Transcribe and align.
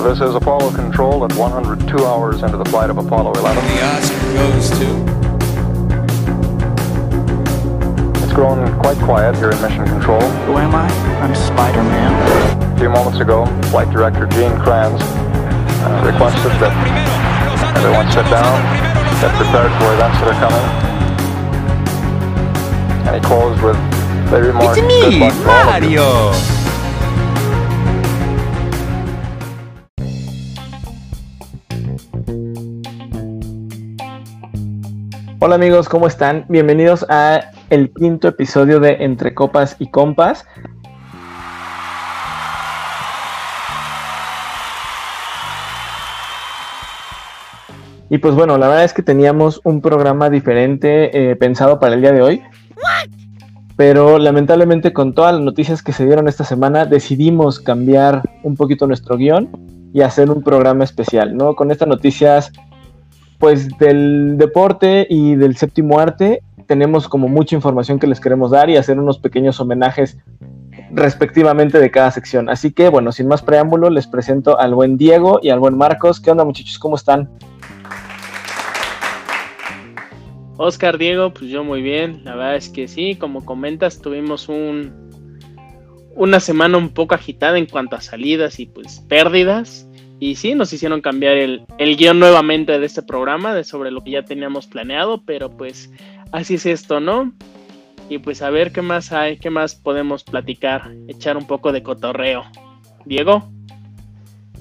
This 0.00 0.20
is 0.22 0.34
Apollo 0.34 0.72
Control 0.72 1.24
at 1.24 1.32
102 1.34 2.04
hours 2.06 2.42
into 2.42 2.56
the 2.56 2.64
flight 2.64 2.88
of 2.88 2.96
Apollo 2.96 3.34
11. 3.34 3.62
The 3.62 3.84
Oscar 3.84 4.32
goes 4.32 4.70
to. 4.80 4.88
It's 8.24 8.32
grown 8.32 8.64
quite 8.80 8.96
quiet 8.98 9.36
here 9.36 9.50
in 9.50 9.60
Mission 9.60 9.84
Control. 9.86 10.20
Who 10.48 10.56
am 10.56 10.74
I? 10.74 10.88
I'm 11.20 11.34
Spider-Man. 11.34 12.72
A 12.74 12.78
few 12.78 12.88
moments 12.88 13.20
ago, 13.20 13.44
Flight 13.70 13.90
Director 13.90 14.26
Gene 14.26 14.56
Kranz 14.64 15.00
uh, 15.02 16.02
requested 16.04 16.50
that 16.64 16.72
everyone 17.76 18.08
sit 18.10 18.24
down, 18.32 18.56
get 19.20 19.30
prepared 19.36 19.70
for 19.78 19.92
events 19.94 20.18
that 20.24 20.32
are 20.32 20.40
coming. 20.40 20.66
And 23.06 23.14
he 23.14 23.20
closed 23.28 23.62
with 23.62 23.76
the 24.30 24.40
remark, 24.42 24.76
"Good 24.76 25.14
luck 25.20 25.80
to 25.82 25.90
Hola 35.42 35.54
amigos, 35.54 35.88
¿cómo 35.88 36.06
están? 36.06 36.44
Bienvenidos 36.50 37.06
a 37.08 37.52
el 37.70 37.94
quinto 37.94 38.28
episodio 38.28 38.78
de 38.78 38.98
Entre 39.00 39.32
Copas 39.32 39.74
y 39.78 39.90
Compas. 39.90 40.44
Y 48.10 48.18
pues 48.18 48.34
bueno, 48.34 48.58
la 48.58 48.68
verdad 48.68 48.84
es 48.84 48.92
que 48.92 49.02
teníamos 49.02 49.62
un 49.64 49.80
programa 49.80 50.28
diferente 50.28 51.30
eh, 51.30 51.36
pensado 51.36 51.80
para 51.80 51.94
el 51.94 52.02
día 52.02 52.12
de 52.12 52.20
hoy. 52.20 52.42
Pero 53.76 54.18
lamentablemente 54.18 54.92
con 54.92 55.14
todas 55.14 55.32
las 55.32 55.42
noticias 55.42 55.82
que 55.82 55.94
se 55.94 56.04
dieron 56.04 56.28
esta 56.28 56.44
semana 56.44 56.84
decidimos 56.84 57.60
cambiar 57.60 58.20
un 58.42 58.56
poquito 58.56 58.86
nuestro 58.86 59.16
guion 59.16 59.48
y 59.94 60.02
hacer 60.02 60.30
un 60.30 60.42
programa 60.42 60.84
especial, 60.84 61.34
¿no? 61.34 61.56
Con 61.56 61.70
estas 61.70 61.88
noticias 61.88 62.52
pues 63.40 63.68
del 63.78 64.36
deporte 64.36 65.06
y 65.08 65.34
del 65.34 65.56
séptimo 65.56 65.98
arte 65.98 66.42
tenemos 66.66 67.08
como 67.08 67.26
mucha 67.26 67.56
información 67.56 67.98
que 67.98 68.06
les 68.06 68.20
queremos 68.20 68.52
dar 68.52 68.70
y 68.70 68.76
hacer 68.76 69.00
unos 69.00 69.18
pequeños 69.18 69.58
homenajes 69.58 70.18
respectivamente 70.92 71.80
de 71.80 71.90
cada 71.90 72.10
sección. 72.10 72.48
Así 72.48 72.70
que 72.70 72.88
bueno, 72.90 73.10
sin 73.10 73.26
más 73.26 73.42
preámbulo, 73.42 73.90
les 73.90 74.06
presento 74.06 74.60
al 74.60 74.74
buen 74.74 74.96
Diego 74.96 75.40
y 75.42 75.48
al 75.48 75.58
buen 75.58 75.76
Marcos. 75.76 76.20
¿Qué 76.20 76.30
onda 76.30 76.44
muchachos? 76.44 76.78
¿Cómo 76.78 76.96
están? 76.96 77.28
Oscar, 80.58 80.98
Diego, 80.98 81.32
pues 81.32 81.50
yo 81.50 81.64
muy 81.64 81.80
bien. 81.80 82.22
La 82.24 82.36
verdad 82.36 82.56
es 82.56 82.68
que 82.68 82.86
sí, 82.86 83.16
como 83.16 83.44
comentas, 83.46 84.00
tuvimos 84.00 84.48
un 84.50 85.10
una 86.14 86.40
semana 86.40 86.76
un 86.76 86.90
poco 86.90 87.14
agitada 87.14 87.56
en 87.56 87.64
cuanto 87.64 87.96
a 87.96 88.02
salidas 88.02 88.60
y 88.60 88.66
pues 88.66 89.00
pérdidas. 89.08 89.89
Y 90.20 90.36
sí, 90.36 90.54
nos 90.54 90.70
hicieron 90.72 91.00
cambiar 91.00 91.38
el, 91.38 91.62
el 91.78 91.96
guion 91.96 92.20
nuevamente 92.20 92.78
de 92.78 92.84
este 92.84 93.02
programa, 93.02 93.54
de 93.54 93.64
sobre 93.64 93.90
lo 93.90 94.04
que 94.04 94.10
ya 94.10 94.22
teníamos 94.22 94.66
planeado, 94.66 95.22
pero 95.24 95.50
pues 95.50 95.90
así 96.30 96.54
es 96.56 96.66
esto, 96.66 97.00
¿no? 97.00 97.32
Y 98.10 98.18
pues 98.18 98.42
a 98.42 98.50
ver 98.50 98.70
qué 98.70 98.82
más 98.82 99.12
hay, 99.12 99.38
qué 99.38 99.48
más 99.48 99.74
podemos 99.74 100.22
platicar, 100.22 100.92
echar 101.08 101.38
un 101.38 101.46
poco 101.46 101.72
de 101.72 101.82
cotorreo. 101.82 102.44
Diego. 103.06 103.48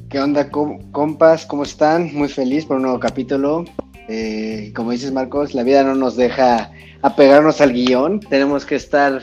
¿Qué 0.10 0.20
onda, 0.20 0.50
compas? 0.50 1.46
¿Cómo 1.46 1.64
están? 1.64 2.14
Muy 2.14 2.30
feliz 2.30 2.66
por 2.66 2.78
un 2.78 2.84
nuevo 2.84 3.00
capítulo. 3.00 3.66
Eh, 4.08 4.72
como 4.74 4.92
dices, 4.92 5.12
Marcos, 5.12 5.54
la 5.54 5.64
vida 5.64 5.84
no 5.84 5.94
nos 5.94 6.16
deja 6.16 6.72
apegarnos 7.02 7.60
al 7.60 7.74
guion. 7.74 8.22
Tenemos 8.22 8.66
que 8.66 8.76
estar 8.76 9.22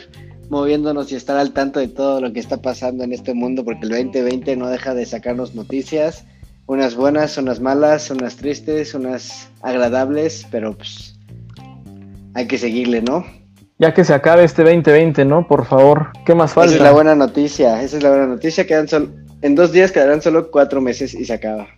moviéndonos 0.48 1.10
y 1.12 1.16
estar 1.16 1.36
al 1.36 1.52
tanto 1.52 1.80
de 1.80 1.88
todo 1.88 2.20
lo 2.20 2.32
que 2.32 2.40
está 2.40 2.58
pasando 2.58 3.04
en 3.04 3.12
este 3.12 3.34
mundo, 3.34 3.64
porque 3.64 3.84
el 3.84 3.90
2020 3.90 4.56
no 4.56 4.68
deja 4.68 4.94
de 4.94 5.06
sacarnos 5.06 5.54
noticias, 5.54 6.24
unas 6.66 6.94
buenas, 6.94 7.38
unas 7.38 7.60
malas, 7.60 8.10
unas 8.10 8.36
tristes, 8.36 8.94
unas 8.94 9.48
agradables, 9.62 10.46
pero 10.50 10.76
pues 10.76 11.18
hay 12.34 12.46
que 12.46 12.58
seguirle, 12.58 13.02
¿no? 13.02 13.24
Ya 13.78 13.92
que 13.92 14.04
se 14.04 14.14
acabe 14.14 14.44
este 14.44 14.62
2020, 14.62 15.24
¿no? 15.24 15.46
Por 15.46 15.66
favor, 15.66 16.08
¿qué 16.24 16.34
más 16.34 16.52
falta? 16.52 16.68
Esa 16.68 16.76
es 16.76 16.82
la 16.82 16.92
buena 16.92 17.14
noticia, 17.14 17.82
esa 17.82 17.96
es 17.98 18.02
la 18.02 18.08
buena 18.10 18.26
noticia, 18.26 18.66
quedan 18.66 18.88
solo, 18.88 19.10
en 19.42 19.54
dos 19.54 19.72
días 19.72 19.92
quedarán 19.92 20.22
solo 20.22 20.50
cuatro 20.50 20.80
meses 20.80 21.14
y 21.14 21.24
se 21.24 21.34
acaba. 21.34 21.68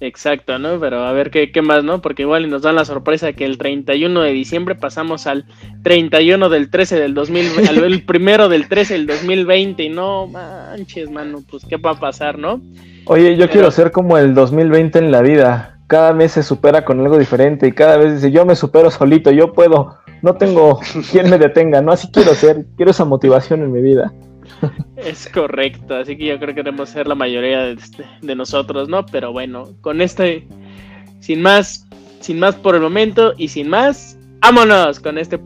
Exacto, 0.00 0.58
¿no? 0.58 0.78
Pero 0.78 1.04
a 1.04 1.12
ver 1.12 1.30
qué, 1.30 1.50
qué 1.50 1.62
más, 1.62 1.82
¿no? 1.82 2.02
Porque 2.02 2.22
igual 2.22 2.50
nos 2.50 2.62
dan 2.62 2.74
la 2.74 2.84
sorpresa 2.84 3.32
que 3.32 3.46
el 3.46 3.56
31 3.56 4.20
de 4.20 4.32
diciembre 4.32 4.74
pasamos 4.74 5.26
al 5.26 5.46
31 5.82 6.48
del 6.50 6.68
13 6.70 7.00
del 7.00 7.14
2000, 7.14 7.68
al 7.68 8.02
primero 8.02 8.48
del 8.48 8.68
13 8.68 8.94
del 8.94 9.06
2020 9.06 9.82
y 9.82 9.88
no 9.88 10.26
manches, 10.26 11.10
mano, 11.10 11.42
pues 11.50 11.64
qué 11.64 11.76
va 11.76 11.92
a 11.92 12.00
pasar, 12.00 12.38
¿no? 12.38 12.60
Oye, 13.06 13.36
yo 13.36 13.48
quiero 13.48 13.70
ser 13.70 13.90
como 13.90 14.18
el 14.18 14.34
2020 14.34 14.98
en 14.98 15.10
la 15.10 15.22
vida. 15.22 15.78
Cada 15.86 16.12
mes 16.12 16.32
se 16.32 16.42
supera 16.42 16.84
con 16.84 17.00
algo 17.00 17.16
diferente 17.16 17.68
y 17.68 17.72
cada 17.72 17.96
vez 17.96 18.14
dice, 18.14 18.32
yo 18.32 18.44
me 18.44 18.56
supero 18.56 18.90
solito, 18.90 19.30
yo 19.30 19.52
puedo, 19.52 19.96
no 20.20 20.34
tengo 20.34 20.80
quien 21.10 21.30
me 21.30 21.38
detenga, 21.38 21.80
¿no? 21.80 21.92
Así 21.92 22.08
quiero 22.12 22.34
ser, 22.34 22.66
quiero 22.76 22.90
esa 22.90 23.04
motivación 23.04 23.62
en 23.62 23.72
mi 23.72 23.80
vida. 23.80 24.12
Es 24.96 25.28
correcto, 25.28 25.94
así 25.94 26.16
que 26.16 26.26
yo 26.26 26.38
creo 26.38 26.54
que 26.54 26.62
debemos 26.62 26.88
ser 26.88 27.06
la 27.06 27.14
mayoría 27.14 27.60
de, 27.60 27.78
de, 28.22 28.34
nosotros, 28.34 28.88
¿no? 28.88 29.04
Pero 29.06 29.32
bueno, 29.32 29.74
con 29.82 30.00
este, 30.00 30.46
sin 31.20 31.42
más, 31.42 31.86
sin 32.20 32.38
más 32.38 32.54
por 32.54 32.74
el 32.74 32.80
momento 32.80 33.34
y 33.36 33.48
sin 33.48 33.68
más, 33.68 34.18
vámonos 34.40 35.00
con 35.00 35.18
este 35.18 35.38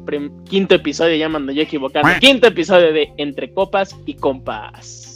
quinto 0.49 0.75
episodio, 0.75 1.16
ya 1.16 1.28
mando 1.28 1.53
yo 1.53 1.62
equivocando, 1.62 2.09
quinto 2.21 2.47
episodio 2.47 2.93
de 2.93 3.12
Entre 3.16 3.53
Copas 3.53 3.97
y 4.06 4.15
Compas. 4.15 5.09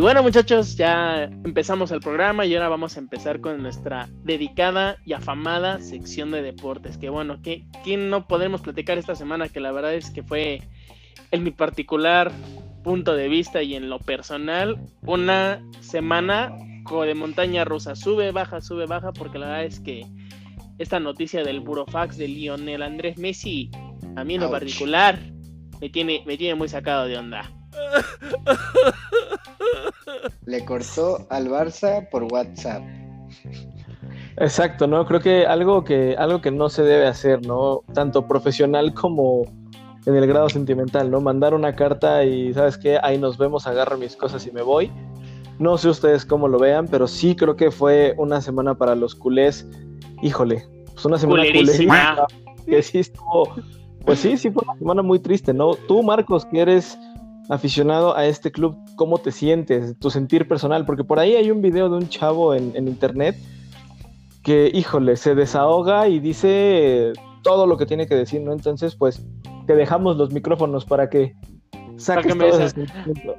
Y 0.00 0.02
bueno 0.02 0.22
muchachos, 0.22 0.76
ya 0.76 1.24
empezamos 1.24 1.90
el 1.90 2.00
programa 2.00 2.46
y 2.46 2.54
ahora 2.54 2.70
vamos 2.70 2.96
a 2.96 3.00
empezar 3.00 3.42
con 3.42 3.60
nuestra 3.60 4.08
dedicada 4.24 4.96
y 5.04 5.12
afamada 5.12 5.78
sección 5.82 6.30
de 6.30 6.40
deportes. 6.40 6.96
Que 6.96 7.10
bueno, 7.10 7.42
que 7.42 7.66
¿quién 7.84 8.08
no 8.08 8.26
podemos 8.26 8.62
platicar 8.62 8.96
esta 8.96 9.14
semana? 9.14 9.50
Que 9.50 9.60
la 9.60 9.72
verdad 9.72 9.92
es 9.92 10.08
que 10.08 10.22
fue 10.22 10.62
en 11.32 11.44
mi 11.44 11.50
particular 11.50 12.32
punto 12.82 13.14
de 13.14 13.28
vista 13.28 13.62
y 13.62 13.74
en 13.74 13.90
lo 13.90 13.98
personal 13.98 14.78
una 15.02 15.62
semana 15.80 16.50
de 17.04 17.14
montaña 17.14 17.66
rusa. 17.66 17.94
Sube, 17.94 18.32
baja, 18.32 18.62
sube, 18.62 18.86
baja, 18.86 19.12
porque 19.12 19.38
la 19.38 19.48
verdad 19.48 19.64
es 19.66 19.80
que 19.80 20.06
esta 20.78 20.98
noticia 20.98 21.44
del 21.44 21.60
burofax 21.60 22.16
de 22.16 22.26
Lionel 22.26 22.80
Andrés 22.80 23.18
Messi, 23.18 23.70
a 24.16 24.24
mí 24.24 24.36
en 24.36 24.40
lo 24.40 24.50
particular, 24.50 25.18
me 25.78 25.90
tiene, 25.90 26.22
me 26.24 26.38
tiene 26.38 26.54
muy 26.54 26.70
sacado 26.70 27.04
de 27.04 27.18
onda. 27.18 27.52
Le 30.46 30.64
cortó 30.64 31.26
al 31.30 31.48
Barça 31.48 32.08
por 32.10 32.24
WhatsApp. 32.24 32.82
Exacto, 34.36 34.86
¿no? 34.86 35.06
Creo 35.06 35.20
que 35.20 35.46
algo 35.46 35.84
que 35.84 36.16
algo 36.16 36.40
que 36.40 36.50
no 36.50 36.68
se 36.68 36.82
debe 36.82 37.06
hacer, 37.06 37.46
¿no? 37.46 37.82
Tanto 37.94 38.26
profesional 38.26 38.94
como 38.94 39.44
en 40.06 40.16
el 40.16 40.26
grado 40.26 40.48
sentimental, 40.48 41.10
¿no? 41.10 41.20
Mandar 41.20 41.54
una 41.54 41.76
carta 41.76 42.24
y, 42.24 42.54
¿sabes 42.54 42.78
qué? 42.78 42.98
Ahí 43.02 43.18
nos 43.18 43.36
vemos, 43.36 43.66
agarro 43.66 43.98
mis 43.98 44.16
cosas 44.16 44.46
y 44.46 44.50
me 44.50 44.62
voy. 44.62 44.90
No 45.58 45.76
sé 45.76 45.90
ustedes 45.90 46.24
cómo 46.24 46.48
lo 46.48 46.58
vean, 46.58 46.88
pero 46.88 47.06
sí 47.06 47.36
creo 47.36 47.54
que 47.54 47.70
fue 47.70 48.14
una 48.16 48.40
semana 48.40 48.74
para 48.74 48.94
los 48.94 49.14
culés. 49.14 49.68
Híjole, 50.22 50.66
pues 50.94 51.04
una 51.04 51.18
semana 51.18 51.44
culés. 51.52 51.78
Que 52.66 52.82
sí 52.82 53.00
estuvo, 53.00 53.54
pues 54.04 54.20
sí, 54.20 54.38
sí 54.38 54.50
fue 54.50 54.62
una 54.66 54.78
semana 54.78 55.02
muy 55.02 55.18
triste, 55.18 55.52
¿no? 55.52 55.74
Tú, 55.74 56.02
Marcos, 56.02 56.46
que 56.46 56.60
eres 56.60 56.98
aficionado 57.50 58.16
a 58.16 58.26
este 58.26 58.52
club, 58.52 58.78
¿cómo 58.96 59.18
te 59.18 59.32
sientes? 59.32 59.98
Tu 59.98 60.08
sentir 60.08 60.46
personal, 60.46 60.86
porque 60.86 61.04
por 61.04 61.18
ahí 61.18 61.34
hay 61.34 61.50
un 61.50 61.60
video 61.60 61.90
de 61.90 61.96
un 61.96 62.08
chavo 62.08 62.54
en, 62.54 62.76
internet 62.76 63.36
que, 64.42 64.70
híjole, 64.72 65.16
se 65.16 65.34
desahoga 65.34 66.08
y 66.08 66.20
dice 66.20 67.12
todo 67.42 67.66
lo 67.66 67.76
que 67.76 67.86
tiene 67.86 68.06
que 68.06 68.14
decir, 68.14 68.40
¿no? 68.40 68.52
Entonces, 68.52 68.94
pues, 68.94 69.26
te 69.66 69.74
dejamos 69.74 70.16
los 70.16 70.32
micrófonos 70.32 70.84
para 70.84 71.10
que 71.10 71.34
saques 71.96 72.34
para 72.34 72.44
que, 72.46 72.50
todo 72.50 72.64
ese 72.64 72.86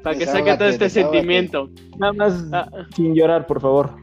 para 0.03 0.17
que 0.17 0.25
saque 0.25 0.57
todo 0.57 0.67
este 0.67 0.89
sentimiento. 0.89 1.69
Nada 1.97 2.13
más 2.13 2.45
ah. 2.51 2.67
sin 2.95 3.15
llorar, 3.15 3.47
por 3.47 3.61
favor. 3.61 3.95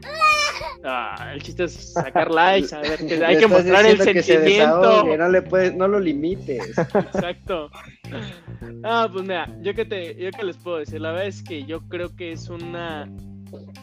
Ah, 0.91 1.31
el 1.33 1.43
chiste 1.43 1.65
es 1.65 1.93
sacar 1.93 2.31
likes, 2.31 2.73
a 2.73 2.81
ver, 2.81 3.05
que 3.05 3.23
hay 3.23 3.37
que 3.37 3.47
mostrar 3.47 3.85
el 3.85 4.01
sentimiento. 4.01 5.05
no, 5.17 5.29
le 5.29 5.41
puedes, 5.43 5.75
no 5.75 5.87
lo 5.87 5.99
limites. 5.99 6.77
Exacto. 6.77 7.69
Ah, 8.83 9.09
pues 9.11 9.23
mira, 9.23 9.47
yo 9.61 9.73
que 9.73 9.83
te, 9.83 10.15
yo 10.15 10.31
que 10.31 10.43
les 10.43 10.57
puedo 10.57 10.77
decir, 10.77 11.01
la 11.01 11.11
verdad 11.11 11.27
es 11.27 11.43
que 11.43 11.65
yo 11.65 11.81
creo 11.89 12.15
que 12.15 12.31
es 12.31 12.49
una 12.49 13.09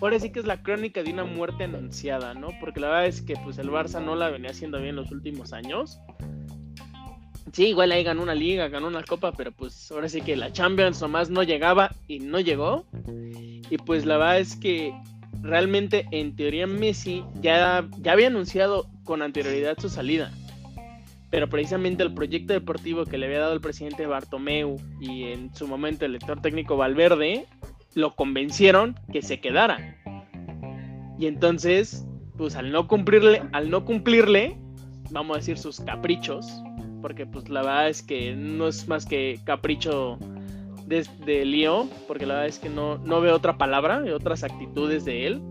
ahora 0.00 0.18
sí 0.18 0.30
que 0.30 0.40
es 0.40 0.46
la 0.46 0.62
crónica 0.62 1.02
de 1.02 1.12
una 1.12 1.24
muerte 1.24 1.64
anunciada, 1.64 2.34
¿no? 2.34 2.48
Porque 2.60 2.80
la 2.80 2.88
verdad 2.88 3.06
es 3.06 3.22
que 3.22 3.34
pues 3.36 3.58
el 3.58 3.70
Barça 3.70 4.02
no 4.02 4.16
la 4.16 4.30
venía 4.30 4.50
haciendo 4.50 4.80
bien 4.80 4.96
los 4.96 5.10
últimos 5.10 5.52
años. 5.52 5.98
Sí, 7.52 7.68
igual 7.68 7.92
ahí 7.92 8.04
ganó 8.04 8.22
una 8.22 8.34
liga, 8.34 8.68
ganó 8.68 8.86
una 8.86 9.02
copa, 9.02 9.32
pero 9.32 9.52
pues 9.52 9.90
ahora 9.90 10.08
sí 10.08 10.20
que 10.20 10.36
la 10.36 10.52
Champions 10.52 11.00
nomás 11.00 11.30
no 11.30 11.42
llegaba 11.42 11.90
y 12.06 12.18
no 12.18 12.40
llegó. 12.40 12.84
Y 13.70 13.78
pues 13.78 14.04
la 14.04 14.18
verdad 14.18 14.40
es 14.40 14.56
que 14.56 14.92
realmente 15.42 16.06
en 16.10 16.36
teoría 16.36 16.66
Messi 16.66 17.24
ya, 17.40 17.88
ya 17.98 18.12
había 18.12 18.28
anunciado 18.28 18.86
con 19.04 19.22
anterioridad 19.22 19.78
su 19.78 19.88
salida. 19.88 20.32
Pero 21.30 21.48
precisamente 21.48 22.02
el 22.02 22.14
proyecto 22.14 22.52
deportivo 22.52 23.04
que 23.04 23.18
le 23.18 23.26
había 23.26 23.40
dado 23.40 23.52
el 23.52 23.60
presidente 23.60 24.06
Bartomeu 24.06 24.76
y 25.00 25.24
en 25.24 25.54
su 25.54 25.66
momento 25.66 26.04
el 26.04 26.12
lector 26.12 26.40
técnico 26.40 26.76
Valverde 26.76 27.46
lo 27.94 28.14
convencieron 28.14 28.98
que 29.12 29.22
se 29.22 29.40
quedara. 29.40 29.96
Y 31.18 31.26
entonces, 31.26 32.06
pues 32.36 32.54
al 32.56 32.70
no 32.70 32.86
cumplirle, 32.86 33.42
al 33.52 33.70
no 33.70 33.84
cumplirle, 33.84 34.56
vamos 35.10 35.36
a 35.36 35.38
decir 35.38 35.58
sus 35.58 35.80
caprichos, 35.80 36.46
porque 37.00 37.26
pues 37.26 37.48
la 37.48 37.62
verdad 37.62 37.88
es 37.88 38.02
que 38.02 38.34
no 38.34 38.68
es 38.68 38.86
más 38.86 39.06
que 39.06 39.40
capricho 39.44 40.18
de, 40.86 41.06
de 41.24 41.44
Lío, 41.44 41.88
porque 42.06 42.26
la 42.26 42.34
verdad 42.34 42.48
es 42.48 42.58
que 42.58 42.68
no, 42.68 42.98
no 42.98 43.20
veo 43.20 43.34
otra 43.34 43.58
palabra, 43.58 44.02
otras 44.14 44.44
actitudes 44.44 45.04
de 45.04 45.26
él, 45.26 45.42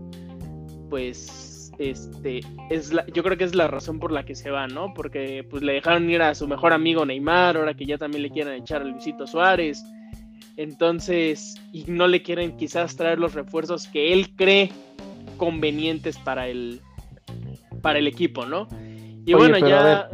pues 0.90 1.72
este 1.78 2.40
es 2.70 2.92
la, 2.92 3.06
yo 3.08 3.22
creo 3.22 3.36
que 3.36 3.44
es 3.44 3.54
la 3.54 3.68
razón 3.68 3.98
por 3.98 4.12
la 4.12 4.24
que 4.24 4.34
se 4.34 4.50
va, 4.50 4.66
¿no? 4.66 4.94
Porque 4.94 5.46
pues 5.48 5.62
le 5.62 5.74
dejaron 5.74 6.08
ir 6.10 6.22
a 6.22 6.34
su 6.34 6.48
mejor 6.48 6.72
amigo 6.72 7.04
Neymar, 7.04 7.56
ahora 7.56 7.74
que 7.74 7.84
ya 7.84 7.98
también 7.98 8.22
le 8.22 8.30
quieren 8.30 8.54
echar 8.54 8.82
a 8.82 8.84
Luisito 8.84 9.26
Suárez. 9.26 9.84
Entonces, 10.56 11.54
y 11.72 11.84
no 11.86 12.08
le 12.08 12.22
quieren 12.22 12.56
quizás 12.56 12.96
traer 12.96 13.18
los 13.18 13.34
refuerzos 13.34 13.86
que 13.88 14.12
él 14.14 14.34
cree 14.36 14.72
convenientes 15.36 16.16
para 16.18 16.48
el 16.48 16.80
para 17.82 17.98
el 17.98 18.06
equipo, 18.06 18.46
¿no? 18.46 18.68
Y 19.26 19.34
bueno, 19.34 19.58
ya 19.58 20.08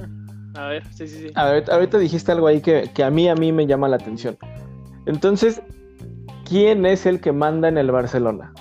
a 0.54 0.66
ver, 0.66 0.84
sí, 0.92 1.08
sí, 1.08 1.18
sí. 1.18 1.26
A 1.34 1.46
ver, 1.46 1.70
ahorita 1.70 1.98
dijiste 1.98 2.30
algo 2.32 2.46
ahí 2.46 2.60
que, 2.60 2.90
que 2.94 3.02
a 3.02 3.10
mí 3.10 3.28
a 3.28 3.34
mí 3.34 3.52
me 3.52 3.66
llama 3.66 3.88
la 3.88 3.96
atención. 3.96 4.36
Entonces, 5.06 5.62
¿quién 6.48 6.86
es 6.86 7.06
el 7.06 7.20
que 7.20 7.32
manda 7.32 7.68
en 7.68 7.78
el 7.78 7.90
Barcelona? 7.90 8.52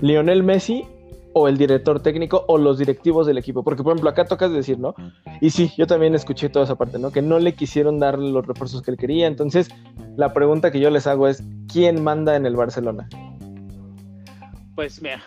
¿Lionel 0.00 0.42
Messi 0.42 0.84
o 1.32 1.48
el 1.48 1.58
director 1.58 2.00
técnico 2.00 2.44
o 2.48 2.58
los 2.58 2.78
directivos 2.78 3.26
del 3.26 3.38
equipo? 3.38 3.62
Porque, 3.62 3.82
por 3.82 3.92
ejemplo, 3.92 4.10
acá 4.10 4.24
tocas 4.24 4.52
decir, 4.52 4.78
¿no? 4.78 4.94
Y 5.40 5.50
sí, 5.50 5.70
yo 5.76 5.86
también 5.86 6.14
escuché 6.14 6.48
toda 6.48 6.64
esa 6.64 6.76
parte, 6.76 6.98
¿no? 6.98 7.10
Que 7.10 7.22
no 7.22 7.38
le 7.38 7.54
quisieron 7.54 7.98
dar 7.98 8.18
los 8.18 8.46
refuerzos 8.46 8.82
que 8.82 8.90
él 8.90 8.96
quería. 8.96 9.26
Entonces, 9.26 9.68
la 10.16 10.32
pregunta 10.32 10.70
que 10.70 10.80
yo 10.80 10.90
les 10.90 11.06
hago 11.06 11.28
es, 11.28 11.42
¿quién 11.72 12.02
manda 12.02 12.36
en 12.36 12.46
el 12.46 12.56
Barcelona? 12.56 13.08
Pues 14.74 15.00
mira, 15.00 15.22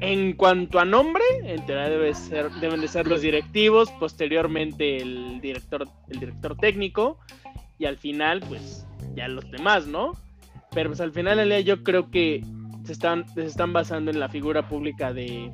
en 0.00 0.34
cuanto 0.34 0.78
a 0.78 0.84
nombre, 0.84 1.22
en 1.42 1.64
teoría 1.66 1.88
debe 1.88 2.14
ser, 2.14 2.50
deben 2.60 2.80
de 2.80 2.88
ser 2.88 3.06
los 3.06 3.22
directivos, 3.22 3.90
posteriormente 3.92 4.98
el 4.98 5.40
director, 5.40 5.86
el 6.08 6.20
director 6.20 6.56
técnico, 6.56 7.18
y 7.78 7.86
al 7.86 7.96
final, 7.96 8.40
pues, 8.48 8.86
ya 9.14 9.28
los 9.28 9.50
demás, 9.50 9.86
¿no? 9.86 10.12
Pero 10.72 10.90
pues 10.90 11.00
al 11.00 11.12
final 11.12 11.38
del 11.38 11.48
día 11.50 11.60
yo 11.60 11.84
creo 11.84 12.10
que 12.10 12.42
se 12.84 12.92
están, 12.92 13.28
se 13.28 13.44
están 13.44 13.72
basando 13.72 14.10
en 14.10 14.18
la 14.18 14.28
figura 14.28 14.68
pública 14.68 15.12
de, 15.12 15.50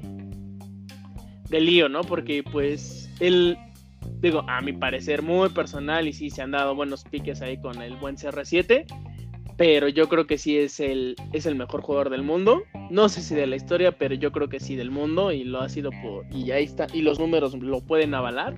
de 1.49 1.61
Lío, 1.61 1.89
¿no? 1.89 2.01
Porque 2.03 2.43
pues 2.43 3.11
él, 3.21 3.59
digo, 4.21 4.45
a 4.49 4.61
mi 4.63 4.73
parecer 4.73 5.23
muy 5.23 5.51
personal 5.51 6.09
y 6.09 6.13
sí 6.13 6.31
se 6.31 6.43
han 6.43 6.53
dado 6.53 6.75
buenos 6.75 7.05
piques 7.05 7.43
ahí 7.43 7.61
con 7.61 7.83
el 7.83 7.97
buen 7.97 8.17
CR7, 8.17 8.87
pero 9.57 9.89
yo 9.89 10.09
creo 10.09 10.27
que 10.27 10.39
sí 10.39 10.57
es 10.57 10.81
el, 10.81 11.17
es 11.35 11.45
el 11.45 11.55
mejor 11.55 11.83
jugador 11.83 12.09
del 12.09 12.23
mundo. 12.23 12.63
No 12.91 13.11
sé 13.11 13.21
si 13.21 13.35
de 13.35 13.47
la 13.47 13.57
historia, 13.57 13.93
pero 13.93 14.15
yo 14.15 14.33
creo 14.33 14.49
que 14.49 14.59
sí 14.59 14.75
del 14.75 14.91
mundo 14.91 15.33
y 15.33 15.45
lo 15.45 15.61
ha 15.61 15.69
sido 15.69 15.91
por... 16.03 16.25
Y 16.35 16.51
ahí 16.51 16.65
está, 16.65 16.87
y 16.95 17.03
los 17.03 17.21
números 17.21 17.55
lo 17.55 17.83
pueden 17.83 18.15
avalar. 18.15 18.57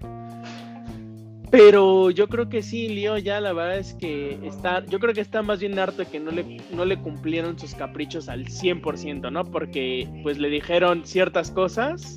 Pero 1.52 2.10
yo 2.10 2.28
creo 2.28 2.48
que 2.48 2.62
sí, 2.62 2.88
Lío 2.88 3.18
ya 3.18 3.38
la 3.38 3.52
verdad 3.52 3.76
es 3.76 3.92
que 3.92 4.38
está, 4.42 4.82
yo 4.86 4.98
creo 4.98 5.12
que 5.12 5.20
está 5.20 5.42
más 5.42 5.60
bien 5.60 5.78
harto 5.78 5.98
de 5.98 6.06
que 6.06 6.18
no 6.18 6.30
le, 6.30 6.56
no 6.72 6.86
le 6.86 6.98
cumplieron 6.98 7.58
sus 7.58 7.74
caprichos 7.74 8.30
al 8.30 8.46
100%, 8.46 9.30
¿no? 9.30 9.44
Porque 9.44 10.08
pues 10.22 10.38
le 10.38 10.48
dijeron 10.48 11.04
ciertas 11.04 11.50
cosas 11.50 12.16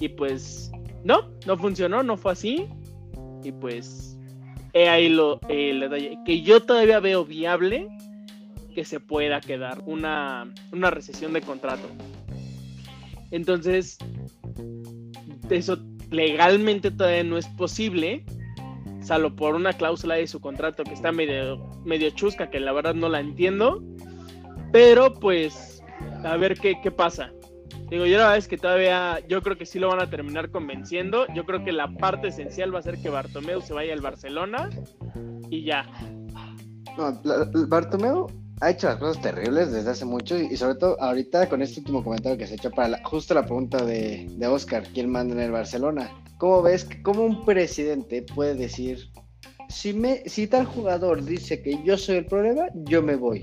y 0.00 0.08
pues 0.08 0.72
no, 1.04 1.30
no 1.46 1.58
funcionó, 1.58 2.02
no 2.02 2.16
fue 2.16 2.32
así. 2.32 2.66
Y 3.42 3.52
pues 3.52 4.16
ahí 4.74 5.10
lo, 5.10 5.40
el 5.50 5.80
detalle, 5.80 6.18
que 6.24 6.40
yo 6.40 6.62
todavía 6.62 7.00
veo 7.00 7.26
viable 7.26 7.86
que 8.74 8.86
se 8.86 8.98
pueda 8.98 9.42
quedar 9.42 9.82
una, 9.84 10.50
una 10.72 10.88
recesión 10.88 11.34
de 11.34 11.42
contrato. 11.42 11.86
Entonces, 13.30 13.98
eso 15.50 15.76
legalmente 16.10 16.90
todavía 16.90 17.24
no 17.24 17.36
es 17.36 17.46
posible 17.46 18.24
salvo 19.04 19.34
por 19.36 19.54
una 19.54 19.72
cláusula 19.72 20.14
de 20.14 20.26
su 20.26 20.40
contrato 20.40 20.82
que 20.82 20.94
está 20.94 21.12
medio, 21.12 21.58
medio 21.84 22.10
chusca, 22.10 22.50
que 22.50 22.58
la 22.58 22.72
verdad 22.72 22.94
no 22.94 23.08
la 23.08 23.20
entiendo. 23.20 23.82
Pero 24.72 25.14
pues, 25.14 25.82
a 26.24 26.36
ver 26.36 26.58
qué, 26.58 26.80
qué 26.82 26.90
pasa. 26.90 27.30
Digo, 27.90 28.06
yo 28.06 28.16
la 28.16 28.24
verdad 28.24 28.38
es 28.38 28.48
que 28.48 28.56
todavía, 28.56 29.20
yo 29.28 29.42
creo 29.42 29.56
que 29.56 29.66
sí 29.66 29.78
lo 29.78 29.88
van 29.88 30.00
a 30.00 30.10
terminar 30.10 30.50
convenciendo. 30.50 31.26
Yo 31.34 31.44
creo 31.44 31.62
que 31.64 31.72
la 31.72 31.88
parte 31.94 32.28
esencial 32.28 32.74
va 32.74 32.78
a 32.78 32.82
ser 32.82 33.00
que 33.00 33.10
Bartomeu 33.10 33.60
se 33.60 33.74
vaya 33.74 33.92
al 33.92 34.00
Barcelona 34.00 34.70
y 35.50 35.64
ya. 35.64 35.86
No, 36.96 37.20
Bartomeu 37.68 38.26
ha 38.64 38.70
hecho 38.70 38.86
las 38.86 38.96
cosas 38.96 39.22
terribles 39.22 39.70
desde 39.70 39.90
hace 39.90 40.04
mucho 40.06 40.38
y, 40.38 40.56
sobre 40.56 40.76
todo 40.76 41.00
ahorita 41.00 41.48
con 41.50 41.60
este 41.60 41.80
último 41.80 42.02
comentario 42.02 42.38
que 42.38 42.46
se 42.46 42.54
echó 42.54 42.70
para 42.70 42.88
la- 42.88 43.04
justo 43.04 43.34
la 43.34 43.44
pregunta 43.44 43.84
de, 43.84 44.26
de 44.38 44.46
Oscar, 44.46 44.84
¿quién 44.94 45.10
manda 45.10 45.34
en 45.34 45.40
el 45.40 45.50
Barcelona? 45.50 46.10
¿Cómo 46.38 46.62
ves 46.62 46.88
cómo 47.02 47.24
un 47.24 47.44
presidente 47.44 48.22
puede 48.34 48.54
decir, 48.54 49.10
si, 49.68 49.92
me, 49.92 50.22
si 50.26 50.46
tal 50.46 50.64
jugador 50.64 51.22
dice 51.24 51.62
que 51.62 51.82
yo 51.84 51.98
soy 51.98 52.16
el 52.16 52.26
problema, 52.26 52.68
yo 52.86 53.02
me 53.02 53.16
voy? 53.16 53.42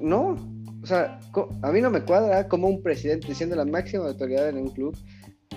No, 0.00 0.36
o 0.82 0.86
sea, 0.86 1.18
a 1.62 1.72
mí 1.72 1.80
no 1.80 1.90
me 1.90 2.02
cuadra 2.02 2.46
como 2.46 2.68
un 2.68 2.82
presidente, 2.82 3.34
siendo 3.34 3.56
la 3.56 3.64
máxima 3.64 4.06
autoridad 4.08 4.50
en 4.50 4.58
un 4.58 4.68
club, 4.68 4.94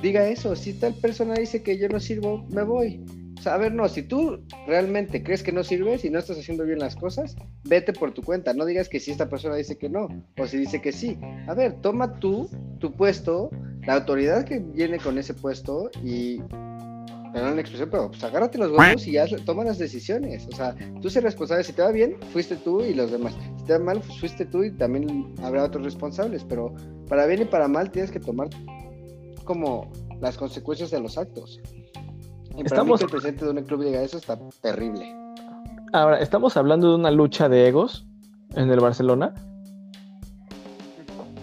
diga 0.02 0.26
eso, 0.30 0.56
si 0.56 0.74
tal 0.74 0.94
persona 0.94 1.34
dice 1.34 1.62
que 1.62 1.78
yo 1.78 1.90
no 1.90 2.00
sirvo, 2.00 2.46
me 2.50 2.64
voy. 2.64 3.04
O 3.38 3.42
sea, 3.42 3.54
a 3.54 3.58
ver, 3.58 3.72
no, 3.72 3.88
si 3.88 4.02
tú 4.02 4.44
realmente 4.66 5.24
crees 5.24 5.44
que 5.44 5.52
no 5.52 5.64
sirves 5.64 6.04
y 6.04 6.10
no 6.10 6.18
estás 6.18 6.40
haciendo 6.40 6.66
bien 6.66 6.80
las 6.80 6.96
cosas, 6.96 7.36
vete 7.64 7.94
por 7.94 8.12
tu 8.12 8.24
cuenta. 8.24 8.54
No 8.54 8.66
digas 8.66 8.90
que 8.90 9.00
si 9.00 9.12
esta 9.12 9.30
persona 9.30 9.56
dice 9.56 9.78
que 9.78 9.90
no 9.90 10.08
o 10.38 10.48
si 10.48 10.58
dice 10.58 10.82
que 10.82 10.92
sí. 10.92 11.18
A 11.48 11.54
ver, 11.54 11.74
toma 11.82 12.20
tú 12.20 12.50
tu 12.80 12.94
puesto, 12.94 13.52
la 13.86 13.96
autoridad 13.96 14.44
que 14.44 14.60
viene 14.60 14.98
con 14.98 15.18
ese 15.18 15.34
puesto 15.34 15.90
y. 16.04 16.42
Perdón 17.34 17.56
la 17.56 17.62
expresión, 17.62 17.90
pero 17.92 18.10
pues 18.10 18.24
agárrate 18.24 18.58
los 18.58 18.72
huevos 18.72 19.06
y 19.06 19.18
haz, 19.18 19.30
toma 19.46 19.64
las 19.64 19.78
decisiones. 19.78 20.48
O 20.48 20.56
sea, 20.56 20.74
tú 21.02 21.10
eres 21.10 21.24
responsable. 21.24 21.64
Si 21.64 21.74
te 21.74 21.84
va 21.84 21.92
bien, 21.92 22.16
fuiste 22.32 22.56
tú 22.56 22.82
y 22.82 22.96
los 22.96 23.12
demás. 23.12 23.36
Si 23.58 23.66
te 23.66 23.74
va 23.74 23.80
mal, 23.80 24.00
pues 24.00 24.20
fuiste 24.20 24.46
tú 24.46 24.64
y 24.64 24.72
también 24.72 25.36
habrá 25.44 25.64
otros 25.66 25.84
responsables. 25.84 26.44
Pero 26.46 26.74
para 27.08 27.28
bien 27.28 27.44
y 27.44 27.46
para 27.46 27.68
mal 27.68 27.92
tienes 27.92 28.12
que 28.12 28.20
tomar 28.20 28.48
como 29.44 29.92
las 30.20 30.38
consecuencias 30.38 30.90
de 30.90 31.00
los 31.00 31.18
actos. 31.18 31.62
Estamos- 32.66 33.00
que 33.00 33.06
el 33.06 33.12
presidente 33.12 33.46
de 33.46 33.52
un 33.52 33.64
club 33.64 33.84
diga 33.84 34.02
eso 34.02 34.18
está 34.18 34.38
terrible. 34.62 35.14
Ahora, 35.94 36.20
¿estamos 36.20 36.58
hablando 36.58 36.90
de 36.90 36.96
una 36.96 37.12
lucha 37.12 37.48
de 37.50 37.68
egos 37.68 38.06
en 38.56 38.70
el 38.70 38.80
Barcelona? 38.80 39.34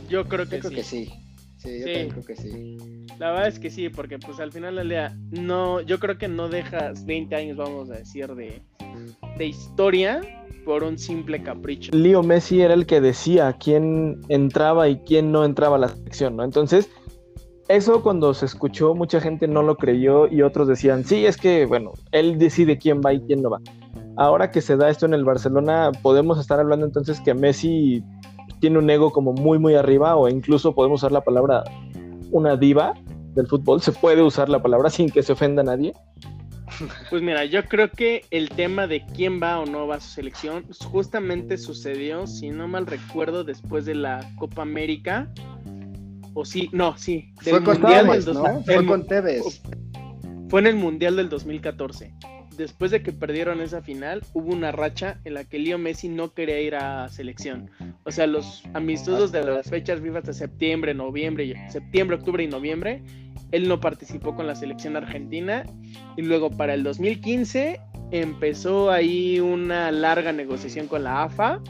Yo 0.09 0.25
creo 0.27 0.47
que 0.47 0.57
Yo 0.57 0.69
creo 0.69 0.71
sí. 0.71 0.77
que 0.77 0.83
sí. 0.83 1.13
Sí, 1.57 1.71
yo 1.81 1.87
Sí. 1.87 1.93
también 1.93 2.09
creo 2.11 2.25
que 2.25 2.37
sí. 2.37 2.77
La 3.19 3.31
verdad 3.31 3.49
es 3.49 3.59
que 3.59 3.71
sí, 3.71 3.89
porque 3.89 4.19
pues 4.19 4.39
al 4.41 4.53
final 4.53 4.77
del 4.77 4.89
día, 4.91 5.17
no, 5.31 5.81
yo 5.81 5.99
creo 5.99 6.19
que 6.19 6.29
no 6.29 6.49
dejas 6.49 7.07
20 7.07 7.35
años, 7.37 7.57
vamos 7.57 7.89
a 7.91 7.95
decir, 7.95 8.35
de, 8.35 8.61
de 9.39 9.47
historia 9.47 10.21
por 10.67 10.83
un 10.85 10.99
simple 10.99 11.43
capricho. 11.43 11.91
Leo 11.95 12.23
Messi 12.23 12.61
era 12.61 12.75
el 12.75 12.87
que 12.87 13.01
decía 13.01 13.55
quién 13.59 14.21
entraba 14.29 14.89
y 14.89 14.99
quién 15.01 15.33
no 15.33 15.45
entraba 15.45 15.77
a 15.77 15.79
la 15.79 15.89
selección, 15.89 16.37
¿no? 16.37 16.45
Entonces, 16.45 16.91
eso 17.69 18.03
cuando 18.03 18.35
se 18.35 18.47
escuchó, 18.47 18.95
mucha 18.95 19.21
gente 19.21 19.49
no 19.49 19.63
lo 19.63 19.77
creyó 19.77 20.27
y 20.27 20.43
otros 20.43 20.69
decían, 20.69 21.05
sí, 21.05 21.27
es 21.27 21.37
que, 21.37 21.67
bueno, 21.67 21.93
él 22.13 22.39
decide 22.39 22.79
quién 22.79 23.01
va 23.01 23.13
y 23.13 23.21
quién 23.21 23.43
no 23.43 23.51
va. 23.51 23.61
Ahora 24.17 24.51
que 24.51 24.61
se 24.61 24.77
da 24.77 24.91
esto 24.91 25.07
en 25.07 25.15
el 25.15 25.25
Barcelona, 25.25 25.91
podemos 26.03 26.39
estar 26.39 26.61
hablando 26.61 26.87
entonces 26.87 27.21
que 27.21 27.35
Messi 27.35 28.03
tiene 28.61 28.79
un 28.79 28.89
ego 28.89 29.13
como 29.13 29.33
muy, 29.33 29.59
muy 29.59 29.75
arriba 29.75 30.17
o 30.17 30.29
incluso 30.29 30.75
podemos 30.75 31.01
usar 31.01 31.13
la 31.13 31.23
palabra 31.23 31.65
una 32.31 32.57
diva 32.57 32.95
del 33.35 33.47
fútbol. 33.47 33.81
Se 33.81 33.93
puede 33.93 34.23
usar 34.23 34.49
la 34.49 34.63
palabra 34.63 34.91
sin 34.91 35.11
que 35.11 35.23
se 35.23 35.33
ofenda 35.33 35.63
a 35.63 35.65
nadie. 35.65 35.95
Pues 37.11 37.23
mira, 37.23 37.45
yo 37.45 37.65
creo 37.65 37.91
que 37.91 38.25
el 38.31 38.49
tema 38.49 38.87
de 38.87 39.05
quién 39.15 39.41
va 39.41 39.61
o 39.61 39.67
no 39.67 39.87
va 39.87 39.97
a 39.97 40.01
su 40.01 40.09
selección 40.09 40.65
justamente 40.91 41.57
sucedió, 41.57 42.27
si 42.27 42.51
no 42.51 42.67
mal 42.67 42.87
recuerdo, 42.87 43.45
después 43.45 43.85
de 43.85 43.95
la 43.95 44.29
Copa 44.39 44.63
América. 44.63 45.29
O 46.35 46.45
sí, 46.45 46.69
no, 46.73 46.97
sí, 46.99 47.33
Fue 47.41 47.63
con 47.63 47.81
Mundial 47.81 48.07
Tevez, 48.07 48.25
del 48.27 48.35
¿no? 48.35 48.63
Fue 48.63 48.75
el- 48.77 48.87
con 48.87 49.07
Tevez. 49.07 49.63
Fue 50.49 50.61
en 50.61 50.67
el 50.67 50.77
Mundial 50.77 51.17
del 51.17 51.29
2014. 51.29 52.13
Después 52.57 52.93
de 52.93 53.03
que 53.03 53.11
perdieron 53.13 53.61
esa 53.61 53.83
final, 53.83 54.23
hubo 54.33 54.53
una 54.53 54.71
racha 54.71 55.21
en 55.25 55.35
la 55.35 55.45
que 55.45 55.59
Leo 55.59 55.77
Messi 55.77 56.09
no 56.09 56.35
quería 56.35 56.61
ir 56.61 56.77
a 56.77 57.09
selección. 57.09 57.69
O 58.05 58.13
sea, 58.13 58.29
los 58.29 58.63
amistosos 58.75 59.33
de 59.33 59.43
las 59.45 59.69
fechas 59.69 60.01
FIFA 60.01 60.19
hasta 60.19 60.33
septiembre, 60.33 60.95
noviembre, 60.95 61.53
septiembre, 61.71 62.17
octubre 62.17 62.45
y 62.45 62.47
noviembre, 62.47 63.03
él 63.51 63.67
no 63.67 63.81
participó 63.81 64.37
con 64.37 64.47
la 64.47 64.55
selección 64.55 64.97
argentina. 64.97 65.65
Y 66.17 66.23
luego 66.23 66.51
para 66.51 66.75
el 66.75 66.85
2015 66.85 67.81
empezó 68.13 68.93
ahí 68.93 69.41
una 69.41 69.91
larga 69.91 70.33
negociación 70.33 70.87
con 70.87 71.03
la 71.03 71.25
AFA. 71.25 71.61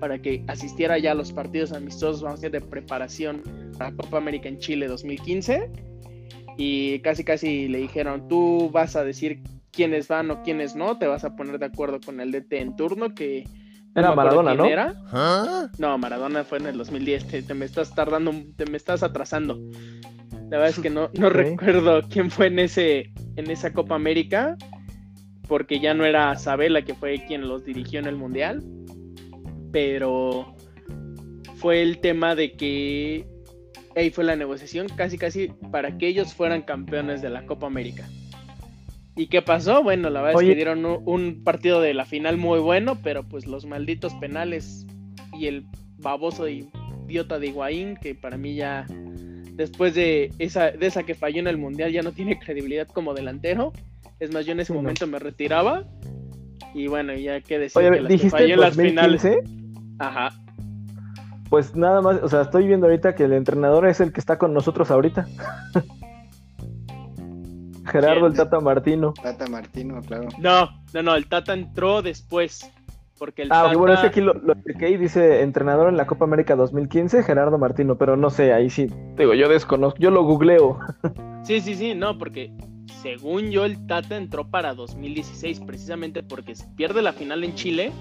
Para 0.00 0.20
que 0.20 0.44
asistiera 0.48 0.98
ya 0.98 1.12
a 1.12 1.14
los 1.14 1.32
partidos 1.32 1.72
amistosos, 1.72 2.22
vamos 2.22 2.40
a 2.40 2.42
decir, 2.42 2.60
de 2.60 2.66
preparación 2.66 3.42
a 3.78 3.84
la 3.84 3.96
Copa 3.96 4.18
América 4.18 4.48
en 4.48 4.58
Chile 4.58 4.86
2015. 4.86 5.70
Y 6.56 7.00
casi 7.00 7.24
casi 7.24 7.68
le 7.68 7.78
dijeron, 7.78 8.28
tú 8.28 8.70
vas 8.72 8.96
a 8.96 9.04
decir 9.04 9.42
quiénes 9.72 10.08
van 10.08 10.30
o 10.30 10.42
quiénes 10.42 10.76
no, 10.76 10.98
te 10.98 11.06
vas 11.06 11.24
a 11.24 11.36
poner 11.36 11.58
de 11.58 11.66
acuerdo 11.66 12.00
con 12.04 12.20
el 12.20 12.30
DT 12.30 12.52
en 12.54 12.76
turno 12.76 13.14
que... 13.14 13.44
Era 13.96 14.14
Maradona, 14.14 14.54
¿no? 14.54 14.64
Era. 14.64 14.94
No, 15.78 15.96
Maradona 15.98 16.42
fue 16.42 16.58
en 16.58 16.66
el 16.66 16.78
2010, 16.78 17.46
te, 17.46 17.54
me 17.54 17.64
estás 17.64 17.94
tardando, 17.94 18.32
te 18.56 18.66
me 18.66 18.76
estás 18.76 19.04
atrasando. 19.04 19.60
La 20.50 20.58
verdad 20.58 20.68
es 20.68 20.78
que 20.80 20.90
no, 20.90 21.10
no 21.18 21.30
recuerdo 21.30 22.02
quién 22.08 22.30
fue 22.30 22.48
en 22.48 22.58
ese 22.58 23.12
en 23.36 23.50
esa 23.50 23.72
Copa 23.72 23.94
América, 23.94 24.56
porque 25.46 25.78
ya 25.78 25.94
no 25.94 26.04
era 26.04 26.34
Sabela 26.36 26.82
que 26.82 26.94
fue 26.94 27.24
quien 27.26 27.48
los 27.48 27.64
dirigió 27.64 28.00
en 28.00 28.06
el 28.06 28.16
Mundial, 28.16 28.64
pero 29.74 30.54
fue 31.56 31.82
el 31.82 31.98
tema 31.98 32.36
de 32.36 32.52
que 32.52 33.26
ahí 33.96 34.10
fue 34.10 34.22
la 34.22 34.36
negociación 34.36 34.86
casi 34.88 35.18
casi 35.18 35.48
para 35.72 35.98
que 35.98 36.06
ellos 36.06 36.32
fueran 36.32 36.62
campeones 36.62 37.22
de 37.22 37.30
la 37.30 37.44
Copa 37.44 37.66
América. 37.66 38.08
¿Y 39.16 39.26
qué 39.26 39.42
pasó? 39.42 39.82
Bueno, 39.82 40.10
la 40.10 40.22
verdad 40.22 40.40
es 40.40 40.48
que 40.48 40.54
dieron 40.54 40.84
un, 40.86 41.42
partido 41.42 41.80
de 41.80 41.92
la 41.92 42.04
final 42.04 42.36
muy 42.36 42.60
bueno, 42.60 43.00
pero 43.02 43.24
pues 43.24 43.48
los 43.48 43.66
malditos 43.66 44.14
penales 44.14 44.86
y 45.36 45.48
el 45.48 45.66
baboso 45.98 46.46
idiota 46.48 47.40
de 47.40 47.48
Higuaín, 47.48 47.96
que 47.96 48.14
para 48.14 48.36
mí 48.36 48.54
ya 48.54 48.86
después 49.54 49.96
de 49.96 50.30
esa, 50.38 50.70
de 50.70 50.86
esa 50.86 51.02
que 51.02 51.16
falló 51.16 51.40
en 51.40 51.48
el 51.48 51.58
Mundial 51.58 51.90
ya 51.90 52.02
no 52.02 52.12
tiene 52.12 52.38
credibilidad 52.44 52.86
como 52.86 53.12
delantero. 53.12 53.72
Es 54.20 54.32
más, 54.32 54.46
yo 54.46 54.52
en 54.52 54.60
ese 54.60 54.72
momento 54.72 55.08
me 55.08 55.18
retiraba. 55.18 55.84
Y 56.74 56.86
bueno, 56.86 57.12
ya 57.14 57.40
que 57.40 57.58
decir 57.58 57.82
Oye, 57.82 57.90
que 57.90 58.00
las 58.02 58.20
que 58.20 58.30
falló 58.30 58.54
en 58.54 58.60
las 58.60 58.76
finales. 58.76 59.26
Ajá. 59.98 60.30
Pues 61.50 61.76
nada 61.76 62.00
más, 62.00 62.22
o 62.22 62.28
sea, 62.28 62.42
estoy 62.42 62.66
viendo 62.66 62.86
ahorita 62.86 63.14
que 63.14 63.24
el 63.24 63.32
entrenador 63.32 63.86
es 63.86 64.00
el 64.00 64.12
que 64.12 64.20
está 64.20 64.38
con 64.38 64.52
nosotros 64.54 64.90
ahorita. 64.90 65.26
Gerardo 67.86 68.26
el 68.26 68.34
Tata 68.34 68.60
Martino. 68.60 69.12
Tata 69.22 69.46
Martino, 69.46 70.00
claro. 70.00 70.28
No, 70.38 70.68
no, 70.92 71.02
no, 71.02 71.14
el 71.14 71.28
Tata 71.28 71.52
entró 71.52 72.02
después. 72.02 72.70
Porque 73.18 73.42
el 73.42 73.52
ah, 73.52 73.64
Tata... 73.64 73.76
bueno, 73.76 73.94
es 73.94 74.00
que 74.00 74.06
aquí 74.08 74.20
lo, 74.20 74.34
lo 74.34 74.54
que 74.54 74.98
dice 74.98 75.42
entrenador 75.42 75.88
en 75.88 75.96
la 75.96 76.06
Copa 76.06 76.24
América 76.24 76.56
2015, 76.56 77.22
Gerardo 77.22 77.58
Martino, 77.58 77.96
pero 77.96 78.16
no 78.16 78.30
sé, 78.30 78.52
ahí 78.52 78.70
sí, 78.70 78.88
digo, 79.16 79.34
yo 79.34 79.48
desconozco, 79.48 79.98
yo 80.00 80.10
lo 80.10 80.24
googleo. 80.24 80.78
Sí, 81.44 81.60
sí, 81.60 81.74
sí, 81.74 81.94
no, 81.94 82.16
porque 82.16 82.50
según 83.02 83.50
yo 83.50 83.66
el 83.66 83.86
Tata 83.86 84.16
entró 84.16 84.48
para 84.48 84.72
2016, 84.72 85.60
precisamente 85.60 86.22
porque 86.22 86.54
se 86.54 86.66
pierde 86.68 87.02
la 87.02 87.12
final 87.12 87.44
en 87.44 87.54
Chile, 87.54 87.92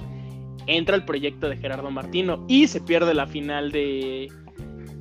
entra 0.67 0.95
el 0.95 1.05
proyecto 1.05 1.49
de 1.49 1.57
Gerardo 1.57 1.91
Martino 1.91 2.45
y 2.47 2.67
se 2.67 2.81
pierde 2.81 3.13
la 3.13 3.27
final 3.27 3.71
de 3.71 4.31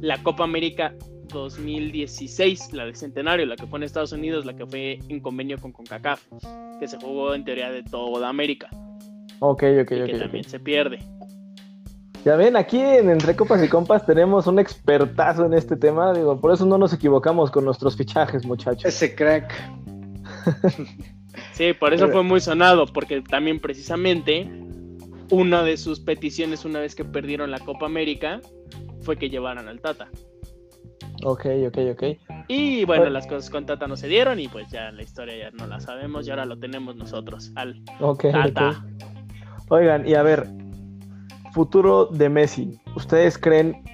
la 0.01 0.23
Copa 0.23 0.45
América 0.45 0.95
2016, 1.33 2.73
la 2.73 2.85
del 2.85 2.97
centenario, 2.97 3.47
la 3.47 3.57
que 3.57 3.67
fue 3.67 3.79
en 3.79 3.85
Estados 3.85 4.13
Unidos, 4.13 4.45
la 4.45 4.55
que 4.55 4.67
fue 4.67 4.99
en 5.09 5.21
convenio 5.21 5.59
con 5.59 5.73
CONCACAF, 5.73 6.23
que 6.79 6.89
se 6.89 6.99
jugó 6.99 7.35
en 7.35 7.45
teoría 7.45 7.71
de 7.71 7.83
toda 7.83 8.29
América. 8.29 8.69
Ok, 9.41 9.63
ok, 9.63 9.91
y 9.93 10.01
ok. 10.01 10.07
que 10.07 10.19
también 10.19 10.45
se 10.45 10.61
pierde. 10.61 10.99
Ya 12.25 12.37
ven, 12.37 12.57
aquí 12.57 12.79
en 12.79 13.11
Entre 13.11 13.35
Copas 13.35 13.63
y 13.65 13.69
Compas 13.69 14.07
tenemos 14.07 14.47
un 14.47 14.61
expertazo 14.61 15.47
en 15.47 15.55
este 15.55 15.77
tema, 15.77 16.13
digo, 16.13 16.41
por 16.41 16.53
eso 16.53 16.65
no 16.65 16.79
nos 16.79 16.93
equivocamos 16.93 17.51
con 17.51 17.65
nuestros 17.65 17.97
fichajes, 17.97 18.47
muchachos. 18.47 18.85
Ese 18.85 19.15
crack. 19.15 19.53
sí, 21.53 21.73
por 21.73 21.93
eso 21.93 22.09
fue 22.11 22.23
muy 22.23 22.41
sonado, 22.41 22.87
porque 22.87 23.23
también 23.23 23.59
precisamente 23.59 24.49
una 25.31 25.63
de 25.63 25.77
sus 25.77 26.01
peticiones 26.01 26.65
una 26.65 26.81
vez 26.81 26.95
que 26.95 27.05
perdieron 27.05 27.51
la 27.51 27.59
Copa 27.61 27.87
América 27.87 28.41
fue 29.03 29.17
que 29.17 29.31
llevaran 29.31 29.69
al 29.69 29.81
Tata. 29.81 30.09
Ok, 31.25 31.47
ok, 31.69 31.79
ok. 31.93 32.03
Y 32.49 32.85
bueno, 32.85 33.09
las 33.09 33.27
cosas 33.27 33.49
con 33.49 33.65
Tata 33.65 33.87
no 33.87 33.97
se 33.97 34.09
dieron 34.09 34.41
y 34.41 34.49
pues 34.49 34.69
ya 34.71 34.91
la 34.91 35.03
historia 35.03 35.37
ya 35.37 35.51
no 35.53 35.67
la 35.67 35.81
sabemos 35.81 36.27
y 36.27 36.31
ahora 36.31 36.45
lo 36.47 36.59
tenemos 36.59 36.97
nosotros, 36.97 37.53
al 37.55 37.83
Ok, 38.01 38.25
Tata. 38.33 38.85
Oigan, 39.69 40.07
y 40.07 40.15
a 40.15 40.23
ver, 40.23 40.49
futuro 41.53 42.07
de 42.07 42.29
Messi. 42.29 42.81
¿Ustedes 42.97 43.39
creen 43.39 43.85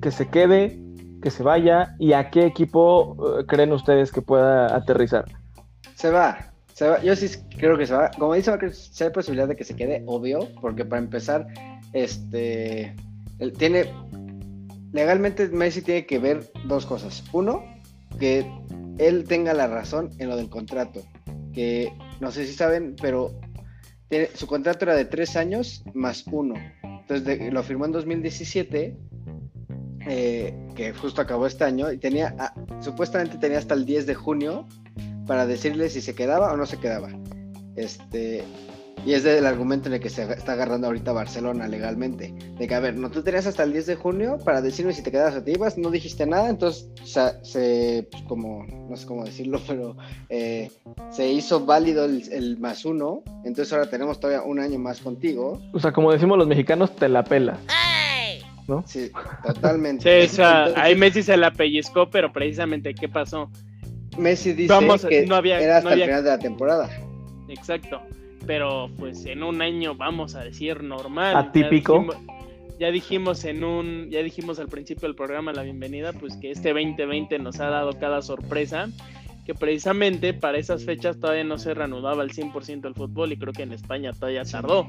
que 0.00 0.10
se 0.10 0.28
quede, 0.28 0.80
que 1.20 1.30
se 1.30 1.42
vaya? 1.42 1.96
¿Y 1.98 2.12
a 2.12 2.30
qué 2.30 2.46
equipo 2.46 3.40
eh, 3.40 3.46
creen 3.46 3.72
ustedes 3.72 4.12
que 4.12 4.22
pueda 4.22 4.74
aterrizar? 4.74 5.24
Se 5.94 6.10
va. 6.10 6.51
Yo 7.02 7.16
sí 7.16 7.28
creo 7.56 7.76
que 7.76 7.86
se 7.86 7.94
va. 7.94 8.10
Como 8.18 8.34
dice 8.34 8.52
si 8.72 9.04
hay 9.04 9.10
posibilidad 9.10 9.48
de 9.48 9.56
que 9.56 9.64
se 9.64 9.76
quede, 9.76 10.02
obvio, 10.06 10.48
porque 10.60 10.84
para 10.84 11.02
empezar, 11.02 11.46
este, 11.92 12.94
él 13.38 13.52
tiene, 13.52 13.86
legalmente 14.92 15.48
Messi 15.48 15.82
tiene 15.82 16.06
que 16.06 16.18
ver 16.18 16.50
dos 16.66 16.86
cosas. 16.86 17.22
Uno, 17.32 17.62
que 18.18 18.46
él 18.98 19.24
tenga 19.24 19.54
la 19.54 19.66
razón 19.66 20.10
en 20.18 20.28
lo 20.28 20.36
del 20.36 20.48
contrato, 20.48 21.02
que 21.52 21.92
no 22.20 22.30
sé 22.30 22.46
si 22.46 22.54
saben, 22.54 22.96
pero 23.00 23.32
tiene- 24.08 24.28
su 24.34 24.46
contrato 24.46 24.84
era 24.84 24.94
de 24.94 25.04
tres 25.04 25.36
años 25.36 25.84
más 25.94 26.24
uno. 26.30 26.54
Entonces 26.82 27.52
lo 27.52 27.62
firmó 27.62 27.84
en 27.84 27.92
2017, 27.92 28.96
eh, 30.06 30.54
que 30.74 30.92
justo 30.92 31.20
acabó 31.20 31.46
este 31.46 31.64
año, 31.64 31.92
y 31.92 31.98
tenía, 31.98 32.34
ah, 32.38 32.54
supuestamente 32.80 33.38
tenía 33.38 33.58
hasta 33.58 33.74
el 33.74 33.84
10 33.84 34.06
de 34.06 34.14
junio 34.14 34.66
para 35.26 35.46
decirle 35.46 35.88
si 35.90 36.00
se 36.00 36.14
quedaba 36.14 36.52
o 36.52 36.56
no 36.56 36.66
se 36.66 36.78
quedaba. 36.78 37.10
Este, 37.76 38.44
y 39.04 39.14
es 39.14 39.24
del 39.24 39.46
argumento 39.46 39.88
en 39.88 39.94
el 39.94 40.00
que 40.00 40.10
se 40.10 40.22
está 40.22 40.52
agarrando 40.52 40.86
ahorita 40.86 41.12
Barcelona 41.12 41.66
legalmente. 41.66 42.32
De 42.58 42.68
que, 42.68 42.74
a 42.74 42.80
ver, 42.80 42.96
no, 42.96 43.10
tú 43.10 43.22
tenías 43.22 43.46
hasta 43.46 43.64
el 43.64 43.72
10 43.72 43.86
de 43.86 43.96
junio 43.96 44.38
para 44.44 44.62
decirme 44.62 44.92
si 44.92 45.02
te 45.02 45.10
quedabas 45.10 45.36
o 45.36 45.42
te 45.42 45.52
ibas, 45.52 45.76
no 45.76 45.90
dijiste 45.90 46.24
nada, 46.24 46.48
entonces 46.48 46.88
o 47.02 47.06
sea, 47.06 47.42
se, 47.42 48.06
pues, 48.10 48.22
como, 48.24 48.64
no 48.64 48.96
sé 48.96 49.06
cómo 49.06 49.24
decirlo, 49.24 49.60
pero 49.66 49.96
eh, 50.28 50.70
se 51.10 51.28
hizo 51.32 51.64
válido 51.66 52.04
el, 52.04 52.30
el 52.32 52.58
más 52.58 52.84
uno, 52.84 53.22
entonces 53.44 53.72
ahora 53.72 53.90
tenemos 53.90 54.20
todavía 54.20 54.42
un 54.42 54.60
año 54.60 54.78
más 54.78 55.00
contigo. 55.00 55.60
O 55.72 55.80
sea, 55.80 55.92
como 55.92 56.12
decimos 56.12 56.38
los 56.38 56.46
mexicanos, 56.46 56.94
te 56.94 57.08
la 57.08 57.24
pela. 57.24 57.58
¿No? 58.68 58.84
Sí, 58.86 59.10
totalmente. 59.44 60.04
Sí, 60.04 60.32
o 60.32 60.36
sea, 60.36 60.58
Entonces, 60.60 60.82
ahí 60.84 60.94
Messi 60.94 61.24
se 61.24 61.36
la 61.36 61.52
pellizcó, 61.52 62.08
pero 62.08 62.32
precisamente, 62.32 62.94
¿qué 62.94 63.08
pasó? 63.08 63.50
Messi 64.18 64.52
dice 64.52 64.72
Vamos, 64.72 65.04
que 65.04 65.26
no 65.26 65.34
había- 65.36 65.60
era 65.60 65.78
hasta 65.78 65.88
no 65.88 65.92
había- 65.92 66.04
el 66.04 66.10
final 66.10 66.24
de 66.24 66.30
la 66.30 66.38
temporada. 66.38 66.90
Exacto. 67.48 68.00
Pero 68.46 68.90
pues 68.98 69.24
en 69.26 69.42
un 69.42 69.62
año, 69.62 69.94
vamos 69.94 70.34
a 70.34 70.42
decir, 70.44 70.82
normal. 70.82 71.36
Atípico. 71.36 72.04
Ya 72.04 72.10
dijimos, 72.10 72.16
ya 72.80 72.90
dijimos 72.90 73.44
en 73.44 73.64
un, 73.64 74.08
ya 74.10 74.22
dijimos 74.22 74.58
al 74.58 74.68
principio 74.68 75.08
del 75.08 75.14
programa 75.14 75.52
la 75.52 75.62
bienvenida, 75.62 76.12
pues 76.12 76.36
que 76.36 76.50
este 76.50 76.70
2020 76.72 77.38
nos 77.38 77.60
ha 77.60 77.66
dado 77.68 77.92
cada 77.98 78.20
sorpresa. 78.22 78.88
Que 79.44 79.54
precisamente 79.54 80.34
para 80.34 80.58
esas 80.58 80.84
fechas 80.84 81.18
todavía 81.18 81.42
no 81.42 81.58
se 81.58 81.74
reanudaba 81.74 82.22
al 82.22 82.30
100% 82.30 82.86
el 82.86 82.94
fútbol 82.94 83.32
y 83.32 83.36
creo 83.36 83.52
que 83.52 83.64
en 83.64 83.72
España 83.72 84.12
todavía 84.12 84.44
tardó. 84.44 84.86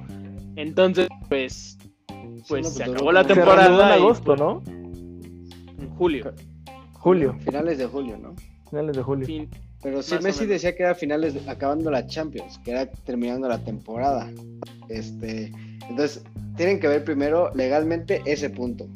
Entonces, 0.56 1.08
pues, 1.28 1.78
pues 2.48 2.64
no, 2.64 2.70
se 2.70 2.84
pues, 2.84 2.90
acabó 2.96 3.12
la 3.12 3.24
Se 3.24 3.34
temporada. 3.34 3.96
en 3.96 4.00
y, 4.00 4.04
agosto, 4.04 4.36
¿no? 4.36 4.62
pues, 4.64 4.76
en 5.80 5.90
julio. 5.96 6.34
Julio, 6.92 7.36
Finales 7.44 7.78
de 7.80 7.86
julio, 7.88 8.18
¿no? 8.22 8.36
Finales 8.74 8.96
de 8.98 9.04
julio. 9.04 9.26
Fin. 9.28 9.50
Pero 9.84 10.02
sí, 10.02 10.16
Messi 10.24 10.46
decía 10.46 10.76
que 10.76 10.84
era 10.84 10.96
finales, 10.96 11.34
de- 11.34 11.50
acabando 11.50 11.92
la 11.92 12.08
Champions, 12.08 12.60
que 12.64 12.72
era 12.72 12.86
terminando 12.90 13.48
la 13.48 13.60
temporada. 13.60 14.32
Este, 14.90 15.52
entonces, 15.90 16.24
tienen 16.56 16.80
que 16.80 16.88
ver 16.88 17.04
primero 17.04 17.54
legalmente 17.54 18.22
ese 18.26 18.50
punto. 18.50 18.88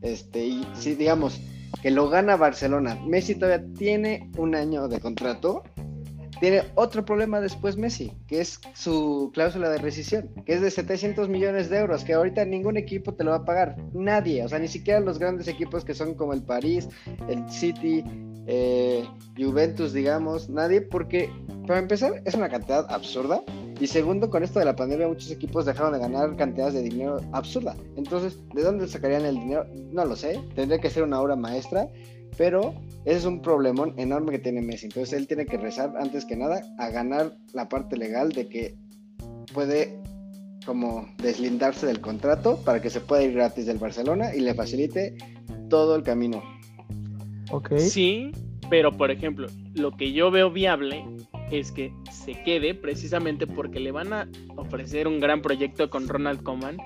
Este, 0.00 0.46
y 0.46 0.66
si 0.74 0.94
digamos 0.94 1.40
que 1.82 1.90
lo 1.90 2.08
gana 2.08 2.36
Barcelona, 2.36 2.96
Messi 3.06 3.34
todavía 3.34 3.64
tiene 3.76 4.30
un 4.36 4.54
año 4.54 4.88
de 4.88 4.98
contrato, 5.00 5.62
tiene 6.40 6.62
otro 6.76 7.04
problema 7.04 7.40
después 7.40 7.76
Messi, 7.76 8.12
que 8.28 8.40
es 8.40 8.60
su 8.74 9.30
cláusula 9.34 9.68
de 9.70 9.78
rescisión, 9.78 10.30
que 10.46 10.54
es 10.54 10.60
de 10.60 10.70
700 10.70 11.28
millones 11.28 11.68
de 11.68 11.78
euros, 11.78 12.04
que 12.04 12.14
ahorita 12.14 12.44
ningún 12.44 12.76
equipo 12.76 13.12
te 13.14 13.24
lo 13.24 13.32
va 13.32 13.38
a 13.38 13.44
pagar, 13.44 13.76
nadie, 13.92 14.44
o 14.44 14.48
sea, 14.48 14.60
ni 14.60 14.68
siquiera 14.68 15.00
los 15.00 15.18
grandes 15.18 15.48
equipos 15.48 15.84
que 15.84 15.94
son 15.94 16.14
como 16.14 16.32
el 16.32 16.42
París, 16.42 16.88
el 17.28 17.50
City, 17.50 18.04
eh, 18.48 19.06
Juventus, 19.36 19.92
digamos, 19.92 20.48
nadie, 20.48 20.80
porque 20.80 21.30
para 21.66 21.78
empezar 21.78 22.22
es 22.24 22.34
una 22.34 22.48
cantidad 22.48 22.90
absurda 22.90 23.44
y 23.80 23.86
segundo, 23.86 24.28
con 24.28 24.42
esto 24.42 24.58
de 24.58 24.64
la 24.64 24.74
pandemia 24.74 25.06
muchos 25.06 25.30
equipos 25.30 25.64
dejaron 25.64 25.92
de 25.92 26.00
ganar 26.00 26.34
cantidades 26.36 26.74
de 26.74 26.82
dinero 26.82 27.20
absurda. 27.32 27.76
Entonces, 27.96 28.38
¿de 28.54 28.62
dónde 28.62 28.88
sacarían 28.88 29.24
el 29.24 29.36
dinero? 29.36 29.66
No 29.92 30.04
lo 30.04 30.16
sé, 30.16 30.40
tendría 30.56 30.80
que 30.80 30.90
ser 30.90 31.04
una 31.04 31.20
obra 31.20 31.36
maestra, 31.36 31.88
pero 32.36 32.74
ese 33.04 33.18
es 33.18 33.24
un 33.24 33.40
problemón 33.40 33.94
enorme 33.96 34.32
que 34.32 34.40
tiene 34.40 34.62
Messi. 34.62 34.86
Entonces, 34.86 35.16
él 35.16 35.28
tiene 35.28 35.46
que 35.46 35.58
rezar 35.58 35.94
antes 36.00 36.24
que 36.24 36.36
nada 36.36 36.60
a 36.78 36.90
ganar 36.90 37.36
la 37.52 37.68
parte 37.68 37.96
legal 37.96 38.32
de 38.32 38.48
que 38.48 38.76
puede 39.54 40.00
como 40.66 41.06
deslindarse 41.22 41.86
del 41.86 42.00
contrato 42.00 42.56
para 42.64 42.82
que 42.82 42.90
se 42.90 43.00
pueda 43.00 43.22
ir 43.22 43.32
gratis 43.32 43.66
del 43.66 43.78
Barcelona 43.78 44.34
y 44.34 44.40
le 44.40 44.54
facilite 44.54 45.16
todo 45.68 45.94
el 45.94 46.02
camino. 46.02 46.42
Sí, 47.78 48.32
pero 48.70 48.92
por 48.92 49.10
ejemplo, 49.10 49.48
lo 49.74 49.92
que 49.92 50.12
yo 50.12 50.30
veo 50.30 50.50
viable 50.50 51.04
es 51.50 51.72
que 51.72 51.92
se 52.10 52.42
quede 52.42 52.74
precisamente 52.74 53.46
porque 53.46 53.80
le 53.80 53.90
van 53.90 54.12
a 54.12 54.28
ofrecer 54.56 55.08
un 55.08 55.20
gran 55.20 55.40
proyecto 55.40 55.88
con 55.88 56.08
Ronald 56.08 56.42
Koeman 56.42 56.76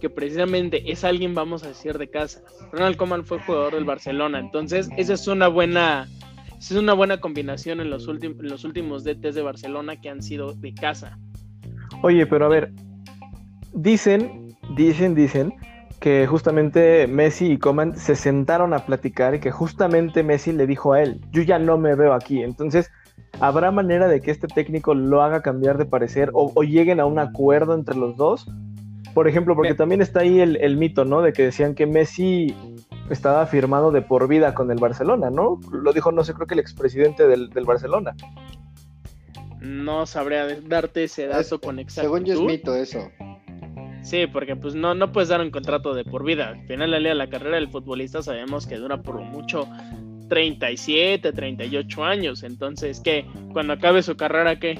que 0.00 0.10
precisamente 0.10 0.90
es 0.90 1.04
alguien, 1.04 1.34
vamos 1.34 1.62
a 1.62 1.68
decir, 1.68 1.98
de 1.98 2.08
casa. 2.08 2.40
Ronald 2.72 2.96
Koeman 2.96 3.24
fue 3.24 3.38
jugador 3.40 3.74
del 3.74 3.84
Barcelona, 3.84 4.40
entonces 4.40 4.88
esa 4.96 5.12
es 5.12 5.26
una 5.28 5.46
buena, 5.48 6.08
esa 6.58 6.74
es 6.74 6.80
una 6.80 6.94
buena 6.94 7.20
combinación 7.20 7.80
en 7.80 7.90
los, 7.90 8.08
últimos 8.08 8.40
en 8.40 8.48
los 8.48 8.64
últimos 8.64 9.04
DTs 9.04 9.34
de 9.34 9.42
Barcelona 9.42 10.00
que 10.00 10.08
han 10.08 10.22
sido 10.22 10.54
de 10.54 10.74
casa. 10.74 11.18
Oye, 12.02 12.26
pero 12.26 12.46
a 12.46 12.48
ver, 12.48 12.72
dicen, 13.74 14.56
dicen, 14.74 15.14
dicen 15.14 15.52
que 16.00 16.26
justamente 16.26 17.06
Messi 17.06 17.52
y 17.52 17.58
Coman 17.58 17.94
se 17.94 18.16
sentaron 18.16 18.72
a 18.72 18.86
platicar 18.86 19.34
y 19.34 19.40
que 19.40 19.50
justamente 19.50 20.22
Messi 20.22 20.52
le 20.52 20.66
dijo 20.66 20.94
a 20.94 21.02
él, 21.02 21.20
yo 21.30 21.42
ya 21.42 21.58
no 21.58 21.76
me 21.76 21.94
veo 21.94 22.14
aquí. 22.14 22.42
Entonces, 22.42 22.90
¿habrá 23.38 23.70
manera 23.70 24.08
de 24.08 24.22
que 24.22 24.30
este 24.30 24.48
técnico 24.48 24.94
lo 24.94 25.22
haga 25.22 25.42
cambiar 25.42 25.76
de 25.76 25.84
parecer 25.84 26.30
o, 26.32 26.52
o 26.54 26.62
lleguen 26.62 27.00
a 27.00 27.06
un 27.06 27.18
acuerdo 27.18 27.74
entre 27.74 27.96
los 27.96 28.16
dos? 28.16 28.48
Por 29.12 29.28
ejemplo, 29.28 29.54
porque 29.54 29.74
también 29.74 30.00
está 30.00 30.20
ahí 30.20 30.40
el, 30.40 30.56
el, 30.56 30.78
mito, 30.78 31.04
¿no? 31.04 31.20
De 31.20 31.32
que 31.34 31.42
decían 31.42 31.74
que 31.74 31.84
Messi 31.84 32.54
estaba 33.10 33.44
firmado 33.46 33.90
de 33.90 34.00
por 34.00 34.26
vida 34.26 34.54
con 34.54 34.70
el 34.70 34.78
Barcelona, 34.78 35.30
¿no? 35.30 35.60
Lo 35.70 35.92
dijo, 35.92 36.12
no 36.12 36.24
sé, 36.24 36.32
creo 36.32 36.46
que 36.46 36.54
el 36.54 36.60
expresidente 36.60 37.26
del, 37.26 37.50
del 37.50 37.64
Barcelona. 37.64 38.14
No 39.60 40.06
sabría 40.06 40.46
darte 40.62 41.04
ese 41.04 41.26
dato 41.26 41.60
con 41.60 41.78
exactitud. 41.78 42.14
Según 42.14 42.24
yo 42.24 42.34
es 42.34 42.40
mito 42.40 42.74
eso. 42.74 43.10
Sí, 44.02 44.26
porque 44.26 44.56
pues 44.56 44.74
no, 44.74 44.94
no 44.94 45.12
puedes 45.12 45.28
dar 45.28 45.40
un 45.40 45.50
contrato 45.50 45.94
de 45.94 46.04
por 46.04 46.24
vida. 46.24 46.48
Al 46.48 46.66
final 46.66 46.90
de 46.90 47.14
la 47.14 47.28
carrera 47.28 47.56
del 47.56 47.68
futbolista 47.68 48.22
sabemos 48.22 48.66
que 48.66 48.76
dura 48.76 49.02
por 49.02 49.20
mucho 49.20 49.68
37, 50.28 51.32
38 51.32 52.04
años. 52.04 52.42
Entonces, 52.42 53.00
¿qué? 53.00 53.26
Cuando 53.52 53.74
acabe 53.74 54.02
su 54.02 54.16
carrera, 54.16 54.58
¿qué? 54.58 54.78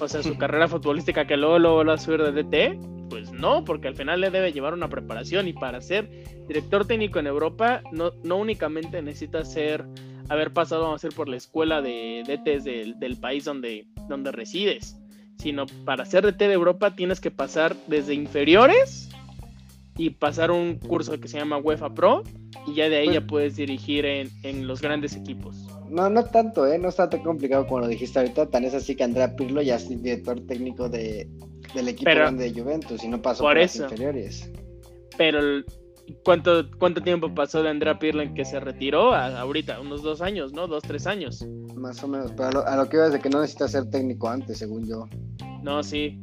O 0.00 0.08
sea, 0.08 0.22
su 0.22 0.36
carrera 0.38 0.66
futbolística 0.66 1.26
que 1.26 1.36
luego, 1.36 1.58
luego 1.58 1.84
va 1.84 1.94
a 1.94 1.98
subir 1.98 2.22
de 2.22 2.42
DT. 2.42 2.78
Pues 3.08 3.30
no, 3.30 3.64
porque 3.64 3.86
al 3.86 3.94
final 3.94 4.20
le 4.20 4.30
debe 4.30 4.52
llevar 4.52 4.74
una 4.74 4.88
preparación 4.88 5.46
y 5.46 5.52
para 5.52 5.80
ser 5.80 6.10
director 6.48 6.86
técnico 6.86 7.20
en 7.20 7.28
Europa 7.28 7.82
no, 7.92 8.12
no 8.24 8.36
únicamente 8.36 9.00
necesita 9.02 9.44
ser, 9.44 9.84
haber 10.28 10.52
pasado, 10.52 10.82
vamos 10.82 11.04
a 11.04 11.06
decir, 11.06 11.16
por 11.16 11.28
la 11.28 11.36
escuela 11.36 11.80
de 11.80 12.24
DTs 12.26 12.64
del, 12.64 12.98
del 12.98 13.16
país 13.16 13.44
donde, 13.44 13.86
donde 14.08 14.32
resides 14.32 14.98
sino 15.38 15.66
para 15.84 16.04
ser 16.04 16.24
DT 16.24 16.38
de 16.48 16.52
Europa 16.52 16.94
tienes 16.94 17.20
que 17.20 17.30
pasar 17.30 17.76
desde 17.86 18.14
inferiores 18.14 19.08
y 19.96 20.10
pasar 20.10 20.50
un 20.50 20.78
curso 20.78 21.20
que 21.20 21.28
se 21.28 21.38
llama 21.38 21.58
UEFA 21.58 21.94
Pro 21.94 22.24
y 22.66 22.74
ya 22.74 22.88
de 22.88 22.96
ahí 22.96 23.06
pues, 23.06 23.14
ya 23.14 23.26
puedes 23.26 23.56
dirigir 23.56 24.06
en, 24.06 24.30
en, 24.42 24.66
los 24.66 24.80
grandes 24.80 25.14
equipos. 25.14 25.66
No, 25.88 26.08
no 26.08 26.24
tanto, 26.24 26.66
¿eh? 26.66 26.78
no 26.78 26.88
está 26.88 27.08
tan 27.08 27.22
complicado 27.22 27.66
como 27.66 27.80
lo 27.80 27.88
dijiste 27.88 28.18
ahorita, 28.18 28.46
tan 28.46 28.64
es 28.64 28.74
así 28.74 28.96
que 28.96 29.04
Andrea 29.04 29.36
Pirlo 29.36 29.62
ya 29.62 29.76
es 29.76 29.88
director 29.88 30.40
técnico 30.46 30.88
de, 30.88 31.28
del 31.74 31.88
equipo 31.88 32.06
Pero, 32.06 32.20
grande 32.22 32.50
de 32.50 32.60
Juventus 32.60 33.04
y 33.04 33.08
no 33.08 33.20
pasó 33.20 33.44
por, 33.44 33.52
por 33.52 33.58
eso. 33.58 33.82
las 33.82 33.92
inferiores. 33.92 34.50
Pero 35.16 35.62
¿cuánto, 36.24 36.70
¿cuánto 36.78 37.02
tiempo 37.02 37.34
pasó 37.34 37.62
de 37.62 37.70
Andrea 37.70 37.98
Pirlo 37.98 38.22
en 38.22 38.34
que 38.34 38.44
se 38.44 38.60
retiró? 38.60 39.12
A, 39.12 39.40
ahorita, 39.40 39.80
unos 39.80 40.02
dos 40.02 40.20
años, 40.20 40.52
¿no? 40.52 40.66
Dos, 40.66 40.82
tres 40.82 41.06
años. 41.06 41.46
Más 41.74 42.02
o 42.02 42.08
menos, 42.08 42.32
pero 42.32 42.48
a 42.48 42.52
lo, 42.52 42.66
a 42.66 42.76
lo 42.76 42.88
que 42.88 42.96
iba 42.96 43.06
es 43.06 43.12
de 43.12 43.20
que 43.20 43.30
no 43.30 43.40
necesita 43.40 43.68
ser 43.68 43.90
técnico 43.90 44.28
antes, 44.28 44.58
según 44.58 44.86
yo. 44.86 45.08
No, 45.62 45.82
sí. 45.82 46.22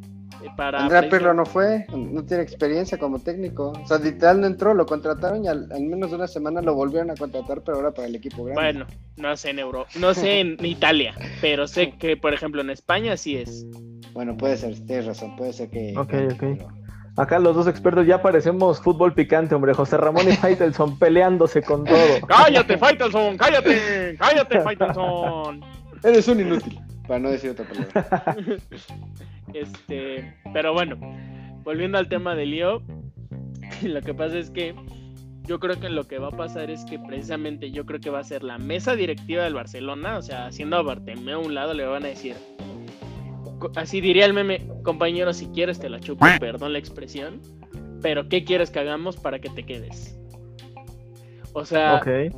Para 0.57 0.83
Andrea 0.83 1.09
Pirlo 1.09 1.33
no 1.33 1.45
fue, 1.45 1.85
no 1.89 2.23
tiene 2.23 2.43
experiencia 2.43 2.97
como 2.97 3.19
técnico. 3.19 3.71
O 3.71 3.87
sea, 3.87 3.99
literal 3.99 4.41
no 4.41 4.47
entró, 4.47 4.73
lo 4.73 4.85
contrataron 4.85 5.45
y 5.45 5.47
al, 5.47 5.71
al, 5.71 5.83
menos 5.83 6.09
de 6.09 6.15
una 6.15 6.27
semana 6.27 6.61
lo 6.61 6.73
volvieron 6.73 7.11
a 7.11 7.15
contratar, 7.15 7.61
pero 7.61 7.77
ahora 7.77 7.91
para 7.91 8.07
el 8.07 8.15
equipo 8.15 8.43
grande. 8.45 8.61
Bueno, 8.61 8.87
no 9.17 9.37
sé 9.37 9.51
en 9.51 9.59
Euro, 9.59 9.85
no 9.99 10.13
sé 10.13 10.39
en 10.39 10.57
Italia, 10.65 11.13
pero 11.41 11.67
sé 11.67 11.91
que, 11.97 12.17
por 12.17 12.33
ejemplo, 12.33 12.61
en 12.61 12.71
España 12.71 13.17
sí 13.17 13.37
es. 13.37 13.65
Bueno, 14.13 14.35
puede 14.35 14.57
ser, 14.57 14.73
tienes 14.85 15.05
razón, 15.05 15.35
puede 15.35 15.53
ser 15.53 15.69
que. 15.69 15.93
Ok, 15.97 16.13
ok. 16.33 16.39
Pero... 16.39 16.80
Acá 17.17 17.39
los 17.39 17.55
dos 17.55 17.67
expertos 17.67 18.07
ya 18.07 18.21
parecemos 18.21 18.81
fútbol 18.81 19.13
picante, 19.13 19.53
hombre. 19.53 19.73
José 19.73 19.97
Ramón 19.97 20.29
y 20.29 20.31
Faitelson 20.37 20.97
peleándose 20.97 21.61
con 21.61 21.83
todo. 21.83 22.21
¡Cállate, 22.27 22.77
Faitelson! 22.77 23.37
¡Cállate! 23.37 24.15
¡Cállate, 24.17 24.59
Faitelson! 24.63 25.61
Eres 26.03 26.27
un 26.27 26.39
inútil, 26.39 26.79
para 27.07 27.19
no 27.19 27.29
decir 27.29 27.51
otra 27.51 27.65
palabra. 27.65 28.35
este, 29.53 30.33
pero 30.53 30.73
bueno, 30.73 30.97
volviendo 31.63 31.97
al 31.97 32.07
tema 32.07 32.33
de 32.33 32.45
Lío, 32.45 32.81
lo 33.83 34.01
que 34.01 34.13
pasa 34.13 34.37
es 34.37 34.49
que 34.49 34.73
yo 35.43 35.59
creo 35.59 35.79
que 35.79 35.89
lo 35.89 36.07
que 36.07 36.17
va 36.17 36.29
a 36.29 36.31
pasar 36.31 36.71
es 36.71 36.85
que 36.85 36.97
precisamente 36.97 37.71
yo 37.71 37.85
creo 37.85 37.99
que 37.99 38.09
va 38.09 38.19
a 38.19 38.23
ser 38.23 38.41
la 38.41 38.57
mesa 38.57 38.95
directiva 38.95 39.43
del 39.43 39.53
Barcelona, 39.53 40.17
o 40.17 40.21
sea, 40.21 40.47
haciendo 40.47 40.77
a 40.77 40.81
Bartemeo 40.81 41.37
a 41.37 41.41
un 41.41 41.53
lado 41.53 41.73
le 41.73 41.85
van 41.85 42.05
a 42.05 42.07
decir, 42.07 42.35
así 43.75 44.01
diría 44.01 44.25
el 44.25 44.33
meme, 44.33 44.67
compañero, 44.83 45.33
si 45.33 45.47
quieres 45.47 45.79
te 45.79 45.89
la 45.89 45.99
chupo, 45.99 46.25
perdón 46.39 46.73
la 46.73 46.79
expresión, 46.79 47.41
pero 48.01 48.27
¿qué 48.27 48.43
quieres 48.43 48.69
que 48.69 48.79
hagamos 48.79 49.17
para 49.17 49.39
que 49.39 49.49
te 49.49 49.63
quedes? 49.63 50.17
O 51.53 51.65
sea, 51.65 51.95
okay. 51.95 52.29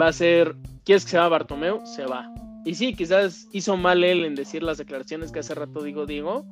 va 0.00 0.08
a 0.08 0.12
ser, 0.12 0.54
¿quieres 0.84 1.04
que 1.04 1.12
se 1.12 1.18
va 1.18 1.28
Bartomeu? 1.28 1.84
Se 1.86 2.06
va. 2.06 2.32
Y 2.64 2.74
sí, 2.74 2.94
quizás 2.94 3.48
hizo 3.52 3.76
mal 3.76 4.04
él 4.04 4.24
en 4.24 4.34
decir 4.34 4.62
las 4.62 4.78
declaraciones 4.78 5.32
que 5.32 5.40
hace 5.40 5.54
rato 5.54 5.82
digo 5.82 6.06
Diego, 6.06 6.44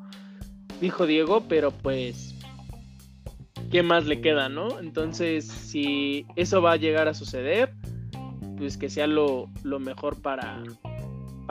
dijo 0.81 1.07
Diego, 1.07 1.45
pero 1.49 1.71
pues, 1.71 2.35
¿qué 3.71 3.83
más 3.83 4.07
le 4.07 4.21
queda, 4.21 4.49
no? 4.49 4.81
Entonces, 4.81 5.47
si 5.47 6.27
eso 6.37 6.63
va 6.63 6.73
a 6.73 6.77
llegar 6.77 7.07
a 7.07 7.15
suceder, 7.15 7.75
pues 8.57 8.77
que 8.77 8.91
sea 8.91 9.07
lo, 9.07 9.49
lo 9.63 9.79
mejor 9.79 10.21
para, 10.21 10.63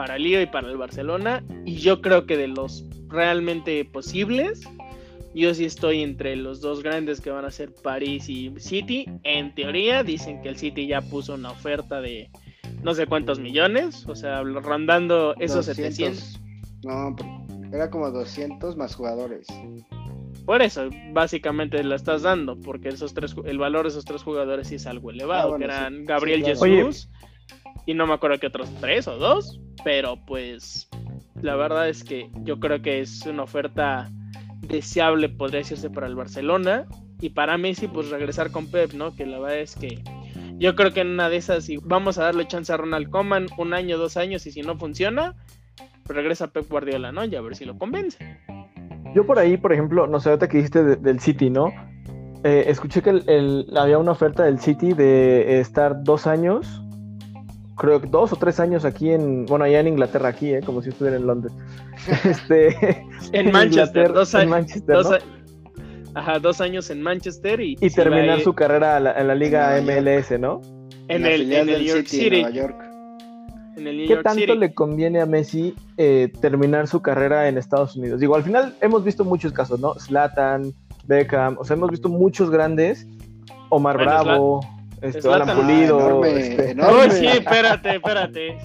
para 0.00 0.16
Lío 0.16 0.40
y 0.40 0.46
para 0.46 0.66
el 0.70 0.78
Barcelona. 0.78 1.44
Y 1.66 1.76
yo 1.76 2.00
creo 2.00 2.24
que 2.24 2.38
de 2.38 2.48
los 2.48 2.86
realmente 3.08 3.84
posibles, 3.84 4.62
yo 5.34 5.52
sí 5.52 5.66
estoy 5.66 6.00
entre 6.00 6.36
los 6.36 6.62
dos 6.62 6.82
grandes 6.82 7.20
que 7.20 7.28
van 7.28 7.44
a 7.44 7.50
ser 7.50 7.74
París 7.82 8.26
y 8.30 8.50
City. 8.56 9.04
En 9.24 9.54
teoría 9.54 10.02
dicen 10.02 10.40
que 10.40 10.48
el 10.48 10.56
City 10.56 10.86
ya 10.86 11.02
puso 11.02 11.34
una 11.34 11.50
oferta 11.50 12.00
de 12.00 12.30
no 12.82 12.94
sé 12.94 13.06
cuántos 13.06 13.40
millones, 13.40 14.06
o 14.06 14.14
sea, 14.14 14.42
rondando 14.42 15.34
esos 15.38 15.66
200, 15.66 15.94
700. 15.94 16.40
No, 16.82 17.14
era 17.70 17.90
como 17.90 18.10
200 18.10 18.78
más 18.78 18.94
jugadores. 18.94 19.48
Por 20.46 20.62
eso, 20.62 20.88
básicamente 21.12 21.84
la 21.84 21.96
estás 21.96 22.22
dando, 22.22 22.58
porque 22.58 22.88
esos 22.88 23.12
tres, 23.12 23.36
el 23.44 23.58
valor 23.58 23.82
de 23.82 23.90
esos 23.90 24.06
tres 24.06 24.22
jugadores 24.22 24.68
sí 24.68 24.76
es 24.76 24.86
algo 24.86 25.10
elevado, 25.10 25.42
ah, 25.42 25.50
bueno, 25.50 25.58
que 25.58 25.64
eran 25.64 25.98
sí, 25.98 26.04
Gabriel 26.06 26.38
sí, 26.38 26.52
claro. 26.52 26.64
Jesús 26.64 27.10
Oye. 27.12 27.29
Y 27.90 27.94
no 27.94 28.06
me 28.06 28.14
acuerdo 28.14 28.38
que 28.38 28.46
otros 28.46 28.70
tres 28.80 29.08
o 29.08 29.18
dos, 29.18 29.60
pero 29.82 30.16
pues 30.24 30.88
la 31.42 31.56
verdad 31.56 31.88
es 31.88 32.04
que 32.04 32.30
yo 32.44 32.60
creo 32.60 32.80
que 32.82 33.00
es 33.00 33.26
una 33.26 33.42
oferta 33.42 34.08
deseable, 34.60 35.28
podría 35.28 35.58
decirse, 35.58 35.90
para 35.90 36.06
el 36.06 36.14
Barcelona 36.14 36.86
y 37.20 37.30
para 37.30 37.58
Messi, 37.58 37.88
pues 37.88 38.10
regresar 38.10 38.52
con 38.52 38.70
Pep, 38.70 38.92
¿no? 38.92 39.16
Que 39.16 39.26
la 39.26 39.40
verdad 39.40 39.58
es 39.58 39.74
que 39.74 40.04
yo 40.56 40.76
creo 40.76 40.92
que 40.92 41.00
en 41.00 41.08
una 41.08 41.28
de 41.28 41.38
esas, 41.38 41.64
si 41.64 41.78
vamos 41.78 42.16
a 42.16 42.26
darle 42.26 42.46
chance 42.46 42.72
a 42.72 42.76
Ronald 42.76 43.10
Koeman 43.10 43.48
un 43.58 43.74
año, 43.74 43.98
dos 43.98 44.16
años, 44.16 44.46
y 44.46 44.52
si 44.52 44.62
no 44.62 44.78
funciona, 44.78 45.34
regresa 46.04 46.52
Pep 46.52 46.70
Guardiola, 46.70 47.10
¿no? 47.10 47.24
Y 47.24 47.34
a 47.34 47.40
ver 47.40 47.56
si 47.56 47.64
lo 47.64 47.76
convence. 47.76 48.18
Yo 49.16 49.26
por 49.26 49.40
ahí, 49.40 49.56
por 49.56 49.72
ejemplo, 49.72 50.06
no 50.06 50.20
sé, 50.20 50.28
ahorita 50.28 50.48
que 50.48 50.58
dijiste 50.58 50.84
de, 50.84 50.94
del 50.94 51.18
City, 51.18 51.50
¿no? 51.50 51.72
Eh, 52.44 52.66
escuché 52.68 53.02
que 53.02 53.20
había 53.76 53.98
una 53.98 54.12
oferta 54.12 54.44
del 54.44 54.60
City 54.60 54.92
de 54.92 55.58
estar 55.58 56.04
dos 56.04 56.28
años, 56.28 56.84
creo 57.80 58.00
que 58.00 58.08
dos 58.08 58.32
o 58.32 58.36
tres 58.36 58.60
años 58.60 58.84
aquí 58.84 59.10
en, 59.10 59.46
bueno, 59.46 59.64
allá 59.64 59.80
en 59.80 59.88
Inglaterra, 59.88 60.28
aquí, 60.28 60.52
¿eh? 60.52 60.60
Como 60.60 60.82
si 60.82 60.90
estuviera 60.90 61.16
en 61.16 61.26
Londres. 61.26 61.52
este, 62.24 63.06
en 63.32 63.50
Manchester, 63.50 64.12
dos 64.12 64.34
años. 64.34 64.44
En 64.44 64.50
Manchester, 64.50 64.96
dos, 64.96 65.10
¿no? 65.10 65.16
Ajá, 66.14 66.38
dos 66.38 66.60
años 66.60 66.90
en 66.90 67.02
Manchester 67.02 67.60
y, 67.60 67.76
y 67.80 67.90
terminar 67.90 68.40
su 68.40 68.52
carrera 68.52 68.98
en 68.98 69.04
la, 69.04 69.12
en 69.12 69.28
la 69.28 69.34
Liga 69.34 69.78
en 69.78 69.84
MLS, 69.84 70.38
¿no? 70.38 70.60
En, 71.08 71.24
en 71.24 71.26
el, 71.26 71.52
en 71.52 71.68
el 71.68 71.78
New 71.78 71.94
York 71.94 72.06
City. 72.06 72.24
City. 72.24 72.42
Nueva 72.42 72.50
York. 72.50 72.76
En 73.76 73.86
el 73.86 73.96
New 73.96 74.06
¿Qué 74.06 74.14
York 74.14 74.24
tanto 74.24 74.40
City. 74.40 74.58
le 74.58 74.74
conviene 74.74 75.20
a 75.20 75.26
Messi 75.26 75.74
eh, 75.96 76.30
terminar 76.40 76.86
su 76.86 77.00
carrera 77.00 77.48
en 77.48 77.56
Estados 77.56 77.96
Unidos? 77.96 78.20
Digo, 78.20 78.34
al 78.34 78.42
final 78.42 78.74
hemos 78.80 79.04
visto 79.04 79.24
muchos 79.24 79.52
casos, 79.52 79.80
¿no? 79.80 79.94
Zlatan, 79.94 80.74
Beckham, 81.06 81.56
o 81.58 81.64
sea, 81.64 81.76
hemos 81.76 81.90
visto 81.90 82.08
muchos 82.08 82.50
grandes. 82.50 83.06
Omar 83.70 83.96
bueno, 83.96 84.10
Bravo, 84.10 84.60
este, 85.02 85.28
Alan 85.28 85.56
Pulido. 85.56 85.98
Ah, 85.98 86.04
enorme, 86.04 86.40
este... 86.40 86.70
enorme. 86.70 87.04
Uy, 87.04 87.10
sí, 87.10 87.26
espérate, 87.26 87.96
espérate. 87.96 88.58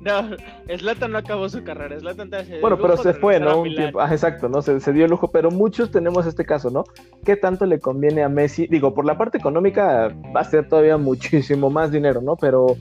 No, 0.00 0.30
Slatan 0.78 1.12
no 1.12 1.18
acabó 1.18 1.48
su 1.48 1.62
carrera. 1.62 1.98
Slatan 2.00 2.30
te 2.30 2.60
bueno, 2.60 2.78
pero 2.78 2.96
se 2.96 3.12
fue, 3.12 3.38
¿no? 3.38 3.60
Un 3.60 3.74
tiempo. 3.74 4.00
Ah, 4.00 4.08
exacto, 4.10 4.48
¿no? 4.48 4.62
Se, 4.62 4.80
se, 4.80 4.92
dio 4.94 5.04
el 5.04 5.10
lujo, 5.10 5.30
pero 5.30 5.50
muchos 5.50 5.90
tenemos 5.90 6.26
este 6.26 6.46
caso, 6.46 6.70
¿no? 6.70 6.84
¿Qué 7.24 7.36
tanto 7.36 7.66
le 7.66 7.80
conviene 7.80 8.22
a 8.22 8.30
Messi? 8.30 8.66
Digo, 8.66 8.94
por 8.94 9.04
la 9.04 9.18
parte 9.18 9.36
económica 9.36 10.08
va 10.34 10.40
a 10.40 10.44
ser 10.44 10.68
todavía 10.68 10.96
muchísimo 10.96 11.68
más 11.68 11.92
dinero, 11.92 12.22
¿no? 12.22 12.36
Pero 12.36 12.76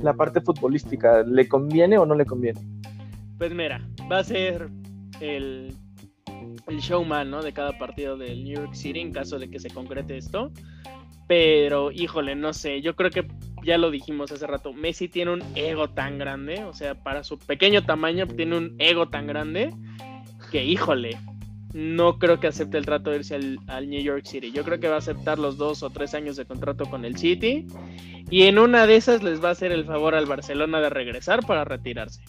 la 0.00 0.14
parte 0.14 0.40
futbolística, 0.40 1.22
¿le 1.22 1.46
conviene 1.48 1.96
o 1.96 2.06
no 2.06 2.16
le 2.16 2.26
conviene? 2.26 2.60
Pues 3.38 3.54
mira, 3.54 3.80
va 4.10 4.18
a 4.18 4.24
ser 4.24 4.68
el, 5.20 5.76
el 6.66 6.78
showman, 6.78 7.30
¿no? 7.30 7.42
De 7.42 7.52
cada 7.52 7.78
partido 7.78 8.16
del 8.16 8.42
New 8.42 8.56
York 8.56 8.74
City 8.74 8.98
en 8.98 9.12
caso 9.12 9.38
de 9.38 9.48
que 9.48 9.60
se 9.60 9.70
concrete 9.70 10.16
esto. 10.16 10.50
Pero, 11.26 11.90
híjole, 11.90 12.34
no 12.34 12.52
sé, 12.52 12.82
yo 12.82 12.96
creo 12.96 13.10
que 13.10 13.26
ya 13.64 13.78
lo 13.78 13.90
dijimos 13.90 14.30
hace 14.30 14.46
rato, 14.46 14.72
Messi 14.72 15.08
tiene 15.08 15.32
un 15.32 15.42
ego 15.54 15.88
tan 15.88 16.18
grande, 16.18 16.64
o 16.64 16.74
sea, 16.74 16.94
para 16.94 17.24
su 17.24 17.38
pequeño 17.38 17.84
tamaño 17.84 18.26
tiene 18.26 18.58
un 18.58 18.76
ego 18.78 19.08
tan 19.08 19.26
grande 19.26 19.70
que, 20.50 20.64
híjole, 20.64 21.16
no 21.72 22.18
creo 22.18 22.38
que 22.38 22.46
acepte 22.46 22.78
el 22.78 22.84
trato 22.84 23.10
de 23.10 23.16
irse 23.16 23.34
al, 23.34 23.58
al, 23.66 23.88
New 23.88 24.00
York 24.00 24.24
City. 24.26 24.52
Yo 24.52 24.64
creo 24.64 24.78
que 24.78 24.88
va 24.88 24.96
a 24.96 24.98
aceptar 24.98 25.38
los 25.38 25.56
dos 25.56 25.82
o 25.82 25.90
tres 25.90 26.14
años 26.14 26.36
de 26.36 26.44
contrato 26.44 26.84
con 26.86 27.04
el 27.04 27.16
City. 27.16 27.66
Y 28.30 28.44
en 28.44 28.58
una 28.58 28.86
de 28.86 28.96
esas 28.96 29.22
les 29.22 29.42
va 29.42 29.48
a 29.48 29.52
hacer 29.52 29.72
el 29.72 29.84
favor 29.84 30.14
al 30.14 30.26
Barcelona 30.26 30.80
de 30.80 30.90
regresar 30.90 31.44
para 31.44 31.64
retirarse. 31.64 32.22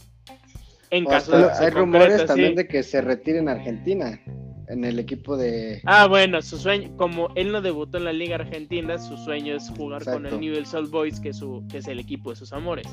En 0.89 1.05
caso 1.05 1.37
de 1.37 1.49
hay 1.59 1.69
rumores 1.69 2.25
también 2.25 2.55
de 2.55 2.67
que 2.67 2.81
se 2.81 3.01
retire 3.01 3.39
en 3.39 3.49
Argentina, 3.49 4.19
en 4.67 4.83
el 4.83 4.99
equipo 4.99 5.37
de. 5.37 5.81
Ah, 5.85 6.07
bueno, 6.07 6.41
su 6.41 6.57
sueño, 6.57 6.95
como 6.97 7.29
él 7.35 7.51
no 7.51 7.61
debutó 7.61 7.97
en 7.97 8.05
la 8.05 8.13
Liga 8.13 8.35
Argentina, 8.35 8.97
su 8.97 9.17
sueño 9.17 9.55
es 9.55 9.69
jugar 9.77 10.03
con 10.03 10.25
el 10.25 10.39
Newell's 10.39 10.73
Old 10.73 10.89
Boys, 10.89 11.19
que, 11.19 11.33
su, 11.33 11.63
que 11.69 11.79
es 11.79 11.87
el 11.87 11.99
equipo 11.99 12.31
de 12.31 12.35
sus 12.35 12.53
amores. 12.53 12.87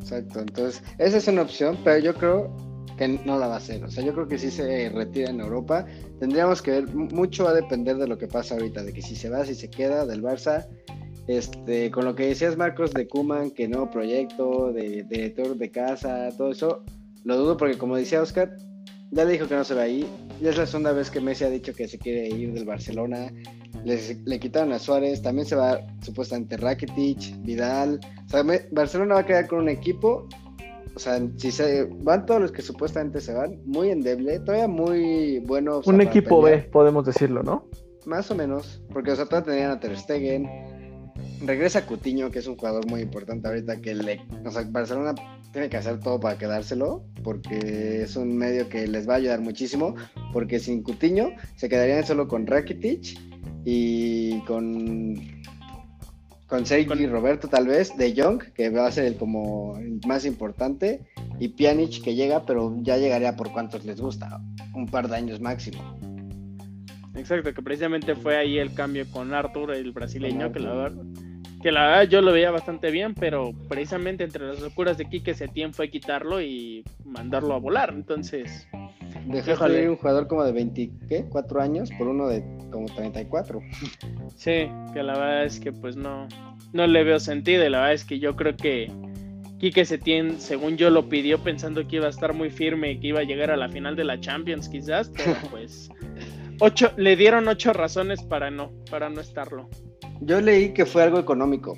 Exacto, 0.00 0.40
entonces 0.40 0.82
esa 0.98 1.16
es 1.16 1.28
una 1.28 1.42
opción, 1.42 1.78
pero 1.84 1.98
yo 1.98 2.14
creo 2.14 2.54
que 2.96 3.08
no 3.08 3.38
la 3.38 3.48
va 3.48 3.54
a 3.54 3.58
hacer. 3.58 3.84
O 3.84 3.90
sea, 3.90 4.04
yo 4.04 4.14
creo 4.14 4.28
que 4.28 4.38
si 4.38 4.50
se 4.50 4.88
retira 4.90 5.30
en 5.30 5.40
Europa, 5.40 5.86
tendríamos 6.18 6.62
que 6.62 6.70
ver, 6.70 6.94
mucho 6.94 7.44
va 7.44 7.50
a 7.50 7.54
depender 7.54 7.96
de 7.96 8.06
lo 8.06 8.16
que 8.16 8.26
pasa 8.26 8.54
ahorita, 8.54 8.82
de 8.82 8.92
que 8.92 9.02
si 9.02 9.16
se 9.16 9.28
va, 9.28 9.44
si 9.44 9.54
se 9.54 9.70
queda, 9.70 10.06
del 10.06 10.22
Barça. 10.22 10.66
Este, 11.26 11.90
con 11.90 12.04
lo 12.04 12.14
que 12.14 12.28
decías 12.28 12.56
Marcos 12.56 12.92
de 12.92 13.08
Kuman, 13.08 13.50
que 13.50 13.66
nuevo 13.66 13.90
proyecto, 13.90 14.72
de, 14.72 15.02
de 15.02 15.02
director 15.02 15.56
de 15.56 15.70
casa, 15.72 16.28
todo 16.38 16.52
eso, 16.52 16.84
lo 17.24 17.36
dudo 17.36 17.56
porque 17.56 17.76
como 17.76 17.96
decía 17.96 18.22
Oscar, 18.22 18.56
ya 19.10 19.24
le 19.24 19.32
dijo 19.32 19.48
que 19.48 19.54
no 19.54 19.64
se 19.64 19.74
va 19.74 19.82
ahí. 19.82 20.06
Ya 20.40 20.50
es 20.50 20.58
la 20.58 20.66
segunda 20.66 20.92
vez 20.92 21.10
que 21.10 21.20
Messi 21.20 21.44
ha 21.44 21.50
dicho 21.50 21.74
que 21.74 21.88
se 21.88 21.98
quiere 21.98 22.28
ir 22.28 22.52
del 22.52 22.64
Barcelona. 22.64 23.32
le 23.84 24.40
quitaron 24.40 24.72
a 24.72 24.78
Suárez. 24.78 25.22
También 25.22 25.46
se 25.46 25.56
va 25.56 25.80
supuestamente 26.02 26.56
Rakitic, 26.56 27.42
Vidal. 27.42 28.00
O 28.26 28.28
sea, 28.28 28.44
Barcelona 28.72 29.14
va 29.14 29.20
a 29.20 29.26
quedar 29.26 29.46
con 29.46 29.60
un 29.60 29.68
equipo. 29.68 30.28
O 30.96 30.98
sea, 30.98 31.20
si 31.36 31.52
se 31.52 31.84
van 31.84 32.24
todos 32.24 32.40
los 32.40 32.52
que 32.52 32.62
supuestamente 32.62 33.20
se 33.20 33.34
van, 33.34 33.60
muy 33.66 33.90
endeble, 33.90 34.40
todavía 34.40 34.66
muy 34.66 35.40
bueno. 35.40 35.82
un 35.84 36.00
equipo 36.00 36.40
B, 36.40 36.56
podemos 36.72 37.04
decirlo, 37.04 37.42
¿no? 37.42 37.68
Más 38.06 38.30
o 38.30 38.34
menos, 38.34 38.82
porque 38.94 39.10
o 39.10 39.16
sea, 39.16 39.26
todavía 39.26 39.52
tenían 39.52 39.70
a 39.72 39.80
Ter 39.80 39.94
Stegen, 39.98 40.48
regresa 41.44 41.86
Cutiño, 41.86 42.30
que 42.30 42.38
es 42.40 42.46
un 42.46 42.56
jugador 42.56 42.86
muy 42.88 43.00
importante 43.00 43.48
ahorita, 43.48 43.80
que 43.80 43.94
le, 43.94 44.20
o 44.44 44.50
sea, 44.50 44.62
Barcelona 44.68 45.14
tiene 45.52 45.68
que 45.68 45.76
hacer 45.76 46.00
todo 46.00 46.20
para 46.20 46.38
quedárselo, 46.38 47.04
porque 47.22 48.02
es 48.02 48.16
un 48.16 48.36
medio 48.36 48.68
que 48.68 48.86
les 48.86 49.08
va 49.08 49.14
a 49.14 49.16
ayudar 49.16 49.40
muchísimo, 49.40 49.94
porque 50.32 50.58
sin 50.58 50.82
Cutiño 50.82 51.30
se 51.56 51.68
quedarían 51.68 52.06
solo 52.06 52.28
con 52.28 52.46
Rakitic 52.46 53.18
y 53.64 54.40
con 54.42 55.36
con 56.46 56.64
Sergi 56.64 57.06
Roberto 57.06 57.48
tal 57.48 57.66
vez, 57.66 57.96
de 57.96 58.14
Jong, 58.16 58.52
que 58.54 58.70
va 58.70 58.86
a 58.86 58.92
ser 58.92 59.04
el 59.06 59.16
como 59.16 59.78
más 60.06 60.24
importante, 60.24 61.00
y 61.40 61.48
Pjanic 61.48 62.02
que 62.02 62.14
llega, 62.14 62.46
pero 62.46 62.76
ya 62.82 62.96
llegaría 62.98 63.36
por 63.36 63.52
cuantos 63.52 63.84
les 63.84 64.00
gusta, 64.00 64.40
un 64.74 64.86
par 64.86 65.08
de 65.08 65.16
años 65.16 65.40
máximo. 65.40 66.15
Exacto, 67.16 67.52
que 67.52 67.62
precisamente 67.62 68.14
fue 68.14 68.36
ahí 68.36 68.58
el 68.58 68.74
cambio 68.74 69.04
con 69.10 69.32
Arthur, 69.32 69.74
el 69.74 69.92
brasileño, 69.92 70.52
que 70.52 70.60
la 70.60 70.74
verdad 70.74 71.02
que 71.62 71.72
la 71.72 71.86
verdad 71.86 72.02
yo 72.04 72.22
lo 72.22 72.32
veía 72.32 72.50
bastante 72.50 72.90
bien, 72.90 73.14
pero 73.14 73.52
precisamente 73.68 74.22
entre 74.22 74.46
las 74.46 74.60
locuras 74.60 74.98
de 74.98 75.06
Quique 75.06 75.34
Setién 75.34 75.74
fue 75.74 75.90
quitarlo 75.90 76.40
y 76.40 76.84
mandarlo 77.04 77.54
a 77.54 77.58
volar, 77.58 77.92
entonces... 77.92 78.68
Dejaste 79.26 79.72
de 79.72 79.90
un 79.90 79.96
jugador 79.96 80.28
como 80.28 80.44
de 80.44 80.52
24 80.52 81.60
años 81.60 81.90
por 81.98 82.06
uno 82.06 82.28
de 82.28 82.44
como 82.70 82.86
34. 82.86 83.60
Sí, 84.36 84.68
que 84.92 85.02
la 85.02 85.18
verdad 85.18 85.44
es 85.44 85.58
que 85.58 85.72
pues 85.72 85.96
no, 85.96 86.28
no 86.72 86.86
le 86.86 87.02
veo 87.02 87.18
sentido 87.18 87.64
y 87.64 87.70
la 87.70 87.78
verdad 87.78 87.94
es 87.94 88.04
que 88.04 88.20
yo 88.20 88.36
creo 88.36 88.56
que 88.56 88.92
Quique 89.58 89.84
Setién, 89.84 90.38
según 90.38 90.76
yo 90.76 90.90
lo 90.90 91.08
pidió 91.08 91.38
pensando 91.38 91.88
que 91.88 91.96
iba 91.96 92.06
a 92.06 92.10
estar 92.10 92.34
muy 92.34 92.50
firme 92.50 92.92
y 92.92 93.00
que 93.00 93.08
iba 93.08 93.20
a 93.20 93.24
llegar 93.24 93.50
a 93.50 93.56
la 93.56 93.68
final 93.68 93.96
de 93.96 94.04
la 94.04 94.20
Champions 94.20 94.68
quizás, 94.68 95.10
pero 95.16 95.34
pues 95.50 95.90
ocho, 96.60 96.92
le 96.96 97.16
dieron 97.16 97.48
ocho 97.48 97.72
razones 97.72 98.22
para 98.22 98.50
no, 98.50 98.72
para 98.90 99.08
no 99.10 99.20
estarlo. 99.20 99.68
Yo 100.20 100.40
leí 100.40 100.72
que 100.72 100.86
fue 100.86 101.02
algo 101.02 101.18
económico, 101.18 101.76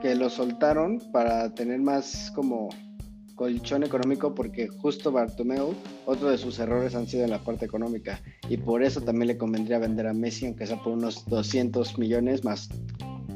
que 0.00 0.14
lo 0.14 0.28
soltaron 0.30 1.00
para 1.12 1.54
tener 1.54 1.80
más 1.80 2.32
como 2.34 2.68
colchón 3.34 3.82
económico 3.82 4.34
porque 4.34 4.68
justo 4.68 5.10
Bartomeu, 5.10 5.74
otro 6.06 6.30
de 6.30 6.38
sus 6.38 6.58
errores 6.58 6.94
han 6.94 7.06
sido 7.06 7.24
en 7.24 7.30
la 7.30 7.38
parte 7.38 7.64
económica 7.64 8.20
y 8.48 8.56
por 8.56 8.82
eso 8.82 9.00
también 9.00 9.28
le 9.28 9.38
convendría 9.38 9.78
vender 9.78 10.06
a 10.06 10.14
Messi 10.14 10.46
aunque 10.46 10.66
sea 10.66 10.76
por 10.76 10.92
unos 10.92 11.26
200 11.26 11.98
millones 11.98 12.44
más 12.44 12.68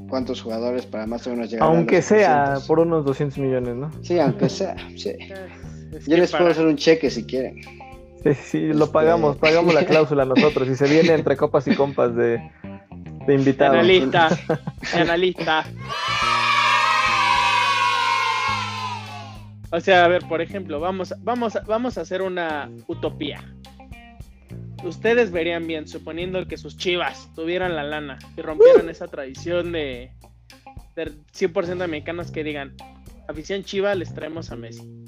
cuántos 0.09 0.41
jugadores 0.41 0.87
para 0.87 1.07
más 1.07 1.27
o 1.27 1.31
menos 1.31 1.51
llegar 1.51 1.69
aunque 1.69 2.01
sea 2.01 2.59
por 2.67 2.79
unos 2.81 3.05
200 3.05 3.39
millones, 3.39 3.75
¿no? 3.75 3.91
Sí, 4.03 4.19
aunque 4.19 4.49
sea, 4.49 4.77
sí. 4.97 5.13
Yo 6.07 6.17
les 6.17 6.31
puedo 6.31 6.49
hacer 6.49 6.67
un 6.67 6.77
cheque 6.77 7.11
si 7.11 7.25
quieren. 7.25 7.61
Sí, 8.23 8.35
sí, 8.35 8.61
lo 8.67 8.85
este, 8.85 8.93
pagamos, 8.93 9.37
pagamos 9.37 9.75
la 9.75 9.85
cláusula 9.85 10.25
nosotros 10.27 10.69
y 10.69 10.75
se 10.75 10.89
viene 10.89 11.15
entre 11.15 11.37
copas 11.37 11.67
y 11.69 11.75
compas 11.75 12.15
de 12.15 12.41
de 13.29 13.35
invitado. 13.35 13.75
Analista, 13.75 14.29
analista. 14.95 15.65
O 19.71 19.81
sea, 19.81 20.07
a 20.07 20.09
ver, 20.09 20.27
por 20.27 20.41
ejemplo, 20.41 20.81
vamos, 20.81 21.15
vamos, 21.21 21.59
vamos 21.67 21.99
a 21.99 22.01
hacer 22.01 22.23
una 22.23 22.71
utopía. 22.87 23.45
Ustedes 24.83 25.31
verían 25.31 25.67
bien, 25.67 25.87
suponiendo 25.87 26.47
que 26.49 26.57
sus 26.57 26.79
chivas 26.79 27.29
tuvieran 27.35 27.77
la 27.77 27.83
lana 27.83 28.19
y 28.35 28.41
rompieran 28.41 28.89
esa 28.89 29.09
tradición 29.09 29.73
de, 29.73 30.11
de 30.97 31.13
100% 31.35 31.77
de 31.77 31.87
mexicanos 31.87 32.31
que 32.31 32.43
digan, 32.43 32.75
afición 33.29 33.63
chiva, 33.63 33.95
les 33.95 34.15
traemos 34.15 34.51
a 34.51 34.57
Messi. 34.57 35.05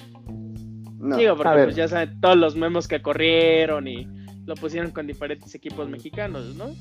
No, 1.01 1.17
Digo, 1.17 1.37
porque 1.37 1.65
pues 1.65 1.77
ya 1.77 1.89
saben 1.89 2.21
todos 2.21 2.37
los 2.37 2.55
memos 2.55 2.87
que 2.87 3.03
corrieron 3.03 3.89
y 3.89 4.07
lo 4.47 4.55
pusieron 4.55 4.91
con 4.91 5.07
diferentes 5.07 5.55
equipos 5.55 5.89
mexicanos, 5.89 6.55
¿no? 6.55 6.75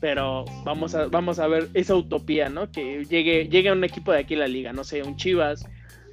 pero 0.00 0.44
vamos 0.64 0.94
a, 0.94 1.06
vamos 1.06 1.38
a 1.38 1.46
ver 1.48 1.68
esa 1.74 1.94
utopía, 1.94 2.48
¿no? 2.48 2.70
Que 2.70 3.04
llegue, 3.04 3.48
llegue 3.48 3.72
un 3.72 3.82
equipo 3.84 4.12
de 4.12 4.18
aquí 4.18 4.34
a 4.34 4.38
la 4.38 4.46
liga, 4.46 4.72
no 4.72 4.84
sé, 4.84 5.02
un 5.02 5.16
Chivas, 5.16 5.66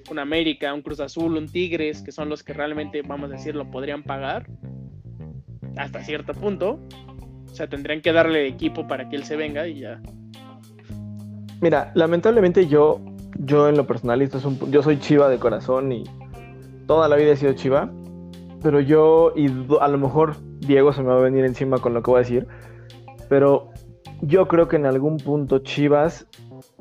un 0.10 0.20
América, 0.20 0.74
un 0.74 0.82
Cruz 0.82 1.00
Azul, 1.00 1.38
un 1.38 1.48
Tigres, 1.48 2.02
que 2.02 2.12
son 2.12 2.30
los 2.30 2.44
que 2.44 2.54
realmente, 2.54 3.02
vamos 3.04 3.30
a 3.32 3.34
decir, 3.34 3.56
lo 3.56 3.70
podrían 3.70 4.04
pagar 4.04 4.48
hasta 5.78 6.04
cierto 6.04 6.34
punto. 6.34 6.80
O 7.52 7.56
sea, 7.56 7.68
tendrían 7.68 8.02
que 8.02 8.12
darle 8.12 8.48
equipo 8.48 8.88
para 8.88 9.08
que 9.08 9.16
él 9.16 9.24
se 9.24 9.36
venga 9.36 9.68
y 9.68 9.82
ya. 9.82 10.02
Mira, 11.62 11.92
lamentablemente 11.96 12.68
yo, 12.68 13.00
yo 13.38 13.70
en 13.70 13.78
lo 13.78 13.88
personal, 13.88 14.22
esto 14.22 14.40
es 14.40 14.46
un, 14.46 14.72
yo 14.72 14.84
soy 14.84 15.00
Chiva 15.00 15.30
de 15.30 15.38
corazón 15.38 15.92
y 15.92 16.04
toda 16.86 17.08
la 17.08 17.16
vida 17.16 17.32
he 17.32 17.36
sido 17.36 17.54
Chiva, 17.54 17.92
pero 18.62 18.80
yo, 18.80 19.34
y 19.36 19.48
a 19.80 19.88
lo 19.88 19.98
mejor 19.98 20.36
Diego 20.60 20.92
se 20.94 21.02
me 21.02 21.10
va 21.10 21.18
a 21.18 21.22
venir 21.22 21.46
encima 21.46 21.78
con 21.80 21.94
lo 21.94 22.02
que 22.02 22.12
voy 22.12 22.18
a 22.18 22.24
decir, 22.24 22.48
pero 23.30 23.70
yo 24.22 24.48
creo 24.48 24.68
que 24.68 24.76
en 24.76 24.86
algún 24.86 25.18
punto 25.18 25.60
Chivas, 25.60 26.28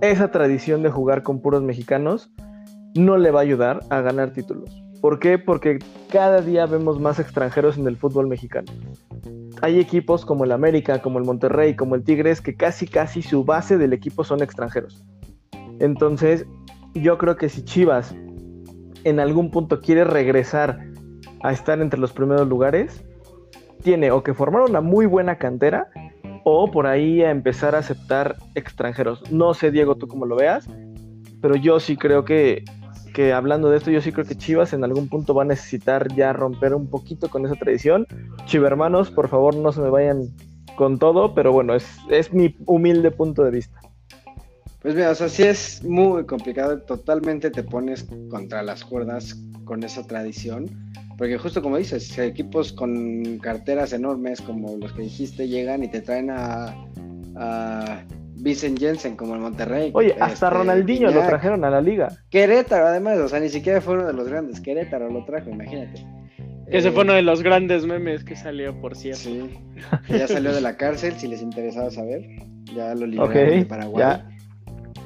esa 0.00 0.30
tradición 0.30 0.82
de 0.82 0.90
jugar 0.90 1.22
con 1.22 1.40
puros 1.40 1.62
mexicanos, 1.62 2.30
no 2.94 3.16
le 3.16 3.30
va 3.30 3.40
a 3.40 3.42
ayudar 3.42 3.80
a 3.90 4.00
ganar 4.00 4.32
títulos. 4.32 4.82
¿Por 5.00 5.18
qué? 5.18 5.36
Porque 5.38 5.78
cada 6.10 6.40
día 6.40 6.64
vemos 6.64 6.98
más 6.98 7.18
extranjeros 7.18 7.76
en 7.76 7.86
el 7.86 7.96
fútbol 7.96 8.26
mexicano. 8.26 8.72
Hay 9.60 9.78
equipos 9.78 10.24
como 10.24 10.44
el 10.44 10.52
América, 10.52 11.02
como 11.02 11.18
el 11.18 11.26
Monterrey, 11.26 11.76
como 11.76 11.94
el 11.94 12.04
Tigres, 12.04 12.40
que 12.40 12.56
casi 12.56 12.86
casi 12.86 13.20
su 13.20 13.44
base 13.44 13.76
del 13.76 13.92
equipo 13.92 14.24
son 14.24 14.42
extranjeros. 14.42 15.04
Entonces, 15.78 16.46
yo 16.94 17.18
creo 17.18 17.36
que 17.36 17.50
si 17.50 17.64
Chivas 17.64 18.14
en 19.04 19.20
algún 19.20 19.50
punto 19.50 19.80
quiere 19.80 20.04
regresar 20.04 20.80
a 21.42 21.52
estar 21.52 21.80
entre 21.80 22.00
los 22.00 22.12
primeros 22.12 22.48
lugares, 22.48 23.04
tiene 23.82 24.10
o 24.10 24.22
que 24.22 24.34
formar 24.34 24.62
una 24.62 24.80
muy 24.80 25.06
buena 25.06 25.36
cantera 25.36 25.88
o 26.44 26.70
por 26.70 26.86
ahí 26.86 27.22
a 27.22 27.30
empezar 27.30 27.74
a 27.74 27.78
aceptar 27.78 28.36
extranjeros. 28.54 29.30
No 29.30 29.54
sé, 29.54 29.70
Diego, 29.70 29.96
tú 29.96 30.08
cómo 30.08 30.26
lo 30.26 30.36
veas, 30.36 30.68
pero 31.40 31.56
yo 31.56 31.80
sí 31.80 31.96
creo 31.96 32.24
que, 32.24 32.64
que 33.12 33.32
hablando 33.32 33.70
de 33.70 33.78
esto, 33.78 33.90
yo 33.90 34.00
sí 34.00 34.12
creo 34.12 34.24
que 34.24 34.36
Chivas 34.36 34.72
en 34.72 34.84
algún 34.84 35.08
punto 35.08 35.34
va 35.34 35.42
a 35.42 35.46
necesitar 35.46 36.08
ya 36.14 36.32
romper 36.32 36.74
un 36.74 36.88
poquito 36.88 37.28
con 37.28 37.44
esa 37.44 37.54
tradición. 37.54 38.06
hermanos, 38.52 39.10
por 39.10 39.28
favor, 39.28 39.54
no 39.54 39.72
se 39.72 39.80
me 39.80 39.90
vayan 39.90 40.28
con 40.76 40.98
todo, 40.98 41.34
pero 41.34 41.52
bueno, 41.52 41.74
es, 41.74 41.98
es 42.10 42.32
mi 42.32 42.56
humilde 42.66 43.10
punto 43.10 43.44
de 43.44 43.50
vista. 43.50 43.78
Pues 44.84 44.94
mira, 44.94 45.10
o 45.10 45.14
sea, 45.16 45.28
sí 45.28 45.42
es 45.42 45.82
muy 45.82 46.24
complicado, 46.26 46.78
totalmente 46.82 47.50
te 47.50 47.64
pones 47.64 48.06
contra 48.30 48.62
las 48.62 48.84
cuerdas 48.84 49.34
con 49.64 49.82
esa 49.82 50.06
tradición 50.06 50.70
porque 51.16 51.38
justo 51.38 51.62
como 51.62 51.76
dices, 51.76 52.18
equipos 52.18 52.72
con 52.72 53.38
carteras 53.38 53.92
enormes 53.92 54.40
como 54.40 54.76
los 54.76 54.92
que 54.92 55.02
dijiste 55.02 55.48
llegan 55.48 55.84
y 55.84 55.88
te 55.88 56.00
traen 56.00 56.30
a, 56.30 56.74
a 57.36 58.04
Vincent 58.34 58.78
Jensen 58.78 59.16
como 59.16 59.34
el 59.34 59.40
Monterrey. 59.40 59.90
Oye, 59.94 60.12
hasta 60.18 60.46
este, 60.46 60.50
Ronaldinho 60.50 61.10
lo 61.10 61.24
trajeron 61.26 61.64
a 61.64 61.70
la 61.70 61.80
liga. 61.80 62.08
Querétaro, 62.30 62.86
además, 62.86 63.18
o 63.18 63.28
sea, 63.28 63.40
ni 63.40 63.48
siquiera 63.48 63.80
fue 63.80 63.94
uno 63.94 64.06
de 64.06 64.12
los 64.12 64.28
grandes. 64.28 64.60
Querétaro 64.60 65.08
lo 65.08 65.24
trajo, 65.24 65.50
imagínate. 65.50 66.04
Ese 66.66 66.90
fue 66.90 67.04
uno 67.04 67.12
de 67.12 67.22
los 67.22 67.42
grandes 67.42 67.86
memes 67.86 68.24
que 68.24 68.34
salió, 68.34 68.80
por 68.80 68.96
cierto. 68.96 69.20
Sí, 69.20 69.50
ya 70.08 70.26
salió 70.26 70.52
de 70.52 70.62
la 70.62 70.76
cárcel, 70.76 71.12
si 71.12 71.28
les 71.28 71.42
interesaba 71.42 71.90
saber. 71.90 72.22
Ya 72.74 72.94
lo 72.94 73.06
liberaron 73.06 73.60
de 73.60 73.66
Paraguay. 73.66 74.22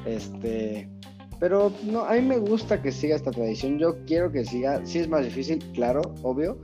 Este, 0.09 0.89
pero 1.39 1.73
no, 1.85 2.05
a 2.05 2.15
mí 2.15 2.23
me 2.23 2.39
gusta 2.39 2.83
que 2.83 2.91
siga 2.91 3.17
esta 3.17 3.31
tradición. 3.31 3.79
Yo 3.79 4.05
quiero 4.07 4.33
que 4.33 4.45
siga. 4.45 4.85
Sí 4.85 4.99
es 4.99 5.09
más 5.09 5.25
difícil, 5.25 5.59
claro, 5.75 6.03
obvio. 6.23 6.59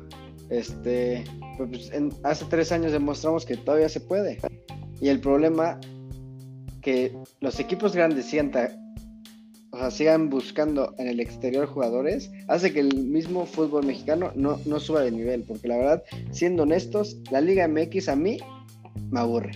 Este, 0.50 1.24
pues 1.56 1.90
en, 1.92 2.10
hace 2.22 2.44
tres 2.46 2.72
años 2.72 2.92
demostramos 2.92 3.44
que 3.44 3.56
todavía 3.56 3.88
se 3.88 4.00
puede. 4.00 4.38
Y 5.00 5.08
el 5.08 5.20
problema 5.20 5.78
que 6.80 7.16
los 7.40 7.60
equipos 7.60 7.94
grandes 7.94 8.26
sigan, 8.26 8.50
o 9.70 9.78
sea, 9.78 9.90
sigan 9.90 10.28
buscando 10.28 10.94
en 10.98 11.08
el 11.08 11.20
exterior 11.20 11.66
jugadores 11.66 12.30
hace 12.48 12.72
que 12.72 12.80
el 12.80 13.06
mismo 13.06 13.46
fútbol 13.46 13.86
mexicano 13.86 14.32
no, 14.34 14.58
no 14.66 14.80
suba 14.80 15.02
de 15.02 15.12
nivel. 15.12 15.44
Porque 15.44 15.68
la 15.68 15.76
verdad, 15.76 16.02
siendo 16.32 16.64
honestos, 16.64 17.18
la 17.30 17.40
Liga 17.40 17.68
MX 17.68 18.08
a 18.08 18.16
mí 18.16 18.38
me 19.10 19.20
aburre. 19.20 19.52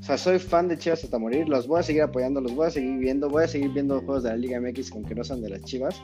O 0.00 0.02
sea, 0.02 0.16
soy 0.16 0.38
fan 0.38 0.66
de 0.68 0.78
Chivas 0.78 1.04
hasta 1.04 1.18
morir, 1.18 1.48
los 1.48 1.66
voy 1.66 1.80
a 1.80 1.82
seguir 1.82 2.02
apoyando, 2.02 2.40
los 2.40 2.54
voy 2.54 2.66
a 2.66 2.70
seguir 2.70 2.98
viendo, 2.98 3.28
voy 3.28 3.44
a 3.44 3.48
seguir 3.48 3.70
viendo 3.70 4.00
juegos 4.00 4.22
de 4.22 4.30
la 4.30 4.36
Liga 4.36 4.60
MX 4.60 4.90
con 4.90 5.04
que 5.04 5.14
no 5.14 5.22
son 5.22 5.42
de 5.42 5.50
las 5.50 5.62
Chivas, 5.62 6.00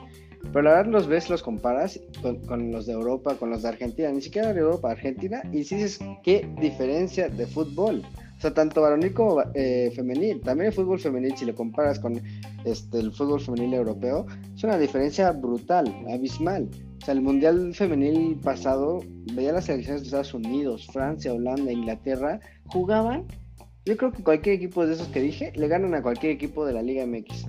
pero 0.52 0.62
la 0.62 0.70
verdad 0.70 0.92
los 0.92 1.06
ves, 1.06 1.30
los 1.30 1.42
comparas 1.42 1.98
con, 2.46 2.72
los 2.72 2.86
de 2.86 2.92
Europa, 2.92 3.36
con 3.36 3.50
los 3.50 3.62
de 3.62 3.68
Argentina, 3.68 4.10
ni 4.10 4.20
siquiera 4.20 4.52
de 4.52 4.60
Europa, 4.60 4.90
Argentina, 4.90 5.42
y 5.50 5.58
dices, 5.58 5.98
qué 6.22 6.48
diferencia 6.60 7.28
de 7.28 7.46
fútbol. 7.46 8.02
O 8.36 8.40
sea, 8.40 8.52
tanto 8.52 8.82
varonil 8.82 9.14
como 9.14 9.42
eh, 9.54 9.90
femenil. 9.96 10.42
También 10.42 10.66
el 10.66 10.72
fútbol 10.74 11.00
femenil, 11.00 11.34
si 11.36 11.46
lo 11.46 11.54
comparas 11.54 11.98
con 11.98 12.20
este, 12.64 12.98
el 12.98 13.12
fútbol 13.12 13.40
femenil 13.40 13.74
europeo, 13.74 14.26
es 14.54 14.62
una 14.62 14.76
diferencia 14.76 15.32
brutal, 15.32 15.86
abismal. 16.10 16.68
O 17.00 17.04
sea, 17.04 17.14
el 17.14 17.22
Mundial 17.22 17.72
Femenil 17.74 18.36
pasado, 18.36 19.00
veía 19.32 19.52
las 19.52 19.66
selecciones 19.66 20.02
de 20.02 20.06
Estados 20.08 20.34
Unidos, 20.34 20.86
Francia, 20.92 21.32
Holanda, 21.32 21.72
Inglaterra, 21.72 22.40
jugaban. 22.66 23.24
Yo 23.86 23.96
creo 23.96 24.10
que 24.10 24.24
cualquier 24.24 24.56
equipo 24.56 24.84
de 24.84 24.94
esos 24.94 25.06
que 25.08 25.20
dije 25.20 25.52
le 25.54 25.68
ganan 25.68 25.94
a 25.94 26.02
cualquier 26.02 26.32
equipo 26.32 26.66
de 26.66 26.72
la 26.72 26.82
Liga 26.82 27.06
MX. 27.06 27.46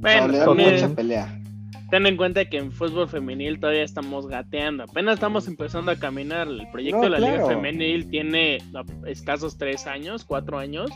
Bueno, 0.00 0.28
le 0.28 0.38
dan 0.38 0.56
mucha 0.56 0.88
pelea. 0.94 1.42
Ten 1.90 2.06
en 2.06 2.16
cuenta 2.16 2.46
que 2.46 2.56
en 2.56 2.72
fútbol 2.72 3.06
femenil 3.06 3.60
todavía 3.60 3.82
estamos 3.82 4.26
gateando, 4.26 4.84
apenas 4.84 5.14
estamos 5.14 5.46
empezando 5.46 5.92
a 5.92 5.96
caminar. 5.96 6.48
El 6.48 6.66
proyecto 6.70 7.02
de 7.02 7.10
la 7.10 7.18
Liga 7.18 7.46
Femenil 7.46 8.08
tiene 8.08 8.58
escasos 9.06 9.58
tres 9.58 9.86
años, 9.86 10.24
cuatro 10.24 10.58
años. 10.58 10.90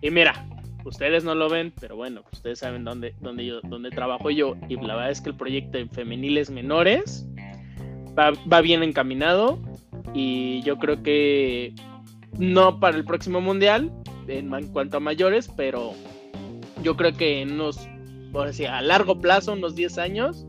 Y 0.00 0.10
mira, 0.10 0.46
ustedes 0.86 1.22
no 1.22 1.34
lo 1.34 1.50
ven, 1.50 1.74
pero 1.78 1.96
bueno, 1.96 2.22
ustedes 2.32 2.58
saben 2.58 2.84
dónde, 2.84 3.14
dónde, 3.20 3.44
yo, 3.44 3.60
dónde 3.62 3.90
trabajo 3.90 4.30
yo. 4.30 4.56
Y 4.68 4.76
la 4.76 4.94
verdad 4.94 5.10
es 5.10 5.20
que 5.20 5.28
el 5.28 5.36
proyecto 5.36 5.76
en 5.76 5.90
femeniles 5.90 6.50
menores 6.50 7.26
va, 8.18 8.32
va 8.50 8.62
bien 8.62 8.82
encaminado. 8.82 9.58
Y 10.14 10.62
yo 10.62 10.78
creo 10.78 11.02
que 11.02 11.74
no 12.38 12.80
para 12.80 12.96
el 12.96 13.04
próximo 13.04 13.40
mundial, 13.40 13.90
en, 14.28 14.50
cuanto 14.68 14.98
a 14.98 15.00
mayores, 15.00 15.50
pero 15.56 15.92
yo 16.82 16.96
creo 16.96 17.16
que 17.16 17.42
en 17.42 17.52
unos 17.52 17.88
por 18.32 18.48
a 18.48 18.82
largo 18.82 19.20
plazo, 19.20 19.52
unos 19.52 19.74
10 19.74 19.98
años, 19.98 20.46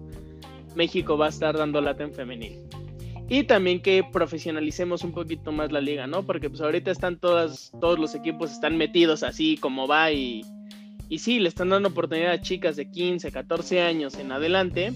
México 0.75 1.17
va 1.17 1.27
a 1.27 1.29
estar 1.29 1.57
dando 1.57 1.81
lata 1.81 2.03
en 2.03 2.13
femenil. 2.13 2.59
Y 3.27 3.43
también 3.43 3.81
que 3.81 4.03
profesionalicemos 4.03 5.03
un 5.03 5.13
poquito 5.13 5.51
más 5.51 5.71
la 5.71 5.79
liga, 5.79 6.05
¿no? 6.05 6.23
Porque 6.23 6.49
pues 6.49 6.61
ahorita 6.61 6.91
están 6.91 7.17
todas, 7.17 7.71
todos 7.79 7.97
los 7.97 8.13
equipos 8.13 8.51
están 8.51 8.77
metidos 8.77 9.23
así 9.23 9.57
como 9.57 9.87
va 9.87 10.11
y, 10.11 10.43
y 11.07 11.19
sí, 11.19 11.39
le 11.39 11.47
están 11.47 11.69
dando 11.69 11.89
oportunidad 11.89 12.33
a 12.33 12.41
chicas 12.41 12.75
de 12.75 12.91
15, 12.91 13.31
14 13.31 13.81
años 13.81 14.15
en 14.19 14.31
adelante, 14.31 14.93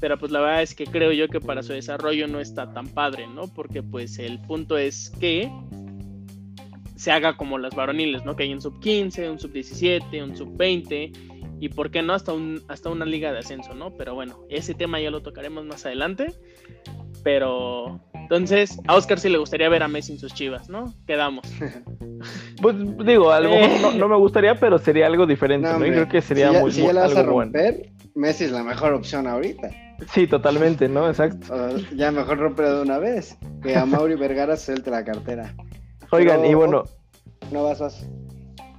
pero 0.00 0.18
pues 0.18 0.30
la 0.30 0.40
verdad 0.40 0.62
es 0.62 0.74
que 0.74 0.84
creo 0.86 1.12
yo 1.12 1.28
que 1.28 1.40
para 1.40 1.62
su 1.62 1.72
desarrollo 1.72 2.28
no 2.28 2.38
está 2.38 2.72
tan 2.72 2.86
padre, 2.86 3.26
¿no? 3.26 3.48
Porque 3.48 3.82
pues 3.82 4.18
el 4.18 4.40
punto 4.40 4.78
es 4.78 5.10
que 5.18 5.50
se 6.96 7.12
haga 7.12 7.36
como 7.36 7.58
las 7.58 7.74
varoniles, 7.74 8.24
¿no? 8.24 8.36
Que 8.36 8.44
hay 8.44 8.52
un 8.52 8.60
sub 8.60 8.78
15, 8.80 9.30
un 9.30 9.38
sub 9.38 9.52
17, 9.52 10.22
un 10.22 10.36
sub 10.36 10.56
20 10.56 11.12
y 11.60 11.68
por 11.68 11.90
qué 11.90 12.02
no 12.02 12.12
hasta, 12.12 12.32
un, 12.32 12.62
hasta 12.68 12.90
una 12.90 13.04
liga 13.04 13.32
de 13.32 13.38
ascenso, 13.38 13.74
¿no? 13.74 13.94
Pero 13.96 14.14
bueno, 14.14 14.40
ese 14.48 14.74
tema 14.74 15.00
ya 15.00 15.10
lo 15.10 15.22
tocaremos 15.22 15.64
más 15.64 15.86
adelante. 15.86 16.34
Pero 17.22 18.00
entonces, 18.12 18.78
a 18.86 18.96
Oscar 18.96 19.18
sí 19.18 19.28
le 19.28 19.38
gustaría 19.38 19.68
ver 19.68 19.82
a 19.82 19.88
Messi 19.88 20.12
en 20.12 20.18
sus 20.18 20.34
chivas, 20.34 20.68
¿no? 20.68 20.94
Quedamos. 21.06 21.46
Pues 22.62 22.74
digo, 23.04 23.30
a 23.30 23.40
lo 23.40 23.50
mejor 23.50 23.96
no, 23.96 24.08
me 24.08 24.16
gustaría, 24.16 24.58
pero 24.58 24.78
sería 24.78 25.06
algo 25.06 25.26
diferente, 25.26 25.68
¿no? 25.70 25.78
creo 25.80 26.08
que 26.08 26.22
sería 26.22 26.52
muy, 26.52 26.72
si 26.72 26.80
ya 26.82 26.94
vas 26.94 27.14
a 27.14 27.22
romper, 27.22 27.90
Messi 28.14 28.44
es 28.44 28.52
la 28.52 28.62
mejor 28.62 28.94
opción 28.94 29.26
ahorita. 29.26 29.68
Sí, 30.12 30.26
totalmente, 30.26 30.88
¿no? 30.88 31.06
Exacto. 31.06 31.76
ya 31.94 32.10
mejor 32.10 32.38
romper 32.38 32.66
de 32.66 32.82
una 32.82 32.98
vez. 32.98 33.36
Que 33.62 33.76
a 33.76 33.84
Mauri 33.84 34.14
Vergara 34.14 34.56
suelte 34.56 34.90
la 34.90 35.04
cartera. 35.04 35.54
Oigan, 36.14 36.44
y 36.46 36.54
bueno. 36.54 36.84
No 37.50 37.64
vas, 37.64 37.80
vas. 37.80 38.08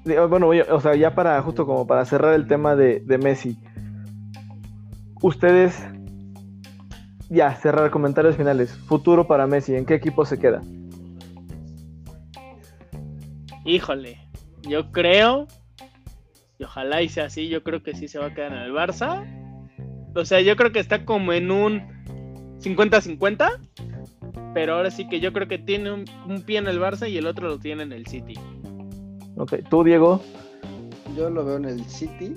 Bueno, 0.06 0.50
o 0.50 0.82
sea, 0.82 0.96
ya 0.96 1.16
para 1.16 1.42
justo 1.42 1.66
como 1.66 1.86
para 1.86 2.06
cerrar 2.06 2.34
el 2.34 2.48
tema 2.48 2.76
de, 2.76 3.02
Messi. 3.22 3.58
Ustedes, 5.22 5.84
ya, 7.30 7.54
cerrar 7.56 7.92
comentarios 7.92 8.38
finales. 8.38 8.72
Futuro 8.72 9.28
para 9.28 9.48
Messi, 9.48 9.76
¿en 9.76 9.86
qué 9.86 9.96
equipo 9.96 10.24
se 10.26 10.40
queda? 10.40 10.62
Híjole, 13.66 14.20
yo 14.62 14.92
creo, 14.92 15.48
y 16.58 16.64
ojalá 16.64 17.02
y 17.02 17.10
sea 17.10 17.26
así, 17.26 17.50
yo 17.50 17.64
creo 17.64 17.84
que 17.84 17.96
sí 17.96 18.08
se 18.08 18.20
va 18.20 18.28
a 18.28 18.34
quedar 18.34 18.54
en 18.54 18.60
el 18.60 18.72
Barça. 18.72 19.26
O 20.16 20.24
sea, 20.24 20.40
yo 20.40 20.56
creo 20.56 20.72
que 20.72 20.80
está 20.80 21.04
como 21.04 21.34
en 21.34 21.52
un 21.52 21.82
50-50, 22.62 23.60
pero 24.54 24.76
ahora 24.76 24.92
sí 24.92 25.08
que 25.08 25.20
yo 25.20 25.34
creo 25.34 25.48
que 25.48 25.58
tiene 25.58 25.92
un, 25.92 26.06
un, 26.28 26.42
pie 26.42 26.58
en 26.58 26.68
el 26.68 26.80
Barça 26.80 27.10
y 27.10 27.18
el 27.18 27.28
otro 27.28 27.48
lo 27.48 27.60
tiene 27.60 27.84
en 27.84 27.92
el 27.92 28.06
City. 28.08 28.36
Ok, 29.38 29.56
¿tú, 29.70 29.84
Diego? 29.84 30.22
Yo 31.16 31.30
lo 31.30 31.46
veo 31.46 31.58
en 31.58 31.66
el 31.66 31.84
City. 31.86 32.36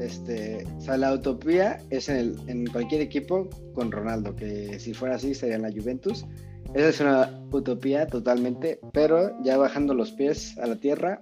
Este, 0.00 0.66
o 0.76 0.80
sea, 0.80 0.96
la 0.96 1.12
utopía 1.12 1.78
es 1.90 2.08
en, 2.08 2.16
el, 2.16 2.38
en 2.46 2.66
cualquier 2.66 3.00
equipo 3.00 3.48
con 3.74 3.90
Ronaldo, 3.90 4.36
que 4.36 4.78
si 4.78 4.92
fuera 4.92 5.16
así 5.16 5.34
sería 5.34 5.56
en 5.56 5.62
la 5.62 5.72
Juventus. 5.72 6.24
Esa 6.74 6.88
es 6.88 7.00
una 7.00 7.40
utopía 7.52 8.06
totalmente, 8.06 8.78
pero 8.92 9.32
ya 9.42 9.56
bajando 9.56 9.94
los 9.94 10.12
pies 10.12 10.58
a 10.58 10.66
la 10.66 10.76
tierra, 10.76 11.20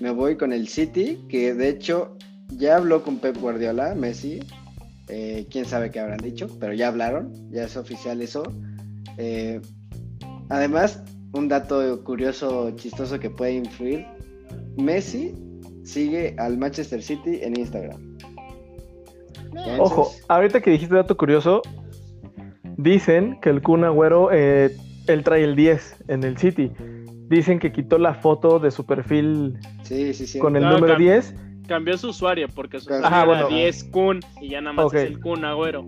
me 0.00 0.10
voy 0.10 0.36
con 0.36 0.52
el 0.52 0.68
City, 0.68 1.18
que 1.28 1.52
de 1.54 1.68
hecho 1.68 2.16
ya 2.48 2.76
habló 2.76 3.02
con 3.02 3.18
Pep 3.18 3.36
Guardiola, 3.38 3.94
Messi. 3.94 4.40
Eh, 5.08 5.46
quién 5.50 5.64
sabe 5.64 5.90
qué 5.90 6.00
habrán 6.00 6.18
dicho, 6.18 6.48
pero 6.60 6.74
ya 6.74 6.88
hablaron, 6.88 7.32
ya 7.50 7.64
es 7.64 7.76
oficial 7.76 8.20
eso. 8.20 8.42
Eh, 9.16 9.60
además, 10.48 11.02
un 11.32 11.48
dato 11.48 12.04
curioso, 12.04 12.72
chistoso 12.76 13.18
que 13.18 13.30
puede 13.30 13.54
influir. 13.54 14.06
Messi 14.76 15.34
sigue 15.84 16.34
al 16.38 16.58
Manchester 16.58 17.02
City 17.02 17.40
en 17.42 17.58
Instagram. 17.58 18.18
Ojo, 19.78 20.12
ahorita 20.28 20.60
que 20.60 20.70
dijiste 20.70 20.94
dato 20.94 21.16
curioso, 21.16 21.62
dicen 22.76 23.38
que 23.40 23.50
el 23.50 23.62
Kun 23.62 23.84
Agüero, 23.84 24.30
eh, 24.32 24.76
él 25.06 25.24
trae 25.24 25.42
el 25.42 25.56
10 25.56 26.04
en 26.08 26.22
el 26.22 26.36
City. 26.36 26.70
Dicen 27.28 27.58
que 27.58 27.72
quitó 27.72 27.98
la 27.98 28.14
foto 28.14 28.58
de 28.58 28.70
su 28.70 28.86
perfil 28.86 29.58
con 30.40 30.56
el 30.56 30.64
número 30.64 30.96
10. 30.96 31.34
Cambió 31.68 31.96
su 31.98 32.08
usuario 32.08 32.48
porque 32.48 32.80
su 32.80 32.92
usuario 32.92 33.34
era 33.34 33.46
10 33.46 33.84
Kun 33.84 34.20
y 34.40 34.48
ya 34.48 34.60
nada 34.60 34.72
más 34.72 34.92
es 34.94 35.02
el 35.02 35.20
Kun 35.20 35.44
Agüero. 35.44 35.86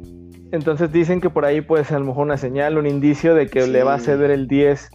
Entonces 0.53 0.93
dicen 0.93 1.21
que 1.21 1.31
por 1.31 1.45
ahí 1.45 1.61
puede 1.61 1.85
ser 1.85 1.97
a 1.97 2.01
lo 2.01 2.07
mejor 2.07 2.27
una 2.27 2.37
señal, 2.37 2.77
un 2.77 2.87
indicio 2.87 3.35
de 3.35 3.49
que 3.49 3.67
le 3.67 3.83
va 3.83 3.95
a 3.95 3.99
ceder 3.99 4.31
el 4.31 4.47
10 4.47 4.91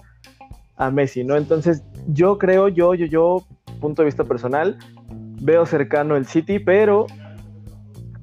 a 0.78 0.91
Messi, 0.91 1.24
¿no? 1.24 1.36
Entonces, 1.38 1.84
yo 2.08 2.38
creo, 2.38 2.67
yo, 2.67 2.93
yo, 2.93 3.06
yo, 3.06 3.43
punto 3.80 4.02
de 4.02 4.08
vista 4.08 4.26
personal, 4.26 4.78
veo 5.41 5.65
cercano 5.65 6.15
el 6.15 6.26
City, 6.26 6.60
pero 6.60 7.08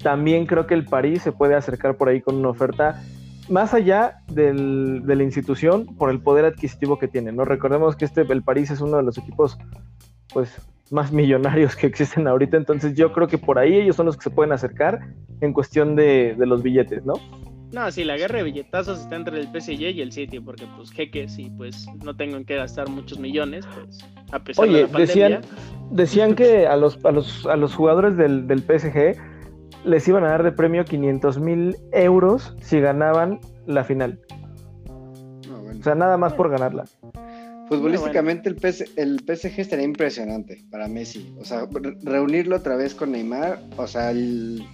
también 0.02 0.46
creo 0.46 0.66
que 0.66 0.74
el 0.74 0.84
París 0.84 1.22
se 1.22 1.32
puede 1.32 1.54
acercar 1.54 1.96
por 1.96 2.08
ahí 2.08 2.20
con 2.20 2.36
una 2.36 2.48
oferta 2.48 3.02
más 3.48 3.74
allá 3.74 4.18
del, 4.28 5.02
de 5.04 5.16
la 5.16 5.22
institución 5.22 5.86
por 5.96 6.10
el 6.10 6.20
poder 6.20 6.44
adquisitivo 6.44 6.98
que 6.98 7.08
tiene, 7.08 7.32
¿no? 7.32 7.44
Recordemos 7.44 7.96
que 7.96 8.04
este, 8.04 8.22
el 8.22 8.42
París 8.42 8.70
es 8.70 8.80
uno 8.80 8.98
de 8.98 9.02
los 9.02 9.18
equipos, 9.18 9.58
pues, 10.32 10.54
más 10.92 11.10
millonarios 11.10 11.74
que 11.74 11.86
existen 11.86 12.28
ahorita, 12.28 12.56
entonces 12.56 12.94
yo 12.94 13.12
creo 13.12 13.26
que 13.26 13.38
por 13.38 13.58
ahí 13.58 13.74
ellos 13.74 13.96
son 13.96 14.06
los 14.06 14.16
que 14.16 14.24
se 14.24 14.30
pueden 14.30 14.52
acercar 14.52 15.00
en 15.40 15.52
cuestión 15.52 15.96
de, 15.96 16.34
de 16.38 16.46
los 16.46 16.62
billetes, 16.62 17.04
¿no? 17.04 17.14
No, 17.72 17.90
sí, 17.90 18.04
la 18.04 18.18
guerra 18.18 18.38
de 18.38 18.44
billetazos 18.44 19.00
está 19.00 19.16
entre 19.16 19.40
el 19.40 19.46
PSG 19.46 19.80
y 19.80 20.02
el 20.02 20.12
City, 20.12 20.38
porque 20.40 20.66
pues 20.76 20.90
jeques 20.90 21.38
y 21.38 21.48
pues 21.48 21.86
no 22.04 22.14
tengo 22.14 22.44
que 22.44 22.56
gastar 22.56 22.90
muchos 22.90 23.18
millones, 23.18 23.66
pues 23.74 24.06
a 24.30 24.44
pesar 24.44 24.66
de 24.66 24.82
la 24.82 24.88
pandemia. 24.88 25.06
Decían, 25.06 25.40
decían 25.90 26.34
que 26.34 26.66
a 26.66 26.76
los, 26.76 27.02
a 27.02 27.10
los, 27.10 27.46
a 27.46 27.56
los 27.56 27.74
jugadores 27.74 28.18
del, 28.18 28.46
del 28.46 28.60
PSG 28.60 29.16
les 29.84 30.06
iban 30.06 30.24
a 30.24 30.28
dar 30.28 30.42
de 30.42 30.52
premio 30.52 30.84
500 30.84 31.38
mil 31.38 31.76
euros 31.92 32.54
si 32.60 32.78
ganaban 32.80 33.40
la 33.66 33.84
final. 33.84 34.20
O 35.80 35.82
sea, 35.82 35.94
nada 35.94 36.18
más 36.18 36.34
por 36.34 36.50
ganarla. 36.50 36.84
Futbolísticamente 37.76 38.48
el, 38.48 38.56
el 38.96 39.20
PSG 39.20 39.60
estaría 39.60 39.84
impresionante 39.84 40.64
para 40.70 40.88
Messi. 40.88 41.34
O 41.38 41.44
sea, 41.44 41.68
reunirlo 42.02 42.56
otra 42.56 42.76
vez 42.76 42.94
con 42.94 43.12
Neymar, 43.12 43.62
o 43.76 43.86
sea, 43.86 44.10
el 44.10 44.64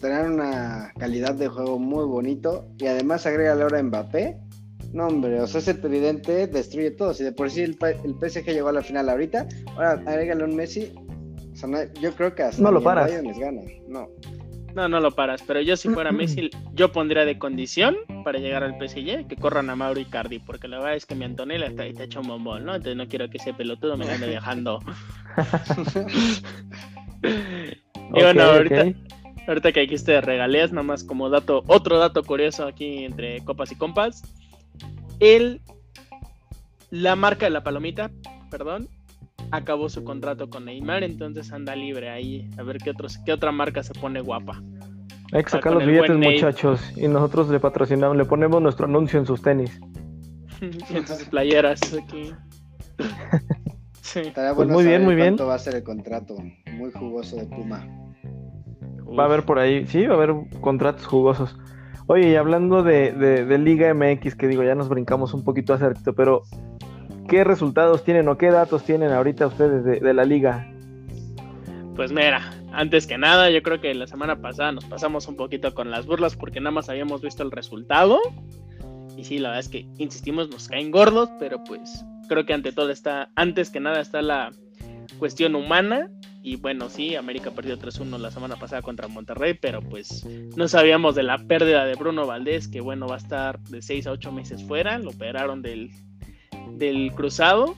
tener 0.00 0.30
una 0.30 0.92
calidad 0.98 1.34
de 1.34 1.48
juego 1.48 1.78
muy 1.78 2.04
bonito 2.04 2.68
y 2.78 2.86
además 2.86 3.26
agrega 3.26 3.54
la 3.54 3.66
hora 3.66 3.82
Mbappé. 3.82 4.38
No, 4.92 5.06
hombre, 5.06 5.40
o 5.40 5.46
sea, 5.46 5.60
ese 5.60 5.74
tridente 5.74 6.46
destruye 6.46 6.90
todo. 6.90 7.14
Si 7.14 7.24
de 7.24 7.32
por 7.32 7.50
sí 7.50 7.62
el, 7.62 7.78
el 8.04 8.14
PSG 8.14 8.44
llegó 8.46 8.68
a 8.68 8.72
la 8.72 8.82
final 8.82 9.08
ahorita, 9.08 9.48
ahora 9.74 9.92
agrégale 9.92 10.44
un 10.44 10.54
Messi. 10.54 10.92
O 11.52 11.56
sea, 11.56 11.92
yo 11.94 12.12
creo 12.14 12.34
que 12.34 12.42
hasta 12.42 12.62
no 12.62 12.70
lo 12.70 12.82
paras. 12.82 13.10
les 13.10 13.38
gana. 13.38 13.62
No. 13.88 14.08
No, 14.74 14.88
no 14.88 15.00
lo 15.00 15.10
paras, 15.10 15.42
pero 15.46 15.60
yo 15.60 15.76
si 15.76 15.88
fuera 15.90 16.12
Messi, 16.12 16.50
yo 16.72 16.92
pondría 16.92 17.24
de 17.24 17.38
condición 17.38 17.96
para 18.24 18.38
llegar 18.38 18.62
al 18.62 18.76
PSG 18.78 19.26
que 19.26 19.36
corran 19.36 19.68
a 19.68 19.76
Mauro 19.76 20.00
Icardi, 20.00 20.38
porque 20.38 20.68
la 20.68 20.78
verdad 20.78 20.96
es 20.96 21.04
que 21.04 21.14
mi 21.14 21.24
Antonella 21.24 21.66
está, 21.66 21.84
está 21.84 22.04
hecho 22.04 22.20
un 22.20 22.28
bombón, 22.28 22.64
¿no? 22.64 22.74
Entonces 22.74 22.96
no 22.96 23.06
quiero 23.06 23.28
que 23.28 23.36
ese 23.36 23.52
pelotudo 23.52 23.96
me 23.96 24.08
ande 24.08 24.28
viajando. 24.28 24.80
y 27.22 28.22
bueno, 28.22 28.42
ahorita, 28.42 28.92
ahorita 29.46 29.72
que 29.72 29.80
dijiste 29.80 30.12
de 30.12 30.20
regaleas, 30.20 30.72
nomás 30.72 31.04
como 31.04 31.28
dato, 31.28 31.64
otro 31.66 31.98
dato 31.98 32.22
curioso 32.22 32.66
aquí 32.66 33.04
entre 33.04 33.44
copas 33.44 33.72
y 33.72 33.76
compas, 33.76 34.22
el, 35.20 35.60
la 36.90 37.14
marca 37.14 37.46
de 37.46 37.50
la 37.50 37.62
palomita, 37.62 38.10
perdón, 38.50 38.88
acabó 39.52 39.88
su 39.88 40.02
contrato 40.02 40.48
con 40.50 40.64
Neymar, 40.64 41.04
entonces 41.04 41.52
anda 41.52 41.76
libre 41.76 42.10
ahí, 42.10 42.48
a 42.58 42.62
ver 42.62 42.78
qué, 42.78 42.90
otros, 42.90 43.18
qué 43.24 43.32
otra 43.32 43.52
marca 43.52 43.82
se 43.82 43.92
pone 43.94 44.20
guapa. 44.20 44.60
Hay 45.32 45.44
que 45.44 45.50
sacar 45.50 45.72
los 45.74 45.86
billetes, 45.86 46.16
muchachos. 46.16 46.92
Y 46.96 47.08
nosotros 47.08 47.48
le 47.48 47.60
patrocinamos, 47.60 48.16
le 48.16 48.24
ponemos 48.24 48.60
nuestro 48.60 48.86
anuncio 48.86 49.18
en 49.18 49.26
sus 49.26 49.40
tenis. 49.40 49.80
en 50.60 51.06
sus 51.06 51.24
playeras 51.24 51.80
aquí. 51.94 52.32
Sí. 54.04 54.18
Estaría 54.18 54.52
Pues 54.54 54.68
bueno 54.68 54.74
muy 54.74 54.82
bien, 54.84 54.94
saber 54.96 55.06
muy 55.06 55.14
bien. 55.14 55.28
cuánto 55.28 55.46
va 55.46 55.54
a 55.54 55.58
ser 55.58 55.76
el 55.76 55.84
contrato. 55.84 56.34
Muy 56.74 56.90
jugoso 56.92 57.36
de 57.36 57.46
Puma. 57.46 57.86
Va 59.18 59.22
a 59.22 59.26
haber 59.26 59.44
por 59.44 59.58
ahí, 59.58 59.86
sí, 59.86 60.04
va 60.06 60.14
a 60.14 60.16
haber 60.18 60.34
contratos 60.60 61.06
jugosos. 61.06 61.56
Oye, 62.08 62.30
y 62.30 62.34
hablando 62.34 62.82
de, 62.82 63.12
de- 63.12 63.46
de 63.46 63.58
Liga 63.58 63.94
MX, 63.94 64.34
que 64.34 64.48
digo, 64.48 64.64
ya 64.64 64.74
nos 64.74 64.88
brincamos 64.90 65.32
un 65.32 65.44
poquito 65.44 65.72
hace 65.72 65.88
ratito, 65.88 66.14
pero 66.14 66.42
¿qué 67.32 67.44
resultados 67.44 68.04
tienen 68.04 68.28
o 68.28 68.36
qué 68.36 68.50
datos 68.50 68.84
tienen 68.84 69.10
ahorita 69.10 69.46
ustedes 69.46 70.02
de, 70.02 70.12
la 70.12 70.26
liga? 70.26 70.70
Pues 71.96 72.12
mira, 72.12 72.52
antes 72.74 73.06
que 73.06 73.16
nada, 73.16 73.48
yo 73.48 73.62
creo 73.62 73.80
que 73.80 73.94
la 73.94 74.06
semana 74.06 74.42
pasada 74.42 74.70
nos 74.72 74.84
pasamos 74.84 75.26
un 75.28 75.36
poquito 75.36 75.72
con 75.72 75.90
las 75.90 76.04
burlas 76.04 76.36
porque 76.36 76.60
nada 76.60 76.72
más 76.72 76.90
habíamos 76.90 77.22
visto 77.22 77.42
el 77.42 77.50
resultado. 77.50 78.18
Y 79.16 79.24
sí, 79.24 79.38
la 79.38 79.48
verdad 79.48 79.60
es 79.60 79.70
que, 79.70 79.86
insistimos, 79.96 80.50
nos 80.50 80.68
caen 80.68 80.90
gordos, 80.90 81.30
pero 81.38 81.64
pues 81.64 82.04
creo 82.28 82.44
que 82.44 82.52
ante 82.52 82.70
todo 82.70 82.90
está, 82.90 83.30
antes 83.34 83.70
que 83.70 83.80
nada 83.80 84.02
está 84.02 84.20
la 84.20 84.52
cuestión 85.18 85.54
humana. 85.54 86.10
Y 86.42 86.56
bueno, 86.56 86.90
sí, 86.90 87.16
América 87.16 87.50
perdió 87.52 87.78
3-1 87.78 88.18
la 88.18 88.30
semana 88.30 88.56
pasada 88.56 88.82
contra 88.82 89.08
Monterrey, 89.08 89.54
pero 89.54 89.80
pues 89.80 90.26
no 90.54 90.68
sabíamos 90.68 91.14
de 91.14 91.22
la 91.22 91.38
pérdida 91.38 91.86
de 91.86 91.94
Bruno 91.94 92.26
Valdés, 92.26 92.68
que 92.68 92.82
bueno, 92.82 93.06
va 93.06 93.14
a 93.14 93.18
estar 93.18 93.58
de 93.60 93.80
6 93.80 94.06
a 94.06 94.10
8 94.10 94.32
meses 94.32 94.62
fuera. 94.64 94.98
Lo 94.98 95.12
operaron 95.12 95.62
del, 95.62 95.92
del 96.72 97.12
cruzado, 97.12 97.74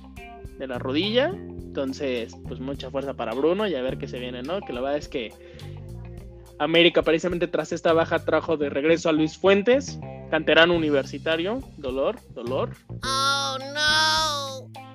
de 0.59 0.67
la 0.67 0.79
rodilla. 0.79 1.33
Entonces, 1.35 2.37
pues 2.47 2.61
mucha 2.61 2.91
fuerza 2.91 3.15
para 3.15 3.35
Bruno 3.35 3.67
y 3.67 3.75
a 3.75 3.83
ver 3.83 3.99
qué 3.99 4.07
se 4.07 4.19
viene, 4.19 4.43
¿no? 4.43 4.61
Que 4.61 4.73
la 4.73 4.81
verdad 4.81 4.97
es 4.99 5.09
que 5.09 5.33
América 6.59 7.03
precisamente 7.03 7.49
tras 7.49 7.73
esta 7.73 7.93
baja 7.93 8.25
trajo 8.25 8.57
de 8.57 8.71
regreso 8.71 9.09
a 9.09 9.13
Luis 9.13 9.37
Fuentes, 9.37 9.99
canterano 10.31 10.75
universitario, 10.77 11.61
dolor, 11.79 12.17
dolor. 12.33 12.71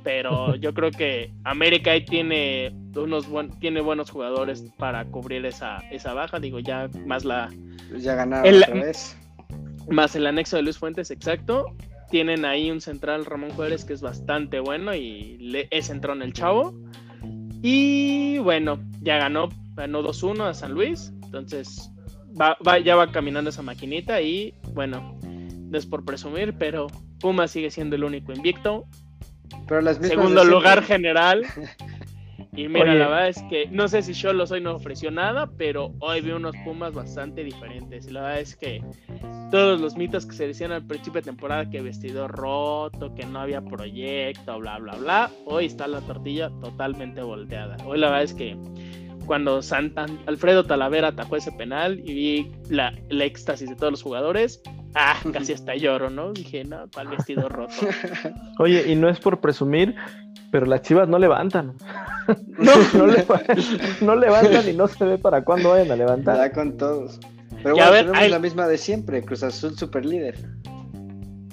Pero 0.03 0.55
yo 0.55 0.73
creo 0.73 0.91
que 0.91 1.31
América 1.43 1.91
ahí 1.91 2.05
tiene 2.05 2.73
unos 2.95 3.27
buen, 3.27 3.49
tiene 3.59 3.81
buenos 3.81 4.09
jugadores 4.09 4.63
para 4.77 5.03
cubrir 5.05 5.45
esa, 5.45 5.77
esa 5.91 6.13
baja, 6.13 6.39
digo 6.39 6.59
ya 6.59 6.89
más 7.05 7.25
la 7.25 7.49
Pues 7.89 8.03
ya 8.03 8.15
ganaron 8.15 8.45
El- 8.47 8.63
otra 8.63 8.75
vez. 8.75 9.17
más 9.89 10.15
el 10.15 10.25
anexo 10.25 10.55
de 10.55 10.63
Luis 10.63 10.77
Fuentes, 10.77 11.11
exacto. 11.11 11.65
Tienen 12.09 12.45
ahí 12.45 12.71
un 12.71 12.81
central 12.81 13.25
Ramón 13.25 13.51
Juárez 13.51 13.85
que 13.85 13.93
es 13.93 14.01
bastante 14.01 14.59
bueno 14.59 14.95
y 14.95 15.37
le, 15.39 15.67
es 15.71 15.89
entró 15.89 16.13
en 16.13 16.21
el 16.21 16.33
chavo. 16.33 16.73
Y 17.61 18.37
bueno, 18.39 18.79
ya 19.01 19.17
ganó, 19.17 19.49
ganó 19.75 20.01
2-1 20.01 20.41
a 20.49 20.53
San 20.53 20.73
Luis. 20.73 21.11
Entonces 21.23 21.91
va, 22.39 22.57
va- 22.67 22.79
ya 22.79 22.95
va 22.95 23.11
caminando 23.11 23.49
esa 23.49 23.61
maquinita 23.61 24.21
y 24.21 24.53
bueno, 24.73 25.17
no 25.23 25.77
es 25.77 25.85
por 25.85 26.03
presumir, 26.05 26.55
pero 26.57 26.87
Puma 27.19 27.47
sigue 27.47 27.69
siendo 27.69 27.95
el 27.95 28.03
único 28.03 28.31
invicto. 28.31 28.85
Pero 29.67 29.81
las 29.81 29.99
mismas 29.99 30.17
Segundo 30.17 30.43
lugar 30.45 30.83
general. 30.83 31.45
Y 32.59 32.67
mira, 32.67 32.91
Oye. 32.91 32.99
la 32.99 33.07
verdad 33.07 33.29
es 33.29 33.41
que 33.43 33.67
no 33.71 33.87
sé 33.87 34.01
si 34.01 34.11
Cholos 34.11 34.51
hoy 34.51 34.59
no 34.59 34.75
ofreció 34.75 35.11
nada, 35.11 35.49
pero 35.57 35.93
hoy 35.99 36.19
vi 36.19 36.31
unos 36.31 36.53
Pumas 36.65 36.93
bastante 36.93 37.45
diferentes. 37.45 38.05
Y 38.05 38.11
la 38.11 38.19
verdad 38.19 38.41
es 38.41 38.57
que 38.57 38.83
todos 39.49 39.79
los 39.79 39.95
mitos 39.95 40.25
que 40.25 40.35
se 40.35 40.47
decían 40.47 40.73
al 40.73 40.85
principio 40.85 41.21
de 41.21 41.25
temporada, 41.25 41.69
que 41.69 41.81
vestidor 41.81 42.29
roto, 42.31 43.15
que 43.15 43.25
no 43.25 43.39
había 43.39 43.61
proyecto, 43.61 44.59
bla, 44.59 44.77
bla, 44.77 44.95
bla, 44.95 45.31
hoy 45.45 45.67
está 45.67 45.87
la 45.87 46.01
tortilla 46.01 46.51
totalmente 46.59 47.21
volteada. 47.21 47.77
Hoy 47.85 47.97
la 47.97 48.07
verdad 48.07 48.23
es 48.23 48.33
que 48.33 48.57
cuando 49.25 49.61
Santa, 49.61 50.07
Alfredo 50.25 50.65
Talavera 50.65 51.07
atacó 51.09 51.37
ese 51.37 51.53
penal 51.53 52.01
y 52.03 52.13
vi 52.13 52.51
la, 52.69 52.93
el 53.07 53.21
éxtasis 53.21 53.69
de 53.69 53.77
todos 53.77 53.91
los 53.91 54.03
jugadores, 54.03 54.61
ah, 54.95 55.15
casi 55.33 55.53
hasta 55.53 55.75
lloro, 55.75 56.09
¿no? 56.09 56.31
Dije, 56.33 56.63
no, 56.65 56.85
¿cuál 56.93 57.07
vestido 57.09 57.47
roto? 57.49 57.73
Oye, 58.59 58.91
y 58.91 58.95
no 58.95 59.09
es 59.09 59.19
por 59.19 59.39
presumir, 59.41 59.95
pero 60.51 60.65
las 60.65 60.81
chivas 60.81 61.07
no 61.07 61.19
levantan. 61.19 61.75
No, 62.59 62.71
No, 62.93 63.07
leva- 63.07 63.41
no 64.01 64.15
levantan 64.15 64.69
y 64.69 64.73
no 64.73 64.87
se 64.87 65.03
ve 65.03 65.17
para 65.17 65.43
cuándo 65.43 65.69
vayan 65.71 65.91
a 65.91 65.95
levantar. 65.95 66.35
Ya 66.37 66.51
con 66.51 66.77
todos. 66.77 67.19
Pero 67.63 67.75
Y 67.75 67.79
a 67.79 67.89
bueno, 67.89 67.91
ver, 67.91 67.99
tenemos 68.05 68.17
hay- 68.23 68.29
la 68.29 68.39
misma 68.39 68.67
de 68.67 68.77
siempre. 68.77 69.23
Cruz 69.23 69.41
Azul 69.43 69.75
super 69.77 70.05
líder. 70.05 70.37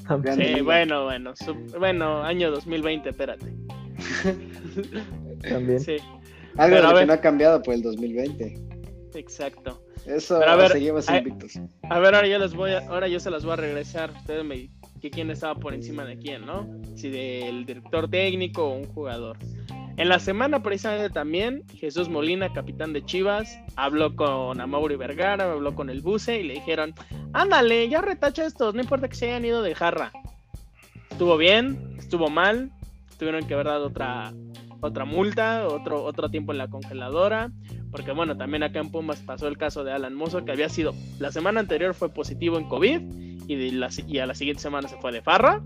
Grande 0.07 0.55
Sí, 0.55 0.61
bueno, 0.61 1.05
bueno, 1.05 1.33
bueno, 1.79 2.23
año 2.23 2.51
2020, 2.51 3.09
espérate. 3.09 3.53
También. 5.49 5.81
Sí, 5.81 5.97
Algo 6.57 6.77
Pero 6.77 6.89
de 6.89 6.93
lo 6.95 6.99
que 7.01 7.07
no 7.07 7.13
ha 7.15 7.21
cambiado 7.21 7.63
por 7.63 7.75
el 7.75 7.83
2020. 7.83 8.55
exacto. 9.15 9.83
Eso 10.07 10.39
Pero 10.39 10.51
a 10.51 10.57
ver, 10.57 10.71
seguimos 10.73 11.11
invictos. 11.11 11.59
A 11.83 11.99
ver, 11.99 12.15
ahora 12.15 12.29
yo 12.29 12.39
les 12.39 12.55
voy 12.55 12.73
a, 12.73 12.87
ahora 12.89 13.09
yo 13.09 13.19
se 13.19 13.31
las 13.31 13.45
voy 13.45 13.55
a 13.55 13.57
regresar. 13.57 14.11
Ustedes 14.11 14.45
me 14.45 14.71
que 15.01 15.11
quién 15.11 15.31
estaba 15.31 15.55
por 15.55 15.75
encima 15.75 16.05
de 16.05 16.17
quién, 16.17 16.47
¿no? 16.47 16.67
Si 16.95 17.11
del 17.11 17.67
director 17.67 18.09
técnico 18.09 18.65
o 18.65 18.77
un 18.77 18.87
jugador. 18.87 19.37
En 19.97 20.11
la 20.11 20.19
semana 20.19 20.63
precisamente 20.63 21.09
también 21.09 21.65
Jesús 21.69 22.09
Molina, 22.09 22.53
capitán 22.53 22.93
de 22.93 23.05
Chivas, 23.05 23.59
habló 23.77 24.15
con 24.15 24.61
Amaury 24.61 24.97
Vergara, 24.97 25.51
habló 25.51 25.75
con 25.75 25.89
el 25.89 26.03
Buce 26.03 26.39
y 26.39 26.43
le 26.43 26.55
dijeron, 26.55 26.95
ándale, 27.33 27.89
ya 27.89 28.03
retacha 28.03 28.45
estos, 28.45 28.75
no 28.75 28.83
importa 28.83 29.09
que 29.09 29.17
se 29.17 29.27
hayan 29.27 29.47
ido 29.47 29.63
de 29.63 29.75
jarra. 29.75 30.13
Estuvo 31.11 31.39
bien, 31.39 31.97
estuvo 31.99 32.29
mal, 32.29 32.71
tuvieron 33.19 33.47
que 33.47 33.55
haber 33.55 33.67
dado 33.67 33.87
otra, 33.87 34.35
otra 34.87 35.05
multa, 35.05 35.67
otro, 35.69 36.03
otro 36.05 36.31
tiempo 36.31 36.53
en 36.53 36.59
la 36.59 36.69
congeladora, 36.69 37.51
porque 37.91 38.13
bueno, 38.13 38.37
también 38.37 38.63
acá 38.63 38.81
en 38.81 38.91
Pumas 38.91 39.21
pasó 39.21 39.49
el 39.49 39.59
caso 39.59 39.85
de 39.85 39.93
Alan 39.93 40.15
Mozo, 40.15 40.45
que 40.45 40.53
había 40.53 40.69
sido, 40.69 40.95
la 41.19 41.31
semana 41.33 41.61
anterior 41.61 41.95
fue 41.95 42.09
positivo 42.13 42.59
en 42.59 42.69
COVID 42.69 43.01
y, 43.49 43.55
de 43.55 43.73
la, 43.73 43.89
y 44.07 44.19
a 44.19 44.27
la 44.27 44.35
siguiente 44.35 44.63
semana 44.63 44.89
se 44.89 44.97
fue 44.97 45.13
de 45.13 45.23
farra. 45.23 45.63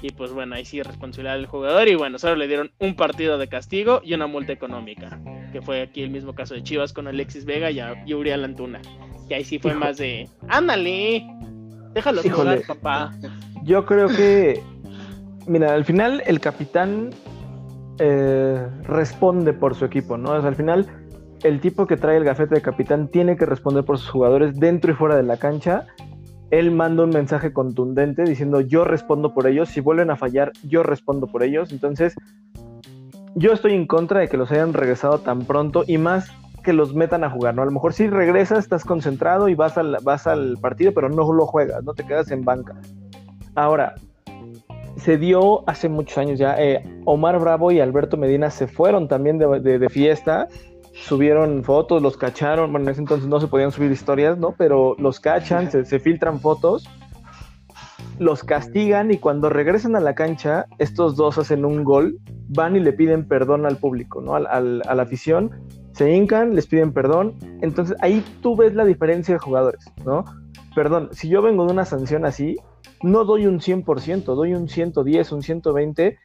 Y 0.00 0.10
pues 0.12 0.30
bueno, 0.32 0.54
ahí 0.54 0.64
sí 0.64 0.80
responsabilidad 0.80 1.34
del 1.34 1.46
jugador. 1.46 1.88
Y 1.88 1.96
bueno, 1.96 2.20
solo 2.20 2.36
le 2.36 2.46
dieron 2.46 2.70
un 2.78 2.94
partido 2.94 3.36
de 3.36 3.48
castigo 3.48 4.00
y 4.04 4.14
una 4.14 4.28
multa 4.28 4.52
económica. 4.52 5.20
Que 5.50 5.60
fue 5.60 5.82
aquí 5.82 6.02
el 6.04 6.10
mismo 6.10 6.36
caso 6.36 6.54
de 6.54 6.62
Chivas 6.62 6.92
con 6.92 7.08
Alexis 7.08 7.44
Vega 7.44 7.72
y, 7.72 7.80
a- 7.80 8.00
y 8.06 8.14
Uriel 8.14 8.44
Antuna. 8.44 8.80
Que 9.28 9.34
ahí 9.34 9.44
sí 9.44 9.58
fue 9.58 9.74
más 9.74 9.96
de. 9.96 10.28
¡Ándale! 10.46 11.26
Déjalo 11.94 12.22
jugar, 12.22 12.62
papá. 12.68 13.12
Yo 13.64 13.84
creo 13.86 14.06
que, 14.06 14.62
mira, 15.48 15.74
al 15.74 15.84
final 15.84 16.22
el 16.26 16.38
capitán 16.38 17.10
eh, 17.98 18.66
responde 18.84 19.52
por 19.52 19.74
su 19.74 19.84
equipo, 19.84 20.16
¿no? 20.16 20.30
O 20.30 20.34
al 20.34 20.54
final 20.54 20.86
el 21.42 21.60
tipo 21.60 21.86
que 21.86 21.96
trae 21.96 22.16
el 22.16 22.24
gafete 22.24 22.56
de 22.56 22.62
capitán 22.62 23.08
tiene 23.08 23.36
que 23.36 23.46
responder 23.46 23.84
por 23.84 23.98
sus 23.98 24.10
jugadores 24.10 24.58
dentro 24.58 24.92
y 24.92 24.94
fuera 24.94 25.16
de 25.16 25.22
la 25.22 25.36
cancha. 25.36 25.86
Él 26.50 26.70
manda 26.70 27.04
un 27.04 27.10
mensaje 27.10 27.52
contundente 27.52 28.24
diciendo 28.24 28.60
yo 28.60 28.84
respondo 28.84 29.34
por 29.34 29.46
ellos, 29.46 29.68
si 29.68 29.80
vuelven 29.80 30.10
a 30.10 30.16
fallar 30.16 30.52
yo 30.64 30.82
respondo 30.82 31.26
por 31.26 31.42
ellos. 31.42 31.72
Entonces, 31.72 32.14
yo 33.34 33.52
estoy 33.52 33.74
en 33.74 33.86
contra 33.86 34.20
de 34.20 34.28
que 34.28 34.36
los 34.36 34.50
hayan 34.50 34.72
regresado 34.72 35.18
tan 35.18 35.40
pronto 35.40 35.84
y 35.86 35.98
más 35.98 36.32
que 36.64 36.72
los 36.72 36.94
metan 36.94 37.24
a 37.24 37.30
jugar, 37.30 37.54
¿no? 37.54 37.62
A 37.62 37.66
lo 37.66 37.70
mejor 37.70 37.92
si 37.92 38.08
regresas, 38.08 38.58
estás 38.58 38.84
concentrado 38.84 39.48
y 39.48 39.54
vas 39.54 39.78
al, 39.78 39.96
vas 40.02 40.26
al 40.26 40.56
partido, 40.60 40.92
pero 40.92 41.08
no 41.08 41.32
lo 41.32 41.46
juegas, 41.46 41.84
no 41.84 41.94
te 41.94 42.04
quedas 42.04 42.30
en 42.30 42.44
banca. 42.44 42.74
Ahora, 43.54 43.94
se 44.98 45.16
dio 45.18 45.68
hace 45.68 45.88
muchos 45.88 46.18
años 46.18 46.38
ya, 46.38 46.56
eh, 46.58 46.82
Omar 47.04 47.38
Bravo 47.40 47.70
y 47.72 47.80
Alberto 47.80 48.16
Medina 48.16 48.50
se 48.50 48.66
fueron 48.66 49.08
también 49.08 49.38
de, 49.38 49.60
de- 49.60 49.78
de 49.78 49.88
fiesta, 49.88 50.48
subieron 50.92 51.62
fotos, 51.64 52.02
los 52.02 52.16
cacharon, 52.16 52.70
bueno, 52.72 52.86
en 52.86 52.92
ese 52.92 53.00
entonces 53.02 53.28
no 53.28 53.40
se 53.40 53.46
podían 53.46 53.70
subir 53.70 53.90
historias, 53.92 54.36
¿no? 54.38 54.54
Pero 54.58 54.96
los 54.98 55.20
cachan, 55.20 55.70
se, 55.70 55.84
se 55.84 56.00
filtran 56.00 56.40
fotos, 56.40 56.88
los 58.18 58.42
castigan 58.42 59.10
y 59.12 59.18
cuando 59.18 59.48
regresan 59.48 59.94
a 59.94 60.00
la 60.00 60.14
cancha, 60.14 60.66
estos 60.78 61.14
dos 61.16 61.38
hacen 61.38 61.64
un 61.64 61.84
gol, 61.84 62.18
van 62.48 62.74
y 62.74 62.80
le 62.80 62.92
piden 62.92 63.26
perdón 63.28 63.64
al 63.66 63.76
público, 63.76 64.20
¿no? 64.20 64.34
Al- 64.34 64.46
al- 64.48 64.82
a 64.88 64.94
la 64.94 65.02
afición, 65.04 65.50
se 65.92 66.12
hincan, 66.12 66.54
les 66.54 66.66
piden 66.66 66.92
perdón, 66.92 67.34
entonces 67.62 67.96
ahí 68.00 68.24
tú 68.42 68.56
ves 68.56 68.74
la 68.74 68.84
diferencia 68.84 69.34
de 69.34 69.38
jugadores, 69.38 69.84
¿no? 70.04 70.24
Perdón, 70.74 71.08
si 71.12 71.28
yo 71.28 71.42
vengo 71.42 71.64
de 71.66 71.72
una 71.72 71.84
sanción 71.84 72.24
así, 72.24 72.56
no 73.02 73.24
doy 73.24 73.46
un 73.46 73.60
100%, 73.60 74.24
doy 74.24 74.54
un 74.54 74.68
110, 74.68 75.32
un 75.32 75.42
120 75.42 76.18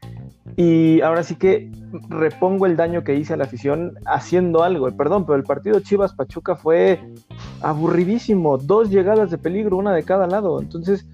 y 0.55 1.01
ahora 1.01 1.23
sí 1.23 1.35
que 1.35 1.71
repongo 2.09 2.65
el 2.65 2.75
daño 2.75 3.03
que 3.03 3.15
hice 3.15 3.33
a 3.33 3.37
la 3.37 3.45
afición 3.45 3.93
haciendo 4.05 4.63
algo. 4.63 4.89
Perdón, 4.95 5.25
pero 5.25 5.35
el 5.35 5.43
partido 5.43 5.79
Chivas 5.79 6.13
Pachuca 6.13 6.55
fue 6.55 6.99
aburridísimo. 7.61 8.57
Dos 8.57 8.89
llegadas 8.89 9.31
de 9.31 9.37
peligro, 9.37 9.77
una 9.77 9.93
de 9.93 10.03
cada 10.03 10.27
lado. 10.27 10.61
Entonces, 10.61 11.07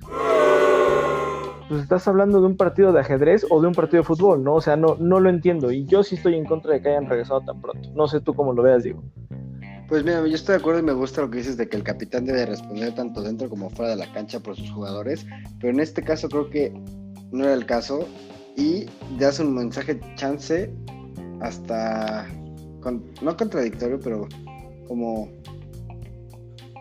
pues 1.69 1.81
estás 1.81 2.07
hablando 2.07 2.41
de 2.41 2.47
un 2.47 2.57
partido 2.57 2.91
de 2.91 2.99
ajedrez 2.99 3.45
o 3.49 3.61
de 3.61 3.67
un 3.67 3.73
partido 3.73 4.01
de 4.01 4.07
fútbol, 4.07 4.43
¿no? 4.43 4.55
O 4.55 4.61
sea, 4.61 4.75
no, 4.75 4.95
no 4.99 5.19
lo 5.19 5.29
entiendo. 5.29 5.71
Y 5.71 5.85
yo 5.85 6.03
sí 6.03 6.15
estoy 6.15 6.35
en 6.35 6.45
contra 6.45 6.73
de 6.73 6.81
que 6.81 6.89
hayan 6.89 7.07
regresado 7.07 7.41
tan 7.41 7.61
pronto. 7.61 7.89
No 7.93 8.07
sé 8.07 8.21
tú 8.21 8.33
cómo 8.33 8.53
lo 8.53 8.63
veas, 8.63 8.83
digo. 8.83 9.03
Pues 9.89 10.03
mira, 10.03 10.25
yo 10.27 10.35
estoy 10.35 10.53
de 10.53 10.59
acuerdo 10.59 10.81
y 10.81 10.83
me 10.83 10.93
gusta 10.93 11.21
lo 11.21 11.31
que 11.31 11.39
dices 11.39 11.57
de 11.57 11.67
que 11.67 11.75
el 11.75 11.83
capitán 11.83 12.23
debe 12.23 12.45
responder 12.45 12.93
tanto 12.93 13.23
dentro 13.23 13.49
como 13.49 13.71
fuera 13.71 13.91
de 13.91 13.97
la 13.97 14.13
cancha 14.13 14.39
por 14.39 14.55
sus 14.55 14.69
jugadores, 14.69 15.25
pero 15.59 15.73
en 15.73 15.79
este 15.79 16.03
caso 16.03 16.29
creo 16.29 16.47
que 16.51 16.71
no 17.31 17.43
era 17.43 17.55
el 17.55 17.65
caso 17.65 18.07
y 18.55 18.85
das 19.17 19.39
un 19.39 19.55
mensaje 19.55 19.99
chance 20.15 20.71
hasta, 21.41 22.27
no 23.23 23.35
contradictorio, 23.35 23.99
pero 23.99 24.27
como, 24.87 25.27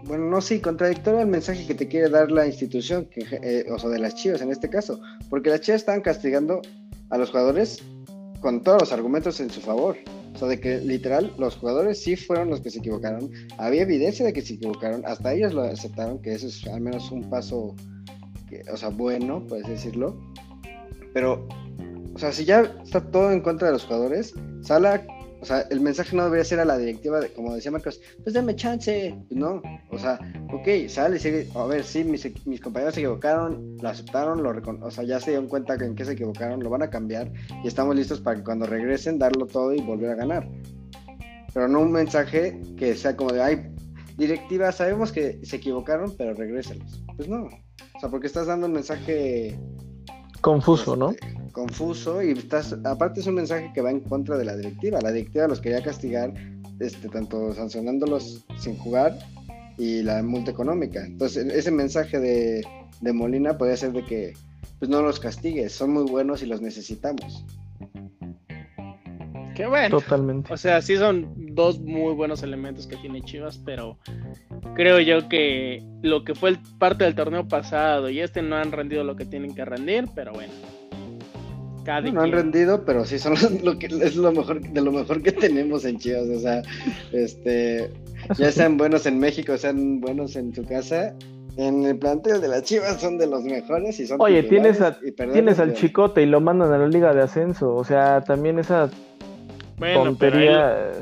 bueno, 0.05 0.27
no 0.27 0.43
sí, 0.43 0.61
contradictorio 0.61 1.21
al 1.21 1.29
mensaje 1.29 1.67
que 1.67 1.75
te 1.75 1.89
quiere 1.89 2.11
dar 2.11 2.31
la 2.31 2.47
institución, 2.47 3.07
que, 3.07 3.25
eh, 3.43 3.65
o 3.73 3.79
sea, 3.79 3.89
de 3.89 4.01
las 4.01 4.17
chivas 4.17 4.43
en 4.43 4.51
este 4.51 4.69
caso, 4.69 5.01
porque 5.31 5.49
las 5.49 5.63
chivas 5.63 5.81
estaban 5.81 6.03
castigando 6.03 6.61
a 7.09 7.17
los 7.17 7.31
jugadores 7.31 7.83
con 8.41 8.63
todos 8.63 8.83
los 8.83 8.93
argumentos 8.93 9.41
en 9.41 9.49
su 9.49 9.63
favor. 9.63 9.97
O 10.39 10.43
sea, 10.43 10.49
de 10.49 10.61
que 10.61 10.78
literal 10.78 11.34
los 11.36 11.57
jugadores 11.57 12.01
sí 12.01 12.14
fueron 12.14 12.49
los 12.49 12.61
que 12.61 12.70
se 12.70 12.78
equivocaron. 12.78 13.28
Había 13.57 13.82
evidencia 13.82 14.24
de 14.24 14.32
que 14.32 14.41
se 14.41 14.55
equivocaron. 14.55 15.03
Hasta 15.05 15.34
ellos 15.34 15.53
lo 15.53 15.62
aceptaron, 15.62 16.22
que 16.22 16.32
eso 16.32 16.47
es 16.47 16.64
al 16.68 16.80
menos 16.80 17.11
un 17.11 17.28
paso, 17.28 17.74
o 18.72 18.76
sea, 18.76 18.91
bueno, 18.91 19.45
puedes 19.49 19.66
decirlo. 19.66 20.16
Pero, 21.12 21.49
o 22.14 22.18
sea, 22.20 22.30
si 22.30 22.45
ya 22.45 22.72
está 22.84 23.01
todo 23.11 23.32
en 23.32 23.41
contra 23.41 23.66
de 23.66 23.72
los 23.72 23.84
jugadores, 23.84 24.32
Sala 24.62 25.05
o 25.41 25.45
sea, 25.45 25.61
el 25.70 25.80
mensaje 25.80 26.16
no 26.16 26.24
debería 26.24 26.45
ser 26.45 26.61
a 26.61 26.64
la 26.64 26.76
directiva, 26.76 27.20
de, 27.20 27.32
como 27.32 27.55
decía 27.55 27.70
Marcos, 27.70 28.01
pues 28.22 28.34
dame 28.34 28.57
chance. 28.57 29.16
No, 29.30 29.62
o 29.91 29.99
sea, 29.99 30.18
ok, 30.53 30.89
sale, 30.89 31.18
sigue. 31.18 31.49
A 31.55 31.64
ver, 31.64 31.84
sí, 31.84 32.03
mis, 32.03 32.26
mis 32.47 32.61
compañeros 32.61 32.95
se 32.95 33.01
equivocaron, 33.01 33.76
lo 33.80 33.89
aceptaron, 33.89 34.43
lo 34.43 34.51
o 34.51 34.91
sea, 34.91 35.05
ya 35.05 35.20
se 35.20 35.30
dieron 35.30 35.49
cuenta 35.49 35.74
en 35.74 35.95
qué 35.95 36.05
se 36.05 36.12
equivocaron, 36.12 36.62
lo 36.62 36.70
van 36.70 36.82
a 36.82 36.91
cambiar 36.91 37.32
y 37.62 37.68
estamos 37.68 37.95
listos 37.95 38.20
para 38.20 38.36
que 38.36 38.45
cuando 38.45 38.66
regresen 38.66 39.18
darlo 39.18 39.47
todo 39.47 39.72
y 39.72 39.80
volver 39.80 40.11
a 40.11 40.14
ganar. 40.16 40.49
Pero 41.55 41.68
no 41.68 41.80
un 41.80 41.93
mensaje 41.93 42.61
que 42.76 42.95
sea 42.95 43.16
como 43.16 43.32
de, 43.32 43.43
ay, 43.43 43.72
directiva, 44.16 44.72
sabemos 44.72 45.12
que 45.12 45.39
se 45.45 45.57
equivocaron, 45.57 46.14
pero 46.16 46.34
regrésenlos. 46.34 47.03
Pues 47.16 47.28
no, 47.28 47.45
o 47.45 48.01
sea, 48.01 48.09
porque 48.11 48.26
estás 48.26 48.47
dando 48.49 48.66
un 48.66 48.72
mensaje 48.72 49.59
confuso, 50.41 50.97
¿no? 50.97 51.14
Confuso 51.53 52.22
y 52.22 52.30
estás, 52.30 52.76
aparte 52.84 53.20
es 53.20 53.26
un 53.26 53.34
mensaje 53.34 53.70
que 53.74 53.80
va 53.80 53.90
en 53.90 54.01
contra 54.01 54.36
de 54.36 54.44
la 54.44 54.57
directiva. 54.57 55.01
La 55.01 55.12
directiva 55.12 55.49
los 55.49 55.61
quería 55.61 55.82
castigar, 55.82 56.32
este, 56.80 57.09
tanto 57.09 57.55
sancionándolos 57.55 58.44
sin 58.59 58.76
jugar 58.76 59.18
y 59.76 60.03
la 60.03 60.22
multa 60.22 60.51
económica. 60.51 61.05
Entonces, 61.05 61.46
ese 61.53 61.70
mensaje 61.70 62.18
de, 62.18 62.66
de 63.01 63.12
Molina 63.12 63.57
podría 63.57 63.76
ser 63.76 63.92
de 63.92 64.05
que 64.05 64.34
pues 64.78 64.88
no 64.88 65.03
los 65.03 65.18
castigues, 65.18 65.72
son 65.72 65.92
muy 65.92 66.05
buenos 66.05 66.42
y 66.42 66.46
los 66.46 66.61
necesitamos. 66.61 67.44
Qué 69.57 69.66
bueno. 69.66 69.99
Totalmente. 69.99 70.53
O 70.53 70.57
sea, 70.57 70.80
sí 70.80 70.96
son 70.96 71.55
dos 71.55 71.80
muy 71.80 72.14
buenos 72.14 72.44
elementos 72.44 72.86
que 72.86 72.96
tiene 72.96 73.22
Chivas, 73.22 73.59
pero 73.59 73.99
creo 74.76 75.01
yo 75.01 75.28
que 75.28 75.82
lo 76.01 76.22
que 76.22 76.36
fue 76.36 76.51
el 76.51 76.59
parte 76.78 77.03
del 77.03 77.16
torneo 77.16 77.49
pasado 77.49 78.09
y 78.09 78.20
este 78.20 78.40
no 78.40 78.55
han 78.55 78.70
rendido 78.70 79.03
lo 79.03 79.16
que 79.16 79.24
tienen 79.24 79.57
que 79.57 79.64
rendir, 79.64 80.05
pero 80.14 80.32
bueno 80.32 80.53
no, 82.12 82.22
han 82.22 82.32
rendido, 82.32 82.84
pero 82.84 83.05
sí 83.05 83.18
son 83.18 83.34
lo 83.64 83.78
que 83.78 83.86
es 83.86 84.16
lo 84.16 84.32
mejor 84.32 84.61
de 84.61 84.80
lo 84.80 84.93
mejor 84.93 85.22
que 85.22 85.32
tenemos 85.32 85.84
en 85.84 85.99
Chivas, 85.99 86.28
o 86.28 86.41
sea, 86.41 86.62
este 87.12 87.91
ya 88.36 88.53
sean 88.53 88.76
buenos 88.76 89.07
en 89.07 89.18
México, 89.18 89.57
sean 89.57 90.01
buenos 90.01 90.36
en 90.36 90.55
su 90.55 90.64
casa, 90.64 91.14
en 91.57 91.84
el 91.84 91.99
planteo 91.99 92.39
de 92.39 92.49
las 92.49 92.62
Chivas 92.62 93.01
son 93.01 93.18
de 93.18 93.26
los 93.26 93.43
mejores 93.43 93.99
y 94.01 94.07
son 94.07 94.20
Oye, 94.20 94.43
tienes 94.43 94.78
tienes 95.32 95.59
al 95.59 95.74
Chicote 95.74 96.22
y 96.22 96.26
lo 96.26 96.41
mandan 96.41 96.72
a 96.72 96.78
la 96.78 96.86
Liga 96.86 97.14
de 97.14 97.22
Ascenso, 97.22 97.74
o 97.74 97.84
sea, 97.84 98.20
también 98.20 98.59
esa 98.59 98.91
tontería 99.78 100.93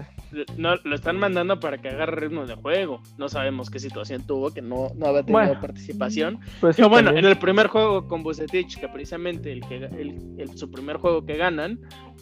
no, 0.57 0.77
lo 0.77 0.95
están 0.95 1.18
mandando 1.18 1.61
para 1.61 1.79
que 1.79 1.89
agarre 1.89 2.20
ritmo 2.20 2.47
de 2.47 2.55
juego. 2.55 3.03
No 3.18 3.29
sabemos 3.29 3.70
qué 3.70 3.79
situación 3.79 4.27
tuvo, 4.27 4.53
que 4.53 4.62
no, 4.62 4.91
no 4.95 5.07
había 5.07 5.22
tenido 5.22 5.61
participación. 5.61 6.41
Pues 6.61 6.77
Pero 6.77 6.89
bueno, 6.89 7.11
en 7.11 7.24
el 7.24 7.39
primer 7.39 7.68
juego 7.68 8.09
con 8.09 8.22
Bucetich, 8.22 8.79
que 8.79 8.89
precisamente 8.89 9.53
el 9.53 9.61
que 9.66 9.77
el, 9.77 10.57
su 10.57 10.70
primer 10.70 10.97
juego 10.97 11.24
que 11.24 11.37
ganan, 11.37 11.81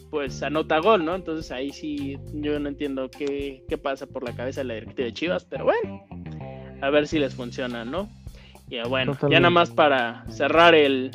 pues 0.09 0.41
anota 0.43 0.79
gol, 0.79 1.05
¿no? 1.05 1.15
Entonces 1.15 1.51
ahí 1.51 1.71
sí 1.71 2.17
yo 2.33 2.59
no 2.59 2.69
entiendo 2.69 3.09
qué, 3.09 3.63
qué 3.67 3.77
pasa 3.77 4.07
por 4.07 4.23
la 4.23 4.35
cabeza 4.35 4.61
de 4.61 4.65
la 4.65 4.73
directiva 4.75 5.05
de 5.05 5.13
Chivas, 5.13 5.45
pero 5.45 5.65
bueno, 5.65 6.05
a 6.81 6.89
ver 6.89 7.07
si 7.07 7.19
les 7.19 7.33
funciona, 7.33 7.85
¿no? 7.85 8.09
Y 8.69 8.79
bueno, 8.87 9.17
ya 9.29 9.39
nada 9.39 9.51
más 9.51 9.69
para 9.69 10.25
cerrar 10.29 10.73
el, 10.73 11.11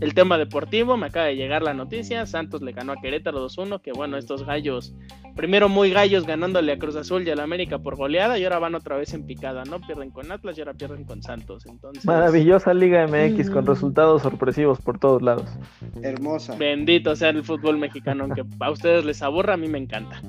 el 0.00 0.14
tema 0.14 0.38
deportivo, 0.38 0.96
me 0.96 1.06
acaba 1.06 1.26
de 1.26 1.36
llegar 1.36 1.62
la 1.62 1.74
noticia, 1.74 2.24
Santos 2.26 2.62
le 2.62 2.72
ganó 2.72 2.92
a 2.92 3.00
Querétaro 3.00 3.44
2-1, 3.46 3.80
que 3.80 3.92
bueno, 3.92 4.16
estos 4.16 4.44
gallos, 4.44 4.94
primero 5.34 5.68
muy 5.68 5.90
gallos 5.90 6.26
ganándole 6.26 6.72
a 6.72 6.78
Cruz 6.78 6.96
Azul 6.96 7.26
y 7.26 7.30
a 7.30 7.36
la 7.36 7.42
América 7.42 7.78
por 7.78 7.96
goleada 7.96 8.38
y 8.38 8.44
ahora 8.44 8.58
van 8.58 8.74
otra 8.74 8.96
vez 8.96 9.12
en 9.14 9.26
picada, 9.26 9.64
¿no? 9.64 9.80
Pierden 9.80 10.10
con 10.10 10.30
Atlas 10.30 10.56
y 10.56 10.60
ahora 10.60 10.74
pierden 10.74 11.04
con 11.04 11.22
Santos, 11.22 11.66
entonces... 11.66 12.04
Maravillosa 12.04 12.72
Liga 12.72 13.06
MX 13.06 13.50
con 13.50 13.64
mm. 13.64 13.68
resultados 13.68 14.22
sorpresivos 14.22 14.80
por 14.80 14.98
todos 14.98 15.22
lados. 15.22 15.50
Hermosa. 16.02 16.56
Bendito 16.56 17.16
sea 17.16 17.30
el 17.30 17.44
fútbol 17.44 17.78
mexicano, 17.78 18.24
aunque 18.24 18.44
a 18.60 18.70
ustedes 18.70 19.04
les 19.04 19.22
aburra, 19.22 19.54
a 19.54 19.56
mí 19.56 19.68
me 19.68 19.78
encanta. 19.78 20.22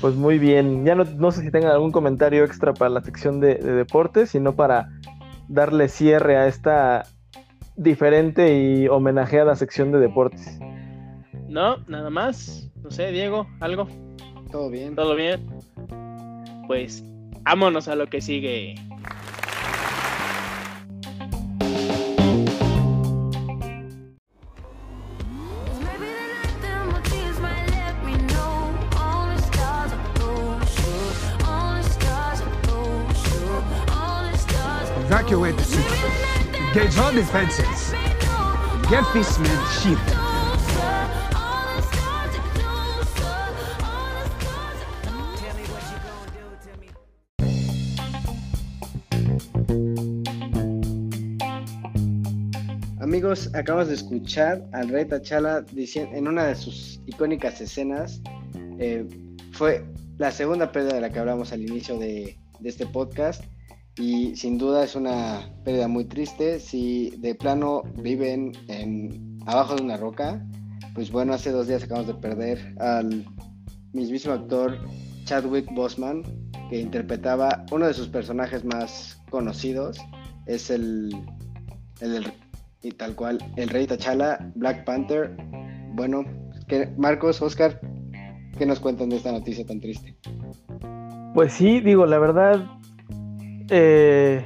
Pues 0.00 0.14
muy 0.14 0.38
bien, 0.38 0.84
ya 0.84 0.94
no, 0.94 1.32
sé 1.32 1.42
si 1.42 1.50
tengan 1.50 1.72
algún 1.72 1.92
comentario 1.92 2.44
extra 2.44 2.72
para 2.72 2.90
la 2.90 3.02
sección 3.02 3.40
de 3.40 3.56
deportes, 3.56 4.30
sino 4.30 4.54
para 4.54 4.88
darle 5.50 5.88
cierre 5.88 6.36
a 6.36 6.46
esta 6.46 7.04
diferente 7.76 8.56
y 8.56 8.88
homenajeada 8.88 9.56
sección 9.56 9.92
de 9.92 9.98
deportes. 9.98 10.58
No, 11.48 11.78
nada 11.88 12.08
más. 12.10 12.70
No 12.82 12.90
sé, 12.90 13.10
Diego, 13.10 13.46
algo. 13.60 13.88
Todo 14.50 14.70
bien. 14.70 14.94
Todo 14.94 15.14
bien. 15.14 15.46
Pues 16.66 17.04
vámonos 17.42 17.88
a 17.88 17.96
lo 17.96 18.06
que 18.06 18.20
sigue. 18.20 18.76
Engage 36.72 36.98
all 36.98 37.12
defenses. 37.12 37.92
Get 38.88 39.02
this 39.12 39.40
man 39.40 39.60
shielded. 39.74 40.16
Amigos, 53.00 53.52
acabamos 53.52 53.88
de 53.88 53.94
escuchar 53.94 54.62
al 54.72 54.90
rey 54.90 55.06
Tachala 55.06 55.62
diciendo 55.72 56.16
en 56.16 56.28
una 56.28 56.44
de 56.44 56.54
sus 56.54 57.00
icónicas 57.06 57.60
escenas. 57.60 58.20
Eh, 58.78 59.08
fue 59.50 59.84
la 60.18 60.30
segunda 60.30 60.70
pérdida 60.70 60.94
de 60.94 61.00
la 61.00 61.10
que 61.10 61.18
hablamos 61.18 61.52
al 61.52 61.62
inicio 61.62 61.98
de 61.98 62.38
este 62.62 62.86
podcast 62.86 63.42
y 64.00 64.34
sin 64.34 64.56
duda 64.56 64.82
es 64.82 64.96
una 64.96 65.52
pérdida 65.62 65.86
muy 65.86 66.06
triste. 66.06 66.58
Si 66.58 67.10
de 67.18 67.34
plano 67.34 67.82
viven 67.98 68.52
en, 68.68 69.38
abajo 69.46 69.76
de 69.76 69.82
una 69.82 69.98
roca, 69.98 70.42
pues 70.94 71.12
bueno, 71.12 71.34
hace 71.34 71.50
dos 71.50 71.68
días 71.68 71.84
acabamos 71.84 72.08
de 72.08 72.14
perder 72.14 72.74
al 72.80 73.26
mismísimo 73.92 74.34
actor 74.34 74.78
Chadwick 75.24 75.70
Boseman, 75.74 76.22
que 76.70 76.80
interpretaba 76.80 77.66
uno 77.72 77.86
de 77.86 77.94
sus 77.94 78.08
personajes 78.08 78.64
más 78.64 79.20
conocidos, 79.28 79.98
es 80.46 80.70
el, 80.70 81.14
el, 82.00 82.32
y 82.82 82.92
tal 82.92 83.14
cual, 83.14 83.38
el 83.56 83.68
rey 83.68 83.86
T'Challa, 83.86 84.38
Black 84.54 84.84
Panther. 84.86 85.36
Bueno, 85.92 86.24
que, 86.68 86.86
Marcos, 86.96 87.42
Oscar, 87.42 87.78
¿qué 88.56 88.64
nos 88.64 88.80
cuentan 88.80 89.10
de 89.10 89.16
esta 89.16 89.30
noticia 89.30 89.66
tan 89.66 89.78
triste? 89.78 90.16
Pues 91.34 91.52
sí, 91.52 91.80
digo, 91.80 92.06
la 92.06 92.18
verdad, 92.18 92.79
eh, 93.70 94.44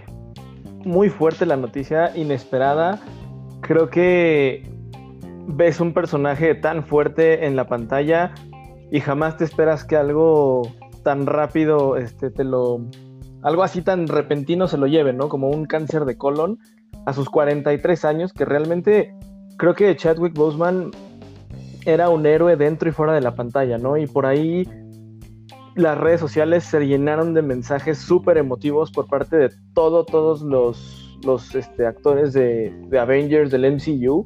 muy 0.85 1.09
fuerte 1.09 1.47
la 1.47 1.57
noticia, 1.57 2.17
inesperada. 2.17 3.01
Creo 3.61 3.89
que 3.89 4.63
ves 5.47 5.81
un 5.81 5.93
personaje 5.93 6.55
tan 6.55 6.85
fuerte 6.85 7.47
en 7.47 7.57
la 7.57 7.67
pantalla 7.67 8.35
y 8.91 9.01
jamás 9.01 9.37
te 9.37 9.45
esperas 9.45 9.85
que 9.85 9.97
algo 9.97 10.63
tan 11.03 11.27
rápido 11.27 11.97
este, 11.97 12.31
te 12.31 12.45
lo. 12.45 12.81
algo 13.43 13.63
así 13.63 13.83
tan 13.83 14.09
repentino 14.09 14.69
se 14.69 14.79
lo 14.79 14.87
lleve, 14.87 15.13
¿no? 15.13 15.29
Como 15.29 15.49
un 15.49 15.67
cáncer 15.67 16.05
de 16.05 16.17
colon 16.17 16.59
a 17.07 17.13
sus 17.13 17.29
43 17.29 18.05
años, 18.05 18.33
que 18.33 18.45
realmente 18.45 19.15
creo 19.57 19.75
que 19.75 19.95
Chadwick 19.97 20.35
Boseman 20.35 20.91
era 21.87 22.09
un 22.09 22.25
héroe 22.25 22.57
dentro 22.57 22.89
y 22.89 22.93
fuera 22.93 23.13
de 23.13 23.21
la 23.21 23.35
pantalla, 23.35 23.79
¿no? 23.79 23.97
Y 23.97 24.07
por 24.07 24.27
ahí 24.27 24.67
las 25.75 25.99
redes 25.99 26.21
sociales 26.21 26.65
se 26.65 26.87
llenaron 26.87 27.35
de 27.35 27.43
mensajes 27.43 27.99
súper 27.99 28.39
emotivos 28.39 28.91
por 28.91 29.07
parte 29.07 29.37
de 29.37 29.51
todo, 29.75 30.05
todos 30.05 30.43
los, 30.43 31.19
los 31.25 31.55
este, 31.55 31.87
actores 31.87 32.33
de, 32.33 32.73
de, 32.89 32.99
Avengers, 32.99 33.51
del 33.51 33.73
MCU. 33.75 34.25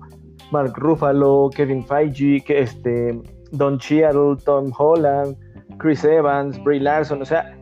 Mark 0.51 0.73
Ruffalo, 0.77 1.51
Kevin 1.55 1.85
Feige, 1.85 2.43
este, 2.49 3.21
Don 3.53 3.79
Cheadle, 3.79 4.37
Tom 4.45 4.73
Holland, 4.77 5.37
Chris 5.79 6.05
Evans, 6.05 6.63
Brie 6.65 6.81
Larson, 6.81 7.21
o 7.21 7.25
sea, 7.25 7.55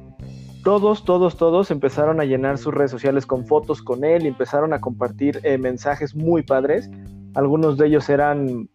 todos, 0.62 1.04
todos, 1.04 1.36
todos 1.36 1.70
empezaron 1.70 2.20
a 2.20 2.24
llenar 2.24 2.58
sus 2.58 2.74
redes 2.74 2.90
sociales 2.90 3.24
con 3.24 3.46
fotos 3.46 3.82
con 3.82 4.04
él 4.04 4.24
y 4.24 4.28
empezaron 4.28 4.72
a 4.72 4.80
compartir 4.80 5.40
eh, 5.44 5.58
mensajes 5.58 6.14
muy 6.14 6.42
padres. 6.42 6.90
Algunos 7.34 7.76
de 7.76 7.86
ellos 7.86 8.08
eran, 8.08 8.68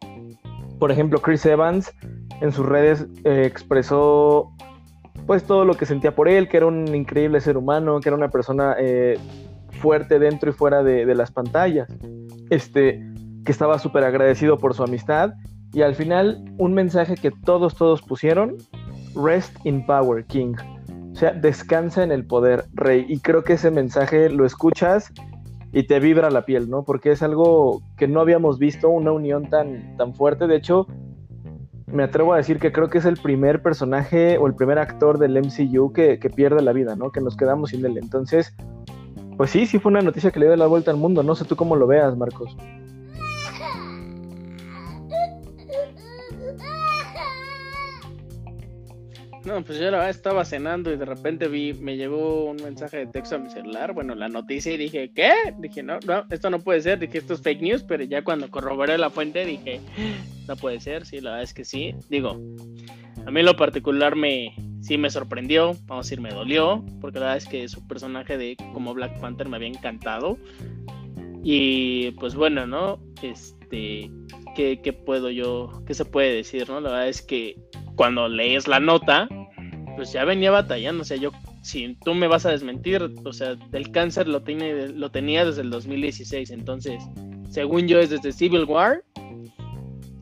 por 0.80 0.92
ejemplo, 0.92 1.20
Chris 1.20 1.46
Evans 1.46 1.94
en 2.40 2.52
sus 2.52 2.66
redes 2.66 3.08
eh, 3.26 3.44
expresó 3.46 4.54
pues 5.26 5.44
todo 5.44 5.66
lo 5.66 5.74
que 5.76 5.86
sentía 5.86 6.16
por 6.16 6.28
él, 6.28 6.48
que 6.48 6.58
era 6.58 6.66
un 6.66 6.94
increíble 6.94 7.42
ser 7.42 7.58
humano, 7.58 8.00
que 8.00 8.10
era 8.10 8.16
una 8.16 8.30
persona 8.30 8.76
eh, 8.80 9.18
fuerte 9.70 10.20
dentro 10.20 10.50
y 10.50 10.54
fuera 10.54 10.84
de, 10.84 11.06
de, 11.06 11.16
las 11.16 11.32
pantallas, 11.32 11.90
este, 12.50 13.02
que 13.46 13.52
estaba 13.52 13.80
súper 13.80 14.04
agradecido 14.04 14.58
por 14.58 14.74
su 14.74 14.84
amistad 14.84 15.34
y 15.74 15.84
al 15.84 15.96
final 15.96 16.44
un 16.58 16.74
mensaje 16.74 17.16
que 17.16 17.32
todos, 17.32 17.76
todos 17.76 18.02
pusieron, 18.02 18.58
Rest 19.16 19.56
in 19.66 19.86
Power, 19.86 20.26
King. 20.26 20.56
O 21.12 21.16
sea, 21.16 21.32
descansa 21.32 22.04
en 22.04 22.12
el 22.12 22.26
poder, 22.26 22.66
Rey. 22.74 23.06
Y 23.08 23.20
creo 23.20 23.44
que 23.44 23.54
ese 23.54 23.72
mensaje 23.72 24.30
lo 24.30 24.46
escuchas 24.46 25.12
y 25.72 25.84
te 25.84 26.00
vibra 26.00 26.30
la 26.30 26.46
piel, 26.46 26.70
¿no? 26.70 26.84
Porque 26.84 27.12
es 27.12 27.22
algo 27.22 27.82
que 27.98 28.08
no 28.08 28.20
habíamos 28.20 28.60
visto, 28.60 28.90
una 28.90 29.12
unión 29.12 29.50
tan, 29.50 29.96
tan 29.98 30.14
fuerte. 30.14 30.48
De 30.48 30.58
hecho, 30.58 30.88
me 31.92 32.04
atrevo 32.04 32.34
a 32.34 32.38
decir 32.38 32.60
que 32.60 32.72
creo 32.72 32.90
que 32.90 32.98
es 32.98 33.06
el 33.06 33.18
primer 33.18 33.62
personaje 33.62 34.38
o 34.38 34.48
el 34.48 34.56
primer 34.56 34.80
actor 34.80 35.18
del 35.18 35.38
MCU 35.38 35.94
que, 35.94 36.20
que 36.20 36.30
pierde 36.30 36.62
la 36.62 36.74
vida, 36.74 36.96
¿no? 36.96 37.12
Que 37.12 37.22
nos 37.22 37.36
quedamos 37.36 37.72
sin 37.72 37.86
él. 37.86 37.98
Entonces, 37.98 38.56
pues 39.38 39.52
sí, 39.52 39.66
sí 39.66 39.80
fue 39.80 39.92
una 39.92 40.02
noticia 40.02 40.32
que 40.32 40.40
le 40.40 40.48
dio 40.48 40.56
la 40.56 40.68
vuelta 40.68 40.92
al 40.92 40.98
mundo. 40.98 41.24
No 41.24 41.36
sé 41.36 41.46
tú 41.46 41.56
cómo 41.56 41.76
lo 41.76 41.88
veas, 41.88 42.16
Marcos. 42.18 42.56
No, 49.44 49.64
pues 49.64 49.80
yo 49.80 49.86
la 49.86 49.98
verdad 49.98 50.10
estaba 50.12 50.46
cenando 50.46 50.94
y 50.94 50.98
de 50.98 51.06
repente 51.06 51.48
vi, 51.48 51.74
me 51.74 51.98
llegó 51.98 52.46
un 52.46 52.58
mensaje 52.58 52.98
de 52.98 53.08
texto 53.08 53.36
a 53.36 53.40
mi 53.40 53.50
celular, 53.50 53.92
bueno, 53.92 54.14
la 54.14 54.30
noticia 54.30 54.72
y 54.72 54.78
dije, 54.78 55.12
¿qué? 55.16 55.34
Dije, 55.58 55.82
no, 55.82 56.00
no, 56.06 56.26
esto 56.30 56.52
no 56.52 56.60
puede 56.60 56.82
ser, 56.82 57.00
dije, 57.00 57.18
esto 57.18 57.34
es 57.34 57.42
fake 57.42 57.62
news, 57.62 57.84
pero 57.84 58.04
ya 58.04 58.24
cuando 58.24 58.52
corroboré 58.52 59.00
la 59.00 59.10
fuente 59.10 59.44
dije, 59.44 59.82
no 60.48 60.56
puede 60.56 60.80
ser, 60.80 61.08
sí, 61.08 61.22
la 61.22 61.32
verdad 61.32 61.44
es 61.44 61.56
que 61.56 61.66
sí. 61.66 61.96
Digo, 62.08 62.40
a 63.26 63.32
mí 63.32 63.42
lo 63.42 63.56
particular 63.56 64.16
me, 64.16 64.54
sí 64.82 65.00
me 65.00 65.10
sorprendió, 65.10 65.74
vamos 65.88 66.06
a 66.06 66.08
decir, 66.08 66.22
me 66.22 66.30
dolió, 66.30 66.86
porque 67.00 67.20
la 67.20 67.26
verdad 67.26 67.38
es 67.38 67.48
que 67.48 67.68
su 67.68 67.88
personaje 67.88 68.38
de 68.38 68.56
como 68.74 68.94
Black 68.94 69.20
Panther 69.20 69.50
me 69.50 69.58
había 69.58 69.70
encantado. 69.70 70.38
Y 71.44 72.12
pues 72.12 72.36
bueno, 72.36 72.68
¿no? 72.68 73.00
Este, 73.24 74.12
¿qué, 74.56 74.82
qué 74.84 74.94
puedo 74.94 75.32
yo, 75.32 75.82
qué 75.88 75.96
se 75.96 76.06
puede 76.06 76.36
decir, 76.36 76.70
no? 76.70 76.80
La 76.80 76.92
verdad 76.92 77.10
es 77.10 77.24
que 77.24 77.56
cuando 77.96 78.28
lees 78.28 78.68
la 78.68 78.80
nota, 78.80 79.28
pues 79.96 80.14
ya 80.14 80.26
venía 80.26 80.52
batallando. 80.52 81.02
O 81.02 81.06
sea, 81.06 81.18
yo, 81.18 81.32
si 81.62 81.96
tú 82.04 82.14
me 82.14 82.28
vas 82.28 82.46
a 82.46 82.52
desmentir, 82.52 83.02
o 83.24 83.34
sea, 83.34 83.56
el 83.72 83.92
cáncer 83.92 84.28
lo, 84.28 84.42
tiene, 84.42 84.90
lo 84.90 85.12
tenía 85.12 85.46
desde 85.46 85.62
el 85.62 85.70
2016. 85.70 86.52
Entonces, 86.52 87.04
según 87.50 87.88
yo, 87.88 88.00
es 88.00 88.10
desde 88.10 88.32
Civil 88.32 88.66
War 88.66 89.04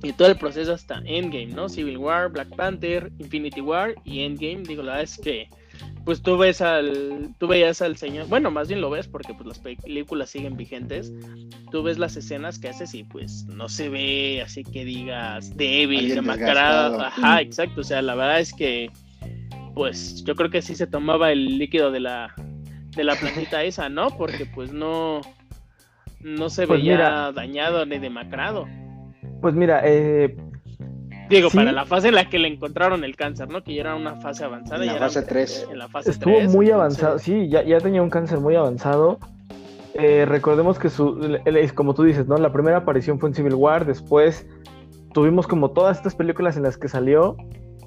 y 0.01 0.13
todo 0.13 0.28
el 0.30 0.38
proceso 0.38 0.74
hasta 0.74 1.01
Endgame, 1.05 1.47
¿no? 1.47 1.70
Civil 1.70 1.97
War, 1.97 2.30
Black 2.32 2.55
Panther, 2.55 3.11
Infinity 3.20 3.61
War 3.61 3.95
y 4.05 4.22
Endgame. 4.22 4.63
Digo, 4.63 4.84
la 4.84 4.93
verdad 4.93 5.03
es 5.03 5.17
que, 5.17 5.49
pues 6.05 6.21
tú 6.21 6.38
ves 6.38 6.61
al, 6.61 7.36
tú 7.38 7.47
veías 7.47 7.82
al 7.82 7.97
señor, 7.97 8.27
bueno, 8.27 8.49
más 8.51 8.67
bien 8.67 8.82
lo 8.82 8.89
ves 8.89 9.07
porque 9.07 9.34
pues 9.34 9.45
las 9.47 9.59
películas 9.59 10.30
siguen 10.30 10.57
vigentes. 10.57 11.13
Tú 11.71 11.84
ves 11.84 11.99
las 11.99 12.15
escenas 12.17 12.57
que 12.59 12.69
haces 12.69 12.93
y 12.95 13.03
pues 13.03 13.45
no 13.45 13.69
se 13.69 13.89
ve 13.89 14.41
así 14.43 14.63
que 14.63 14.86
digas 14.86 15.55
débil, 15.55 16.15
demacrado. 16.15 17.01
Ajá, 17.01 17.41
exacto. 17.41 17.82
O 17.82 17.84
sea, 17.84 18.01
la 18.01 18.15
verdad 18.15 18.39
es 18.39 18.53
que, 18.53 18.89
pues 19.75 20.23
yo 20.23 20.36
creo 20.36 20.49
que 20.49 20.61
sí 20.61 20.75
se 20.75 20.88
tomaba 20.88 21.32
el 21.32 21.57
líquido 21.59 21.91
de 21.91 21.99
la, 21.99 22.34
de 22.95 23.03
la 23.03 23.15
plantita 23.15 23.63
esa, 23.63 23.88
¿no? 23.89 24.09
Porque 24.17 24.45
pues 24.47 24.73
no, 24.73 25.21
no 26.21 26.49
se 26.49 26.65
Pues 26.65 26.80
veía 26.80 26.93
mira. 26.93 27.32
dañado 27.32 27.86
ni 27.86 27.99
demacrado. 27.99 28.67
Pues 29.41 29.53
mira, 29.53 29.82
eh, 29.86 30.36
Digo, 31.30 31.49
Sí. 31.49 31.57
para 31.57 31.71
la 31.71 31.86
fase 31.86 32.09
en 32.09 32.15
la 32.15 32.25
que 32.30 32.39
le 32.39 32.47
encontraron 32.47 33.03
el 33.03 33.15
cáncer, 33.15 33.49
¿no? 33.49 33.63
Que 33.63 33.75
ya 33.75 33.82
era 33.82 33.95
una 33.95 34.15
fase 34.15 34.43
avanzada. 34.43 34.82
En 34.82 34.88
la 34.88 34.93
ya 34.93 34.97
era- 34.97 35.07
fase 35.07 35.21
tres. 35.23 35.67
En 35.71 35.77
la 35.77 35.88
fase 35.88 36.11
estuvo 36.11 36.34
muy 36.34 36.41
entonces- 36.67 36.73
avanzado, 36.73 37.19
sí, 37.19 37.47
ya, 37.49 37.63
ya 37.63 37.77
tenía 37.80 38.01
un 38.01 38.09
cáncer 38.09 38.39
muy 38.39 38.55
avanzado. 38.55 39.19
Eh, 39.93 40.25
recordemos 40.27 40.80
que 40.80 40.89
su, 40.89 41.39
él 41.45 41.57
es 41.57 41.73
como 41.73 41.93
tú 41.93 42.03
dices, 42.03 42.27
¿no? 42.27 42.38
La 42.38 42.51
primera 42.53 42.77
aparición 42.77 43.19
fue 43.19 43.30
en 43.30 43.36
Civil 43.36 43.55
War, 43.55 43.86
después 43.86 44.47
tuvimos 45.13 45.47
como 45.47 45.71
todas 45.71 45.97
estas 45.97 46.15
películas 46.15 46.57
en 46.57 46.63
las 46.63 46.77
que 46.77 46.88
salió. 46.88 47.36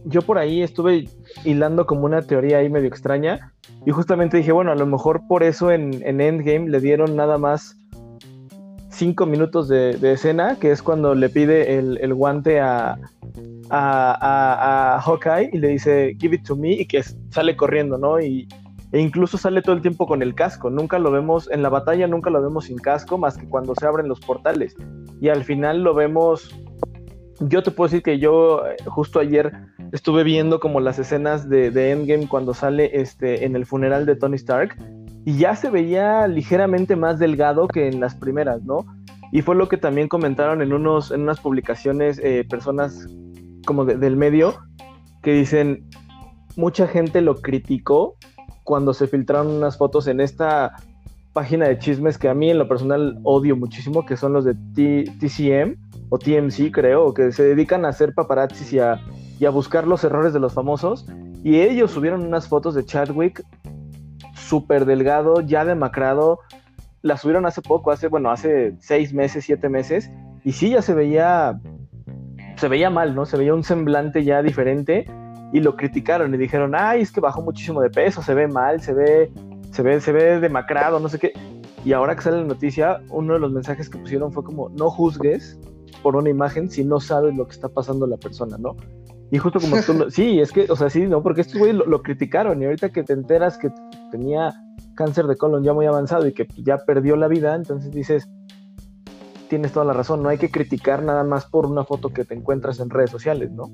Yo 0.05 0.23
por 0.23 0.39
ahí 0.39 0.63
estuve 0.63 1.09
hilando 1.45 1.87
como 1.87 2.05
una 2.07 2.23
teoría 2.23 2.59
ahí 2.59 2.69
medio 2.69 2.89
extraña 2.89 3.53
y 3.87 3.93
justamente 3.93 4.37
dije, 4.37 4.51
bueno, 4.51 4.73
a 4.73 4.75
lo 4.75 4.85
mejor 4.87 5.23
por 5.29 5.45
eso 5.45 5.71
en, 5.71 6.03
en 6.05 6.21
Endgame 6.21 6.69
le 6.69 6.81
dieron 6.81 7.15
nada 7.15 7.39
más 7.39 7.77
cinco 9.03 9.27
minutos 9.27 9.67
de, 9.67 10.13
escena, 10.13 10.57
que 10.61 10.71
es 10.71 10.81
cuando 10.81 11.17
le 11.17 11.29
pide 11.29 11.77
el, 11.77 12.15
guante 12.15 12.61
a, 12.61 13.01
Hawkeye 13.69 15.51
y 15.53 15.59
le 15.59 15.69
dice, 15.69 16.17
give 16.21 16.37
it 16.37 16.45
to 16.45 16.55
me, 16.55 16.71
y 16.71 16.87
que 16.87 17.03
sale 17.31 17.57
corriendo, 17.57 17.99
¿no? 17.99 18.21
Y, 18.21 18.47
e 18.93 19.01
incluso 19.01 19.39
sale 19.39 19.61
todo 19.61 19.75
el 19.75 19.83
tiempo 19.83 20.07
con 20.07 20.23
el 20.23 20.37
casco. 20.37 20.71
Nunca 20.71 21.01
lo 21.01 21.11
vemos, 21.11 21.51
en 21.51 21.65
la 21.65 21.69
batalla 21.69 22.07
nunca 22.07 22.31
lo 22.31 22.41
vemos 22.41 22.67
sin 22.67 22.79
casco, 22.79 23.19
más 23.19 23.37
que 23.37 23.49
cuando 23.49 23.75
se 23.75 23.85
abren 23.87 24.07
los 24.07 24.21
portales. 24.21 24.77
Y 25.21 25.31
al 25.31 25.43
final 25.43 25.83
lo 25.83 25.95
vemos. 25.95 26.55
Yo 27.41 27.65
te 27.65 27.73
puedo 27.73 27.89
decir 27.89 28.05
que 28.05 28.21
yo 28.21 28.65
eh, 28.69 28.77
justo 28.87 29.19
ayer 29.19 29.51
estuve 29.91 30.23
viendo 30.23 30.61
como 30.61 30.79
las 30.79 31.01
escenas 31.01 31.49
de, 31.49 31.73
de 31.73 31.91
Endgame 31.91 32.29
cuando 32.29 32.55
sale 32.55 33.01
este, 33.01 33.45
en 33.45 33.57
el 33.57 33.67
funeral 33.67 34.07
de 34.07 34.15
Tony 34.15 34.37
Stark. 34.37 34.77
Y 35.25 35.37
ya 35.39 35.55
se 35.57 35.71
veía 35.71 36.27
ligeramente 36.27 36.97
más 36.97 37.19
delgado 37.19 37.69
que 37.69 37.89
en 37.89 38.01
las 38.01 38.15
primeras, 38.15 38.63
¿no? 38.65 38.85
Y 39.31 39.43
fue 39.43 39.55
lo 39.55 39.69
que 39.69 39.77
también 39.77 40.09
comentaron 40.09 40.61
en, 40.63 40.73
unos, 40.73 41.11
en 41.11 41.23
unas 41.23 41.41
publicaciones 41.41 42.19
eh, 42.23 42.45
personas 42.49 43.07
como 43.65 43.85
de- 43.85 43.97
del 43.97 44.17
medio, 44.17 44.55
que 45.23 45.33
dicen, 45.33 45.85
mucha 46.57 46.87
gente 46.89 47.21
lo 47.21 47.37
criticó 47.37 48.17
cuando 48.65 48.93
se 48.95 49.07
filtraron 49.07 49.49
unas 49.49 49.77
fotos 49.79 50.07
en 50.09 50.21
esta 50.21 50.73
página 51.33 51.67
de 51.67 51.79
chismes 51.79 52.19
que 52.19 52.29
a 52.29 52.35
mí 52.35 52.51
en 52.51 52.59
lo 52.59 52.69
personal 52.69 53.19
odio 53.23 53.57
muchísimo, 53.57 54.05
que 54.05 54.17
son 54.17 54.33
los 54.35 54.45
de 54.45 54.55
T- 54.75 55.05
TCM 55.19 55.77
o 56.11 56.19
TMC 56.19 56.71
creo, 56.71 57.15
que 57.15 57.33
se 57.33 57.43
dedican 57.45 57.85
a 57.87 57.89
hacer 57.89 58.13
paparazzis 58.15 58.73
y 58.75 58.81
a, 58.81 59.01
y 59.41 59.47
a 59.47 59.51
buscar 59.51 59.87
los 59.87 60.05
errores 60.05 60.33
de 60.35 60.41
los 60.41 60.53
famosos. 60.53 61.07
Y 61.43 61.61
ellos 61.61 61.91
subieron 61.93 62.23
unas 62.27 62.49
fotos 62.49 62.75
de 62.75 62.85
Chadwick 62.85 63.43
súper 64.53 64.85
delgado, 64.85 65.41
ya 65.41 65.65
demacrado. 65.65 66.41
La 67.01 67.17
subieron 67.17 67.47
hace 67.47 67.63
poco, 67.63 67.91
hace, 67.91 68.09
bueno, 68.09 68.31
hace 68.31 68.75
seis 68.81 69.15
meses, 69.15 69.47
siete 69.47 69.71
meses. 69.71 70.11
Y 70.45 70.53
sí, 70.53 70.69
ya 70.69 70.83
se 70.83 70.93
veía, 70.93 71.59
se 72.57 72.69
veía 72.69 72.91
mal, 72.91 73.15
¿no? 73.15 73.25
Se 73.25 73.39
veía 73.39 73.55
un 73.55 73.65
semblante 73.65 74.25
ya 74.25 74.43
diferente. 74.43 75.07
Y 75.55 75.61
lo 75.61 75.75
criticaron 75.75 76.35
y 76.35 76.37
dijeron, 76.37 76.75
ay, 76.75 77.01
es 77.01 77.11
que 77.11 77.23
bajó 77.23 77.41
muchísimo 77.41 77.81
de 77.81 77.89
peso, 77.89 78.21
se 78.21 78.35
ve 78.35 78.47
mal, 78.47 78.83
se 78.83 78.93
ve, 78.93 79.31
se 79.71 79.83
ve, 79.83 79.99
se 80.03 80.13
ve 80.13 80.39
demacrado, 80.39 81.01
no 81.01 81.09
sé 81.09 81.19
qué. 81.19 81.33
Y 81.83 81.95
ahora 81.95 82.15
que 82.15 82.21
sale 82.21 82.37
la 82.43 82.47
noticia, 82.47 83.01
uno 83.09 83.33
de 83.33 83.41
los 83.41 83.53
mensajes 83.53 83.89
que 83.89 83.97
pusieron 83.97 84.33
fue 84.33 84.45
como, 84.45 84.69
no 84.69 84.91
juzgues 84.91 85.59
por 86.03 86.15
una 86.15 86.29
imagen 86.29 86.69
si 86.69 86.85
no 86.85 87.01
sabes 87.01 87.35
lo 87.35 87.47
que 87.47 87.53
está 87.53 87.71
pasando 87.71 88.07
la 88.07 88.19
persona, 88.19 88.59
¿no? 88.59 88.77
Y 89.33 89.39
justo 89.39 89.59
como 89.59 89.81
tú, 89.83 89.95
lo- 89.95 90.11
sí, 90.13 90.39
es 90.39 90.53
que, 90.53 90.67
o 90.71 90.77
sea, 90.77 90.89
sí, 90.91 91.07
¿no? 91.07 91.23
Porque 91.23 91.41
estos 91.41 91.59
güeyes 91.59 91.77
lo, 91.77 91.87
lo 91.87 92.03
criticaron 92.03 92.63
y 92.63 92.67
ahorita 92.67 92.91
que 92.91 93.03
te 93.03 93.15
enteras 93.15 93.59
que 93.59 93.71
tenía 94.13 94.55
cáncer 94.95 95.27
de 95.27 95.37
colon 95.37 95.65
ya 95.65 95.73
muy 95.73 95.87
avanzado 95.87 96.27
y 96.29 96.33
que 96.35 96.47
ya 96.59 96.79
perdió 96.79 97.17
la 97.17 97.27
vida, 97.29 97.55
entonces 97.57 97.91
dices, 97.93 98.29
tienes 99.49 99.73
toda 99.73 99.87
la 99.87 99.95
razón, 99.95 100.23
no 100.23 100.29
hay 100.29 100.39
que 100.39 100.51
criticar 100.51 101.03
nada 101.03 101.25
más 101.25 101.47
por 101.47 101.67
una 101.67 101.83
foto 101.85 102.11
que 102.11 102.25
te 102.25 102.35
encuentras 102.35 102.79
en 102.79 102.91
redes 102.91 103.11
sociales, 103.11 103.51
¿no? 103.51 103.65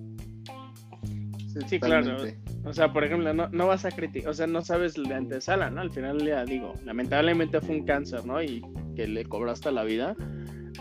Sí, 1.66 1.80
claro. 1.80 2.16
O 2.64 2.72
sea, 2.72 2.92
por 2.92 3.02
ejemplo, 3.02 3.34
no, 3.34 3.48
no 3.48 3.66
vas 3.66 3.84
a 3.84 3.90
criticar, 3.90 4.30
o 4.30 4.34
sea, 4.34 4.46
no 4.46 4.62
sabes 4.62 4.94
de 4.94 5.12
antesala, 5.12 5.70
¿no? 5.70 5.80
Al 5.80 5.90
final 5.90 6.24
ya 6.24 6.44
digo, 6.44 6.74
lamentablemente 6.84 7.61
fue 7.61 7.76
un 7.76 7.84
cáncer, 7.84 8.24
¿no? 8.26 8.40
Y 8.42 8.62
que 8.94 9.09
le 9.09 9.24
cobraste 9.24 9.72
la 9.72 9.82
vida. 9.82 10.14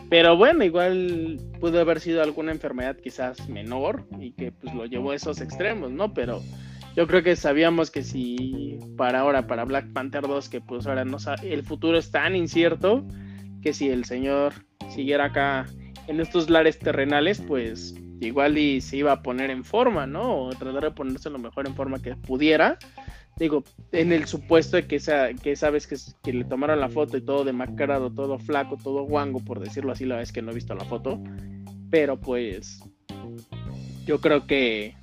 Pero 0.10 0.38
bueno, 0.38 0.64
igual 0.64 1.40
pudo 1.60 1.80
haber 1.80 2.00
sido 2.00 2.24
alguna 2.24 2.52
enfermedad 2.52 2.98
quizás 2.98 3.50
menor 3.50 4.06
y 4.20 4.32
que 4.32 4.52
pues 4.52 4.74
lo 4.74 4.86
llevó 4.86 5.12
a 5.12 5.16
esos 5.16 5.42
extremos, 5.42 5.92
¿no? 5.92 6.14
Pero 6.14 6.42
yo 6.96 7.08
creo 7.08 7.24
que 7.24 7.36
sabíamos 7.36 7.92
que 7.92 8.04
si 8.04 8.80
para 8.98 9.20
ahora, 9.20 9.48
para 9.48 9.66
Black 9.66 9.92
Panther 9.94 10.24
2, 10.24 10.50
que 10.50 10.62
pues 10.62 10.88
ahora 10.88 11.06
no 11.06 11.18
el 11.44 11.64
futuro 11.64 11.98
es 11.98 12.10
tan 12.10 12.36
incierto 12.36 13.06
que 13.62 13.74
si 13.74 13.90
el 13.90 14.06
señor 14.06 14.54
siguiera 14.90 15.26
acá 15.26 15.66
en 16.08 16.20
estos 16.20 16.50
lares 16.50 16.80
terrenales, 16.80 17.42
pues 17.42 17.94
igual 18.22 18.58
y 18.58 18.82
se 18.82 18.98
iba 18.98 19.12
a 19.12 19.22
poner 19.22 19.50
en 19.52 19.64
forma, 19.64 20.08
¿no? 20.08 20.46
O 20.46 20.50
tratar 20.50 20.84
de 20.84 20.92
ponerse 20.92 21.30
lo 21.30 21.38
mejor 21.38 21.68
en 21.68 21.76
forma 21.76 22.02
que 22.02 22.16
pudiera. 22.16 22.78
Digo, 23.38 23.64
en 23.92 24.12
el 24.12 24.26
supuesto 24.26 24.78
de 24.78 24.88
que, 24.88 25.00
sea, 25.00 25.34
que 25.34 25.56
sabes 25.56 25.86
que, 25.86 25.96
que 26.24 26.34
le 26.34 26.44
tomaron 26.44 26.80
la 26.80 26.90
foto 26.90 27.18
y 27.18 27.22
todo 27.22 27.44
demacrado, 27.44 28.12
todo 28.12 28.40
flaco, 28.40 28.78
todo 28.82 29.04
guango, 29.04 29.40
por 29.44 29.60
decirlo 29.60 29.92
así, 29.92 30.06
la 30.06 30.18
vez 30.18 30.32
que 30.32 30.42
no 30.42 30.52
he 30.52 30.56
visto 30.56 30.74
la 30.74 30.86
foto. 30.86 31.22
Pero 31.92 32.18
pues 32.20 32.82
yo 34.06 34.20
creo 34.20 34.48
que 34.48 34.96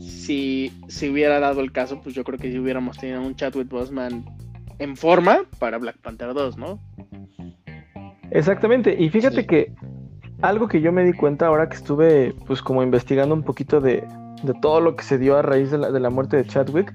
si, 0.00 0.72
si 0.88 1.10
hubiera 1.10 1.40
dado 1.40 1.60
el 1.60 1.72
caso, 1.72 2.00
pues 2.00 2.14
yo 2.14 2.24
creo 2.24 2.38
que 2.38 2.50
si 2.50 2.58
hubiéramos 2.58 2.96
tenido 2.98 3.20
un 3.20 3.36
Chadwick 3.36 3.68
Boseman 3.68 4.24
en 4.78 4.96
forma 4.96 5.42
para 5.58 5.78
Black 5.78 5.98
Panther 5.98 6.32
2, 6.32 6.56
¿no? 6.56 6.80
Exactamente, 8.30 8.96
y 8.98 9.10
fíjate 9.10 9.42
Sí. 9.42 9.46
que 9.46 9.72
algo 10.40 10.66
que 10.68 10.80
yo 10.80 10.90
me 10.90 11.04
di 11.04 11.12
cuenta 11.12 11.46
ahora 11.46 11.68
que 11.68 11.76
estuve 11.76 12.34
pues 12.46 12.62
como 12.62 12.82
investigando 12.82 13.34
un 13.34 13.42
poquito 13.42 13.80
de, 13.80 14.02
de 14.42 14.54
todo 14.60 14.80
lo 14.80 14.96
que 14.96 15.04
se 15.04 15.18
dio 15.18 15.36
a 15.36 15.42
raíz 15.42 15.70
de 15.70 15.78
la, 15.78 15.90
de 15.90 16.00
la 16.00 16.10
muerte 16.10 16.36
de 16.38 16.44
Chadwick, 16.46 16.92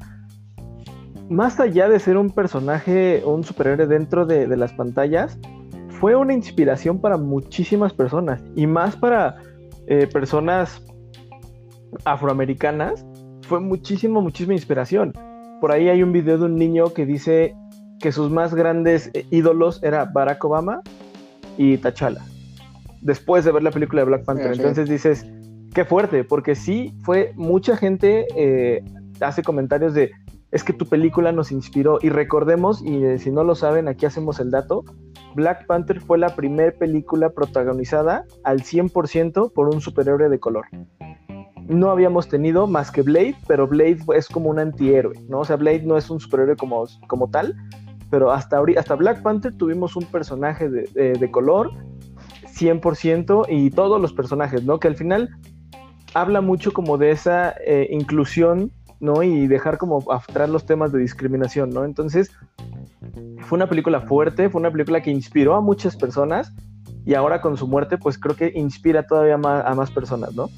más 1.29 1.59
allá 1.59 1.89
de 1.89 1.99
ser 1.99 2.17
un 2.17 2.29
personaje, 2.29 3.23
un 3.25 3.43
superhéroe 3.43 3.87
dentro 3.87 4.25
de, 4.25 4.47
de 4.47 4.57
las 4.57 4.73
pantallas, 4.73 5.37
fue 5.99 6.15
una 6.15 6.33
inspiración 6.33 7.01
para 7.01 7.17
muchísimas 7.17 7.93
personas, 7.93 8.41
y 8.55 8.67
más 8.67 8.95
para 8.95 9.37
eh, 9.87 10.07
personas 10.07 10.83
afroamericanas, 12.05 13.05
fue 13.47 13.59
muchísimo, 13.59 14.21
muchísima 14.21 14.53
inspiración. 14.53 15.13
Por 15.61 15.71
ahí 15.71 15.89
hay 15.89 16.03
un 16.03 16.11
video 16.11 16.37
de 16.37 16.45
un 16.45 16.55
niño 16.55 16.93
que 16.93 17.05
dice 17.05 17.55
que 17.99 18.11
sus 18.11 18.29
más 18.29 18.53
grandes 18.53 19.09
eh, 19.13 19.25
ídolos 19.31 19.81
era 19.83 20.05
Barack 20.05 20.43
Obama 20.45 20.81
y 21.57 21.77
T'Challa. 21.77 22.21
Después 23.01 23.45
de 23.45 23.51
ver 23.51 23.63
la 23.63 23.71
película 23.71 24.01
de 24.01 24.05
Black 24.05 24.25
Panther. 24.25 24.53
Sí. 24.53 24.59
Entonces 24.59 24.89
dices, 24.89 25.25
qué 25.73 25.85
fuerte, 25.85 26.23
porque 26.23 26.55
sí 26.55 26.93
fue 27.03 27.31
mucha 27.35 27.77
gente 27.77 28.27
eh, 28.35 28.83
hace 29.21 29.41
comentarios 29.41 29.93
de 29.93 30.11
es 30.57 30.63
que 30.65 30.73
tu 30.73 30.85
película 30.85 31.31
nos 31.31 31.51
inspiró. 31.51 31.99
Y 32.01 32.09
recordemos, 32.09 32.81
y 32.83 33.03
eh, 33.03 33.17
si 33.19 33.31
no 33.31 33.43
lo 33.43 33.55
saben, 33.55 33.87
aquí 33.87 34.05
hacemos 34.05 34.39
el 34.39 34.51
dato. 34.51 34.83
Black 35.35 35.65
Panther 35.67 36.01
fue 36.01 36.17
la 36.17 36.35
primera 36.35 36.71
película 36.77 37.29
protagonizada 37.29 38.25
al 38.43 38.61
100% 38.63 39.53
por 39.53 39.67
un 39.73 39.79
superhéroe 39.81 40.29
de 40.29 40.39
color. 40.39 40.65
No 41.67 41.91
habíamos 41.91 42.27
tenido 42.27 42.65
más 42.65 42.91
que 42.91 43.01
Blade, 43.03 43.35
pero 43.47 43.67
Blade 43.67 43.99
es 44.15 44.27
como 44.29 44.49
un 44.49 44.57
antihéroe, 44.59 45.13
¿no? 45.29 45.39
O 45.41 45.45
sea, 45.45 45.57
Blade 45.57 45.83
no 45.83 45.95
es 45.97 46.09
un 46.09 46.19
superhéroe 46.19 46.55
como, 46.55 46.85
como 47.07 47.29
tal, 47.29 47.55
pero 48.09 48.31
hasta, 48.31 48.61
hasta 48.77 48.95
Black 48.95 49.21
Panther 49.21 49.53
tuvimos 49.55 49.95
un 49.95 50.05
personaje 50.05 50.69
de, 50.69 50.83
de- 50.93 51.13
de 51.13 51.31
color 51.31 51.71
100% 52.45 53.45
y 53.49 53.69
todos 53.69 54.01
los 54.01 54.13
personajes, 54.13 54.63
¿no? 54.63 54.79
Que 54.79 54.87
al 54.87 54.95
final 54.95 55.29
habla 56.13 56.41
mucho 56.41 56.71
como 56.71 56.97
de 56.97 57.11
esa 57.11 57.53
eh, 57.65 57.87
inclusión, 57.91 58.71
¿no? 58.99 59.23
Y 59.23 59.47
dejar 59.47 59.77
como 59.77 60.03
atrás 60.11 60.49
los 60.49 60.65
temas 60.65 60.91
de 60.91 60.99
discriminación, 60.99 61.69
¿no? 61.69 61.85
Entonces, 61.85 62.31
fue 63.41 63.57
una 63.57 63.69
película 63.69 64.01
fuerte, 64.01 64.49
fue 64.49 64.59
una 64.59 64.71
película 64.71 65.01
que 65.01 65.11
inspiró 65.11 65.55
a 65.55 65.61
muchas 65.61 65.95
personas 65.95 66.53
y 67.05 67.13
ahora 67.13 67.41
con 67.41 67.57
su 67.57 67.67
muerte, 67.67 67.97
pues 67.97 68.17
creo 68.17 68.35
que 68.35 68.51
inspira 68.55 69.05
todavía 69.07 69.37
más 69.37 69.65
a 69.65 69.73
más 69.75 69.91
personas, 69.91 70.35
¿no? 70.35 70.49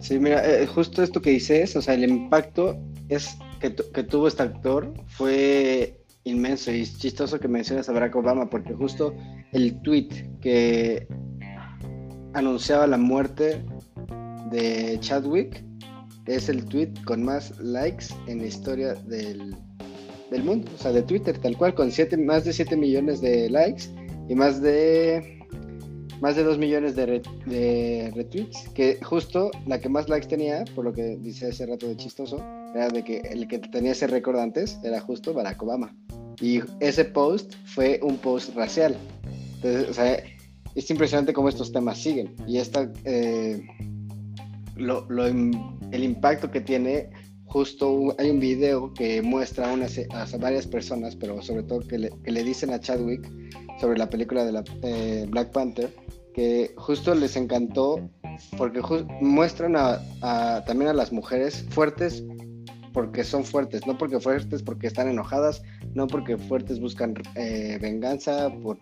Sí, 0.00 0.18
mira, 0.18 0.44
eh, 0.46 0.66
justo 0.66 1.02
esto 1.02 1.20
que 1.22 1.30
dices, 1.30 1.74
o 1.74 1.82
sea, 1.82 1.94
el 1.94 2.04
impacto 2.04 2.76
es 3.08 3.38
que, 3.60 3.74
que 3.74 4.02
tuvo 4.02 4.28
este 4.28 4.42
actor 4.42 4.92
fue 5.06 5.98
inmenso 6.24 6.70
y 6.70 6.82
es 6.82 6.98
chistoso 6.98 7.40
que 7.40 7.48
menciones 7.48 7.88
a 7.88 7.92
Barack 7.92 8.16
Obama 8.16 8.50
porque 8.50 8.74
justo 8.74 9.14
el 9.52 9.80
tweet 9.82 10.08
que 10.40 11.08
anunciaba 12.34 12.86
la 12.86 12.98
muerte 12.98 13.64
de 14.50 14.98
Chadwick 15.00 15.65
es 16.26 16.48
el 16.48 16.64
tweet 16.64 16.92
con 17.04 17.22
más 17.22 17.58
likes 17.60 18.06
en 18.26 18.38
la 18.38 18.46
historia 18.46 18.94
del, 18.94 19.54
del 20.30 20.44
mundo, 20.44 20.70
o 20.74 20.78
sea, 20.82 20.92
de 20.92 21.02
Twitter, 21.02 21.38
tal 21.38 21.56
cual, 21.56 21.74
con 21.74 21.90
siete, 21.90 22.16
más 22.16 22.44
de 22.44 22.52
7 22.52 22.76
millones 22.76 23.20
de 23.20 23.48
likes 23.50 23.84
y 24.28 24.34
más 24.34 24.60
de 24.60 25.32
más 26.20 26.34
de 26.34 26.44
2 26.44 26.56
millones 26.58 26.96
de, 26.96 27.04
re- 27.06 27.22
de 27.44 28.10
retweets, 28.14 28.68
que 28.70 28.98
justo 29.02 29.50
la 29.66 29.78
que 29.78 29.90
más 29.90 30.08
likes 30.08 30.26
tenía, 30.26 30.64
por 30.74 30.84
lo 30.86 30.92
que 30.94 31.18
dice 31.20 31.48
hace 31.48 31.66
rato 31.66 31.86
de 31.86 31.96
chistoso, 31.96 32.38
era 32.74 32.88
de 32.88 33.04
que 33.04 33.18
el 33.18 33.46
que 33.46 33.58
tenía 33.58 33.92
ese 33.92 34.06
récord 34.06 34.38
antes 34.38 34.78
era 34.82 34.98
justo 35.00 35.34
Barack 35.34 35.62
Obama. 35.62 35.94
Y 36.40 36.60
ese 36.80 37.04
post 37.04 37.54
fue 37.66 38.00
un 38.02 38.16
post 38.16 38.54
racial. 38.56 38.96
Entonces, 39.56 39.90
o 39.90 39.94
sea, 39.94 40.22
es 40.74 40.90
impresionante 40.90 41.34
cómo 41.34 41.50
estos 41.50 41.70
temas 41.70 41.98
siguen. 41.98 42.34
Y 42.46 42.58
esta, 42.58 42.90
eh, 43.04 43.60
lo, 44.76 45.06
lo 45.08 45.26
el 45.26 46.04
impacto 46.04 46.50
que 46.50 46.60
tiene, 46.60 47.10
justo 47.46 48.14
hay 48.18 48.30
un 48.30 48.40
video 48.40 48.92
que 48.94 49.22
muestra 49.22 49.70
a, 49.70 49.72
unas- 49.74 49.98
a 50.10 50.36
varias 50.38 50.66
personas, 50.66 51.16
pero 51.16 51.40
sobre 51.42 51.62
todo 51.62 51.80
que 51.86 51.98
le, 51.98 52.10
que 52.24 52.30
le 52.32 52.44
dicen 52.44 52.70
a 52.70 52.80
Chadwick 52.80 53.30
sobre 53.80 53.98
la 53.98 54.08
película 54.10 54.44
de 54.44 54.52
la, 54.52 54.64
eh, 54.82 55.26
Black 55.28 55.52
Panther, 55.52 55.90
que 56.34 56.72
justo 56.76 57.14
les 57.14 57.36
encantó 57.36 58.08
porque 58.58 58.80
muestran 59.20 59.76
a- 59.76 60.62
también 60.66 60.90
a 60.90 60.94
las 60.94 61.12
mujeres 61.12 61.64
fuertes 61.70 62.22
porque 62.92 63.24
son 63.24 63.44
fuertes, 63.44 63.86
no 63.86 63.96
porque 63.98 64.18
fuertes 64.20 64.62
porque 64.62 64.86
están 64.86 65.08
enojadas, 65.08 65.62
no 65.94 66.06
porque 66.06 66.36
fuertes 66.38 66.80
buscan 66.80 67.14
eh, 67.34 67.78
venganza, 67.80 68.48
por 68.62 68.78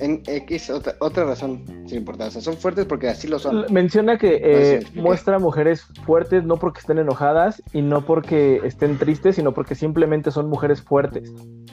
en 0.00 0.22
X 0.26 0.70
otra, 0.70 0.94
otra 1.00 1.24
razón 1.24 1.64
sin 1.86 1.98
importancia, 1.98 2.40
son 2.40 2.56
fuertes 2.56 2.86
porque 2.86 3.08
así 3.08 3.26
lo 3.28 3.38
son. 3.38 3.66
Menciona 3.70 4.16
que 4.18 4.30
No 4.32 4.46
eh, 4.46 4.80
muestra 4.94 5.38
mujeres 5.38 5.84
fuertes 6.04 6.44
no 6.44 6.56
porque 6.56 6.80
estén 6.80 6.98
enojadas 6.98 7.62
y 7.72 7.82
no 7.82 8.04
porque 8.04 8.60
estén 8.64 8.98
tristes, 8.98 9.36
sino 9.36 9.52
porque 9.52 9.74
simplemente 9.74 10.30
son 10.30 10.48
mujeres 10.48 10.82
fuertes. 10.82 11.32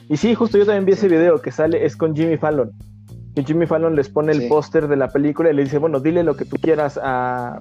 Y 0.09 0.17
sí, 0.17 0.33
justo 0.35 0.57
yo 0.57 0.65
también 0.65 0.85
vi 0.85 0.93
ese 0.93 1.07
video 1.07 1.41
que 1.41 1.51
sale, 1.51 1.85
es 1.85 1.95
con 1.97 2.15
Jimmy 2.15 2.37
Fallon. 2.37 2.71
Que 3.35 3.43
Jimmy 3.43 3.65
Fallon 3.65 3.95
les 3.95 4.09
pone 4.09 4.31
el 4.31 4.41
Sí. 4.41 4.47
póster 4.47 4.87
de 4.87 4.95
la 4.95 5.09
película 5.09 5.49
y 5.51 5.53
le 5.53 5.63
dice, 5.63 5.77
bueno, 5.77 5.99
dile 5.99 6.23
lo 6.23 6.35
que 6.35 6.45
tú 6.45 6.55
quieras 6.61 6.97
a, 7.01 7.59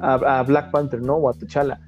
a, 0.00 0.38
a 0.38 0.42
Black 0.44 0.70
Panther, 0.70 1.00
¿no? 1.02 1.14
O 1.16 1.28
a 1.28 1.32
T'Challa. 1.32 1.80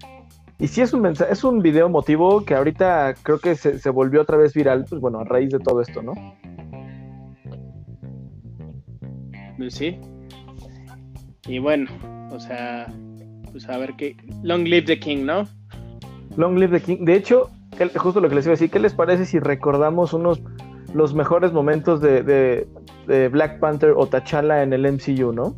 Y 0.59 0.69
sí 0.69 0.81
es 0.83 0.93
un 0.93 1.03
mensaje, 1.03 1.33
es 1.33 1.43
un 1.45 1.61
video 1.61 1.89
motivo 1.89 2.45
que 2.45 2.55
ahorita 2.55 3.15
creo 3.23 3.39
que 3.41 3.55
se, 3.57 3.79
se 3.79 3.91
volvió 3.91 4.23
otra 4.23 4.37
vez 4.37 4.55
viral, 4.55 4.85
pues 4.89 5.01
bueno, 5.01 5.19
a 5.21 5.25
raíz 5.25 5.51
de 5.51 5.59
todo 5.59 5.81
esto, 5.81 6.01
¿no? 6.03 6.13
Pues 9.65 9.75
sí. 9.77 9.97
Y 11.47 11.59
bueno, 11.59 11.91
o 12.31 12.39
sea, 12.39 12.87
pues 13.51 13.67
a 13.69 13.79
ver 13.79 13.95
qué. 13.97 14.15
Long 14.43 14.65
live 14.65 14.83
the 14.87 14.99
king, 15.01 15.25
¿no? 15.25 15.49
Long 16.37 16.59
Live 16.59 16.79
the 16.81 16.85
King. 16.85 17.05
De 17.05 17.15
hecho, 17.15 17.51
¿qué- 17.79 17.89
justo 17.97 18.21
lo 18.21 18.29
que 18.29 18.35
les 18.35 18.45
iba 18.45 18.51
a 18.53 18.57
decir, 18.57 18.71
¿qué 18.71 18.79
les 18.81 18.93
parece 18.93 19.25
si 19.25 19.39
recordamos 19.39 20.12
unos 20.12 20.41
los 20.93 21.15
mejores 21.15 21.53
momentos 21.53 22.01
de, 22.01 22.23
de- 22.23 22.67
de 23.07 23.29
Black 23.29 23.59
Panther 23.61 23.93
o 23.97 24.07
T'Challa 24.07 24.62
en 24.62 24.73
el 24.73 24.85
MCU, 24.87 25.33
¿no? 25.33 25.57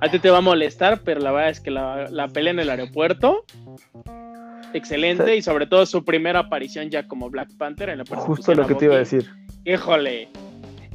A 0.00 0.10
ti 0.10 0.18
te 0.18 0.28
va 0.30 0.38
a 0.38 0.42
molestar, 0.42 1.00
pero 1.04 1.20
la 1.20 1.30
verdad 1.32 1.50
es 1.50 1.60
que 1.60 1.70
la, 1.70 2.08
la 2.10 2.28
pelea 2.28 2.52
en 2.52 2.58
el 2.60 2.68
aeropuerto. 2.70 3.44
Excelente, 4.74 5.24
Sí. 5.26 5.32
y 5.38 5.42
sobre 5.42 5.66
todo 5.66 5.84
su 5.86 6.04
primera 6.04 6.40
aparición 6.40 6.90
ya 6.90 7.06
como 7.08 7.30
Black 7.30 7.48
Panther 7.56 7.88
en 7.90 7.98
la 7.98 8.04
Justo 8.06 8.54
lo 8.54 8.66
que 8.66 8.74
te 8.74 8.84
iba 8.86 8.94
a 8.94 8.98
decir. 8.98 9.28
Híjole, 9.64 10.28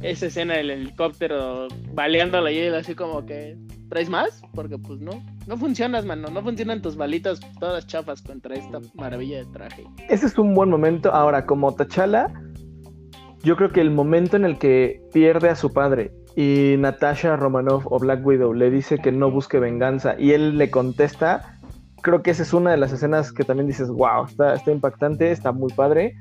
esa 0.02 0.26
escena 0.26 0.54
del 0.54 0.70
helicóptero 0.70 1.68
baleándolo 1.94 2.50
y 2.50 2.58
él 2.58 2.74
así 2.74 2.94
como 2.94 3.24
que 3.24 3.56
¿traes 3.88 4.08
más? 4.08 4.42
Porque 4.54 4.78
pues 4.78 5.00
no, 5.00 5.22
no 5.46 5.56
funcionas, 5.56 6.04
mano, 6.04 6.28
no 6.28 6.42
funcionan 6.42 6.82
tus 6.82 6.96
balitas 6.96 7.40
todas 7.58 7.86
chafas 7.86 8.22
contra 8.22 8.54
esta 8.54 8.80
maravilla 8.94 9.38
de 9.38 9.46
traje. 9.46 9.84
Ese 10.08 10.26
es 10.26 10.38
un 10.38 10.54
buen 10.54 10.70
momento. 10.70 11.12
Ahora, 11.12 11.46
como 11.46 11.74
T'Challa, 11.74 12.28
yo 13.42 13.56
creo 13.56 13.70
que 13.70 13.80
el 13.80 13.90
momento 13.90 14.36
en 14.36 14.44
el 14.44 14.58
que 14.58 15.00
pierde 15.12 15.48
a 15.48 15.56
su 15.56 15.72
padre 15.72 16.12
y 16.34 16.74
Natasha 16.78 17.36
Romanoff 17.36 17.86
o 17.86 17.98
Black 17.98 18.24
Widow 18.26 18.52
le 18.52 18.70
dice 18.70 18.98
que 18.98 19.12
no 19.12 19.30
busque 19.30 19.58
venganza 19.58 20.16
y 20.18 20.32
él 20.32 20.58
le 20.58 20.70
contesta, 20.70 21.58
creo 22.02 22.22
que 22.22 22.30
esa 22.30 22.42
es 22.42 22.52
una 22.52 22.72
de 22.72 22.76
las 22.76 22.92
escenas 22.92 23.32
que 23.32 23.44
también 23.44 23.66
dices, 23.66 23.88
wow, 23.88 24.24
está, 24.26 24.54
está 24.54 24.70
impactante, 24.70 25.30
está 25.30 25.52
muy 25.52 25.72
padre. 25.72 26.14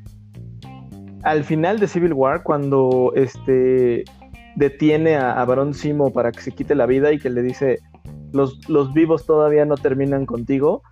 Al 1.26 1.44
final 1.44 1.80
de 1.80 1.88
Civil 1.88 2.14
War, 2.14 2.44
cuando 2.44 3.12
este 3.16 4.06
detiene 4.56 5.16
a, 5.16 5.42
a 5.42 5.46
Barón 5.46 5.74
Simo 5.74 6.14
para 6.14 6.32
que 6.32 6.42
se 6.42 6.52
quite 6.52 6.76
la 6.76 6.86
vida 6.86 7.12
y 7.12 7.20
que 7.20 7.30
le 7.30 7.42
dice, 7.42 7.80
los, 8.32 8.70
los 8.70 8.94
vivos 8.94 9.26
todavía 9.26 9.66
no 9.66 9.76
terminan 9.76 10.26
contigo, 10.26 10.84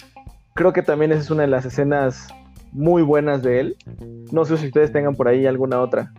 creo 0.54 0.74
que 0.74 0.82
también 0.82 1.12
esa 1.12 1.22
es 1.22 1.30
una 1.30 1.44
de 1.44 1.50
las 1.50 1.66
escenas 1.66 2.28
muy 2.72 3.04
buenas 3.04 3.44
de 3.44 3.60
él. 3.60 3.78
No 4.32 4.46
sé 4.46 4.58
si 4.58 4.68
ustedes 4.68 4.92
tengan 4.92 5.16
por 5.16 5.28
ahí 5.28 5.46
alguna 5.46 5.80
otra. 5.80 6.12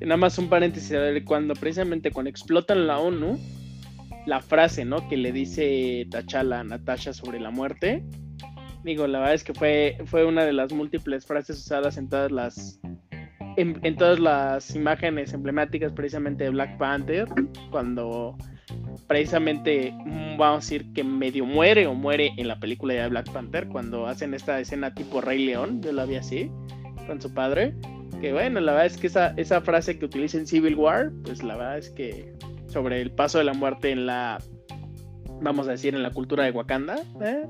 Nada 0.00 0.16
más 0.16 0.38
un 0.38 0.48
paréntesis, 0.48 0.94
cuando 1.24 1.54
precisamente 1.54 2.10
cuando 2.10 2.28
explotan 2.28 2.86
la 2.86 2.98
ONU, 2.98 3.38
la 4.26 4.40
frase, 4.40 4.84
¿no? 4.84 5.08
Que 5.08 5.16
le 5.16 5.32
dice 5.32 6.06
T'Challa 6.10 6.60
a 6.60 6.64
Natasha 6.64 7.12
sobre 7.12 7.40
la 7.40 7.50
muerte. 7.50 8.04
Digo, 8.84 9.06
la 9.06 9.18
verdad 9.18 9.34
es 9.34 9.44
que 9.44 9.54
fue, 9.54 9.96
fue 10.04 10.24
una 10.24 10.44
de 10.44 10.52
las 10.52 10.72
múltiples 10.72 11.26
frases 11.26 11.58
usadas 11.58 11.96
en 11.96 12.08
todas 12.08 12.30
las 12.30 12.80
en, 13.56 13.96
todas 13.96 14.18
las 14.18 14.74
imágenes 14.74 15.32
emblemáticas 15.32 15.92
precisamente 15.92 16.44
de 16.44 16.50
Black 16.50 16.76
Panther, 16.76 17.28
cuando 17.70 18.36
precisamente, 19.06 19.92
mm, 19.92 20.36
vamos 20.36 20.64
a 20.64 20.66
decir 20.66 20.92
que 20.92 21.04
medio 21.04 21.44
muere 21.44 21.86
o 21.86 21.94
muere 21.94 22.32
en 22.36 22.48
la 22.48 22.58
película 22.58 22.94
de 22.94 23.08
Black 23.08 23.30
Panther 23.32 23.68
cuando 23.68 24.06
hacen 24.06 24.34
esta 24.34 24.58
escena 24.60 24.94
tipo 24.94 25.20
Rey 25.20 25.44
León, 25.44 25.80
yo 25.82 25.92
la 25.92 26.04
vi 26.04 26.16
así, 26.16 26.50
con 27.06 27.20
su 27.20 27.32
padre. 27.32 27.74
Que 28.20 28.32
bueno, 28.32 28.60
la 28.60 28.72
verdad 28.72 28.86
es 28.86 28.96
que 28.96 29.06
esa, 29.06 29.34
esa 29.36 29.60
frase 29.60 29.98
que 29.98 30.04
utiliza 30.04 30.38
en 30.38 30.46
Civil 30.46 30.76
War, 30.76 31.12
pues 31.24 31.42
la 31.42 31.56
verdad 31.56 31.78
es 31.78 31.90
que 31.90 32.32
sobre 32.66 33.00
el 33.00 33.10
paso 33.10 33.38
de 33.38 33.44
la 33.44 33.54
muerte 33.54 33.90
en 33.90 34.06
la, 34.06 34.38
vamos 35.42 35.68
a 35.68 35.72
decir, 35.72 35.94
en 35.94 36.02
la 36.02 36.10
cultura 36.10 36.44
de 36.44 36.50
Wakanda, 36.50 36.96
eh, 37.22 37.46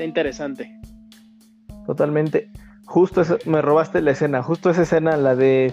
está 0.00 0.04
interesante. 0.04 0.80
Totalmente. 1.86 2.50
Justo 2.86 3.22
me 3.44 3.60
robaste 3.60 4.00
la 4.00 4.12
escena, 4.12 4.42
justo 4.42 4.70
esa 4.70 4.82
escena, 4.82 5.16
la 5.16 5.36
de 5.36 5.72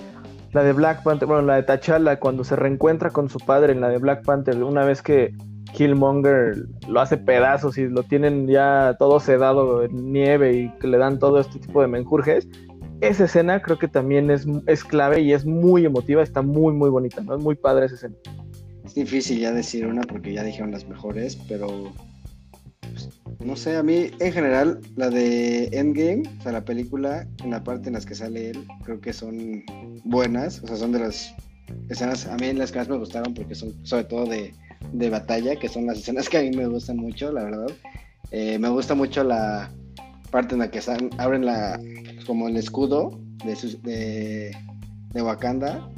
la 0.53 0.63
de 0.63 0.73
Black 0.73 1.03
Panther, 1.03 1.27
bueno, 1.27 1.43
la 1.43 1.55
de 1.55 1.63
T'Challa 1.63 2.19
cuando 2.19 2.43
se 2.43 2.55
reencuentra 2.55 3.09
con 3.09 3.29
su 3.29 3.39
padre 3.39 3.73
en 3.73 3.81
la 3.81 3.89
de 3.89 3.97
Black 3.97 4.23
Panther, 4.23 4.61
una 4.63 4.85
vez 4.85 5.01
que 5.01 5.33
Killmonger 5.73 6.55
lo 6.87 6.99
hace 6.99 7.17
pedazos 7.17 7.77
y 7.77 7.87
lo 7.87 8.03
tienen 8.03 8.47
ya 8.47 8.95
todo 8.99 9.19
sedado 9.19 9.83
en 9.83 10.11
nieve 10.11 10.53
y 10.53 10.69
que 10.79 10.87
le 10.87 10.97
dan 10.97 11.19
todo 11.19 11.39
este 11.39 11.59
tipo 11.59 11.81
de 11.81 11.87
menjurjes. 11.87 12.47
Esa 13.01 13.25
escena 13.25 13.61
creo 13.61 13.77
que 13.77 13.87
también 13.87 14.31
es, 14.31 14.45
es 14.65 14.83
clave 14.83 15.21
y 15.21 15.33
es 15.33 15.45
muy 15.45 15.85
emotiva, 15.85 16.23
está 16.23 16.41
muy, 16.41 16.73
muy 16.73 16.89
bonita, 16.89 17.21
¿no? 17.21 17.35
Es 17.35 17.41
muy 17.41 17.55
padre 17.55 17.85
esa 17.85 17.95
escena. 17.95 18.15
Es 18.83 18.95
difícil 18.95 19.39
ya 19.39 19.51
decir 19.51 19.85
una 19.85 20.01
porque 20.01 20.33
ya 20.33 20.43
dijeron 20.43 20.71
las 20.71 20.87
mejores, 20.87 21.35
pero 21.47 21.67
pues, 22.81 23.09
no 23.39 23.55
sé, 23.55 23.75
a 23.75 23.83
mí 23.83 24.11
en 24.19 24.33
general 24.33 24.81
la 24.95 25.09
de 25.09 25.65
Endgame, 25.71 26.23
o 26.39 26.41
sea, 26.41 26.51
la 26.51 26.65
película, 26.65 27.27
en 27.43 27.51
la 27.51 27.63
parte 27.63 27.87
en 27.87 27.93
las 27.93 28.05
que 28.05 28.15
sale 28.15 28.51
él, 28.51 28.65
creo 28.83 28.99
que 28.99 29.13
son 29.13 29.63
buenas, 30.03 30.61
o 30.63 30.67
sea, 30.67 30.77
son 30.77 30.91
de 30.91 30.99
las 30.99 31.33
escenas, 31.89 32.25
a 32.25 32.35
mí 32.37 32.51
las 32.53 32.71
que 32.71 32.79
más 32.79 32.89
me 32.89 32.97
gustaron 32.97 33.33
porque 33.33 33.55
son 33.55 33.73
sobre 33.85 34.05
todo 34.05 34.25
de, 34.25 34.53
de 34.91 35.09
batalla, 35.09 35.55
que 35.55 35.69
son 35.69 35.85
las 35.85 35.99
escenas 35.99 36.29
que 36.29 36.37
a 36.37 36.41
mí 36.41 36.51
me 36.51 36.67
gustan 36.67 36.97
mucho, 36.97 37.31
la 37.31 37.43
verdad. 37.43 37.67
Eh, 38.31 38.57
me 38.59 38.69
gusta 38.69 38.95
mucho 38.95 39.23
la 39.23 39.71
parte 40.31 40.55
en 40.55 40.59
la 40.59 40.69
que 40.69 40.81
abren 41.17 41.45
la 41.45 41.79
como 42.25 42.49
el 42.49 42.57
escudo 42.57 43.17
de, 43.45 43.55
de, 43.83 44.57
de 45.13 45.21
Wakanda 45.21 45.89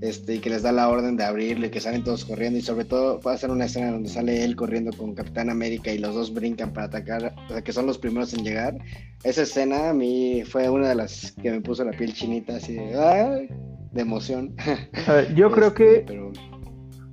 este, 0.00 0.36
y 0.36 0.38
que 0.38 0.50
les 0.50 0.62
da 0.62 0.72
la 0.72 0.88
orden 0.88 1.16
de 1.16 1.24
abrirlo 1.24 1.66
y 1.66 1.70
que 1.70 1.80
salen 1.80 2.04
todos 2.04 2.24
corriendo 2.24 2.58
y 2.58 2.62
sobre 2.62 2.84
todo 2.84 3.20
va 3.20 3.32
a 3.32 3.38
ser 3.38 3.50
una 3.50 3.66
escena 3.66 3.92
donde 3.92 4.08
sale 4.08 4.44
él 4.44 4.56
corriendo 4.56 4.92
con 4.96 5.14
Capitán 5.14 5.50
América 5.50 5.92
y 5.92 5.98
los 5.98 6.14
dos 6.14 6.32
brincan 6.32 6.72
para 6.72 6.86
atacar, 6.86 7.34
o 7.48 7.52
sea 7.52 7.62
que 7.62 7.72
son 7.72 7.86
los 7.86 7.98
primeros 7.98 8.32
en 8.34 8.44
llegar. 8.44 8.76
Esa 9.24 9.42
escena 9.42 9.90
a 9.90 9.94
mí 9.94 10.42
fue 10.44 10.68
una 10.70 10.88
de 10.88 10.94
las 10.94 11.32
que 11.32 11.50
me 11.50 11.60
puso 11.60 11.84
la 11.84 11.92
piel 11.92 12.14
chinita 12.14 12.56
así 12.56 12.74
de, 12.74 13.48
de 13.92 14.00
emoción. 14.00 14.54
A 15.06 15.12
ver, 15.12 15.34
yo 15.34 15.50
creo 15.50 15.74
que 15.74 16.06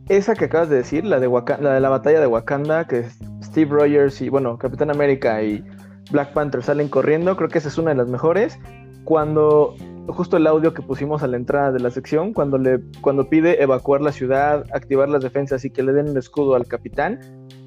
esa 0.10 0.36
que 0.36 0.46
acabas 0.46 0.70
de 0.70 0.78
decir, 0.78 1.04
la 1.06 1.20
de, 1.20 1.28
la 1.60 1.74
de 1.74 1.80
la 1.82 1.90
batalla 1.90 2.20
de 2.20 2.28
Wakanda, 2.28 2.88
que 2.88 3.06
Steve 3.44 3.72
Rogers 3.72 4.22
y 4.22 4.30
bueno, 4.30 4.58
Capitán 4.58 4.90
América 4.90 5.44
y 5.44 5.64
Black 6.12 6.34
Panther 6.34 6.64
salen 6.64 6.88
corriendo, 6.88 7.36
creo 7.36 7.50
que 7.50 7.58
esa 7.58 7.68
es 7.68 7.78
una 7.78 7.92
de 7.92 7.98
las 7.98 8.08
mejores. 8.08 8.58
Cuando 9.04 9.76
justo 10.08 10.38
el 10.38 10.48
audio 10.48 10.74
que 10.74 10.82
pusimos 10.82 11.24
a 11.24 11.28
la 11.28 11.38
entrada 11.38 11.72
de 11.72 11.80
la 11.80 11.92
sección, 11.92 12.34
cuando, 12.34 12.58
le, 12.58 12.80
cuando 13.02 13.30
pide 13.30 13.62
evacuar 13.62 14.02
la 14.02 14.12
ciudad, 14.12 14.66
activar 14.74 15.10
las 15.10 15.24
defensas 15.24 15.66
y 15.66 15.70
que 15.70 15.84
le 15.84 15.94
den 15.94 16.08
el 16.08 16.18
escudo 16.18 16.56
al 16.56 16.66
capitán, 16.66 17.20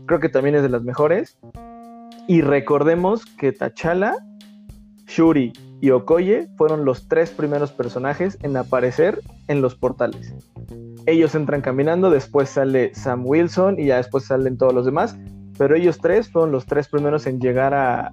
creo 0.07 0.20
que 0.20 0.28
también 0.28 0.55
es 0.55 0.62
de 0.62 0.68
las 0.68 0.82
mejores. 0.82 1.38
Y 2.26 2.43
recordemos 2.43 3.24
que 3.26 3.53
T'Challa, 3.53 4.14
Shuri 5.07 5.53
y 5.80 5.91
Okoye 5.91 6.49
fueron 6.57 6.84
los 6.84 7.09
tres 7.09 7.30
primeros 7.30 7.72
personajes 7.72 8.38
en 8.43 8.57
aparecer 8.57 9.20
en 9.49 9.62
los 9.62 9.74
portales. 9.74 10.34
Ellos 11.07 11.34
entran 11.34 11.62
caminando, 11.62 12.11
después 12.11 12.51
sale 12.51 12.95
Sam 12.95 13.26
Wilson 13.26 13.80
y 13.80 13.86
ya 13.86 13.97
después 13.97 14.26
salen 14.26 14.59
todos 14.59 14.74
los 14.74 14.84
demás, 14.84 15.18
pero 15.59 15.74
ellos 15.74 15.99
tres 15.99 16.28
fueron 16.28 16.53
los 16.53 16.66
tres 16.66 16.88
primeros 16.88 17.26
en 17.26 17.41
llegar 17.41 17.74
a, 17.74 18.11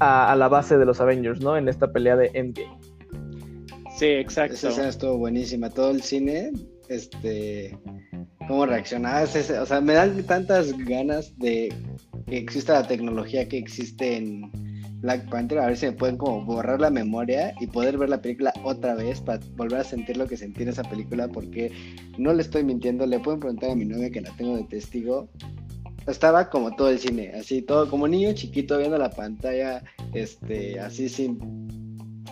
a, 0.00 0.32
a 0.32 0.36
la 0.36 0.48
base 0.48 0.78
de 0.78 0.86
los 0.86 1.00
Avengers, 1.00 1.40
¿no? 1.40 1.56
En 1.56 1.68
esta 1.68 1.92
pelea 1.92 2.16
de 2.16 2.30
Endgame. 2.34 2.79
Sí, 4.00 4.06
exacto. 4.06 4.54
Esa 4.54 4.70
escena 4.70 4.88
estuvo 4.88 5.18
buenísima. 5.18 5.68
Todo 5.68 5.90
el 5.90 6.00
cine, 6.00 6.52
este, 6.88 7.78
cómo 8.48 8.64
reaccionaba. 8.64 9.24
O 9.24 9.66
sea, 9.66 9.80
me 9.82 9.92
dan 9.92 10.22
tantas 10.22 10.72
ganas 10.86 11.38
de 11.38 11.70
que 12.26 12.38
exista 12.38 12.80
la 12.80 12.88
tecnología 12.88 13.46
que 13.46 13.58
existe 13.58 14.16
en 14.16 14.50
Black 15.02 15.28
Panther. 15.28 15.58
A 15.58 15.66
ver 15.66 15.76
si 15.76 15.84
me 15.84 15.92
pueden 15.92 16.16
como 16.16 16.42
borrar 16.46 16.80
la 16.80 16.88
memoria 16.88 17.52
y 17.60 17.66
poder 17.66 17.98
ver 17.98 18.08
la 18.08 18.22
película 18.22 18.54
otra 18.64 18.94
vez 18.94 19.20
para 19.20 19.40
volver 19.54 19.80
a 19.80 19.84
sentir 19.84 20.16
lo 20.16 20.26
que 20.26 20.38
sentí 20.38 20.62
en 20.62 20.70
esa 20.70 20.84
película. 20.84 21.28
Porque 21.28 21.70
no 22.16 22.32
le 22.32 22.40
estoy 22.40 22.64
mintiendo. 22.64 23.04
Le 23.04 23.20
pueden 23.20 23.40
preguntar 23.40 23.72
a 23.72 23.74
mi 23.74 23.84
novia 23.84 24.10
que 24.10 24.22
la 24.22 24.30
tengo 24.30 24.56
de 24.56 24.64
testigo. 24.64 25.28
Estaba 26.06 26.48
como 26.48 26.74
todo 26.74 26.88
el 26.88 26.98
cine, 26.98 27.32
así 27.38 27.60
todo 27.60 27.86
como 27.90 28.08
niño 28.08 28.32
chiquito 28.32 28.78
viendo 28.78 28.96
la 28.96 29.10
pantalla, 29.10 29.84
este, 30.14 30.80
así 30.80 31.10
sin 31.10 31.89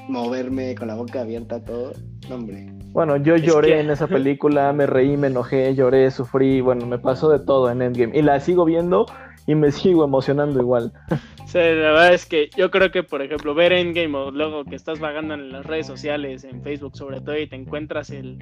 moverme 0.09 0.75
con 0.75 0.89
la 0.89 0.95
boca 0.95 1.21
abierta 1.21 1.63
todo. 1.65 1.93
hombre. 2.31 2.73
Bueno, 2.93 3.17
yo 3.17 3.37
lloré 3.37 3.81
en 3.81 3.91
esa 3.91 4.07
película, 4.07 4.73
me 4.73 4.87
reí, 4.87 5.17
me 5.17 5.27
enojé, 5.29 5.75
lloré, 5.75 6.11
sufrí, 6.11 6.61
bueno, 6.61 6.87
me 6.87 6.99
pasó 6.99 7.29
de 7.31 7.39
todo 7.39 7.71
en 7.71 7.83
Endgame. 7.83 8.19
Y 8.19 8.23
la 8.23 8.41
sigo 8.41 8.65
viendo 8.65 9.07
y 9.47 9.55
me 9.55 9.71
sigo 9.73 10.05
emocionando 10.05 10.61
igual. 10.61 10.93
Sí, 11.47 11.59
la 11.59 11.93
verdad 11.93 12.15
es 12.15 12.27
que 12.27 12.51
yo 12.57 12.71
creo 12.71 12.91
que, 12.91 13.03
por 13.03 13.23
ejemplo, 13.23 13.55
ver 13.55 13.73
Endgame 13.73 14.17
o 14.17 14.31
luego 14.31 14.65
que 14.65 14.75
estás 14.75 15.01
vagando 15.01 15.35
en 15.35 15.53
las 15.53 15.67
redes 15.67 15.87
sociales, 15.87 16.45
en 16.45 16.63
Facebook 16.63 16.97
sobre 16.97 17.21
todo, 17.21 17.39
y 17.39 17.47
te 17.47 17.57
encuentras 17.57 18.11
el, 18.11 18.39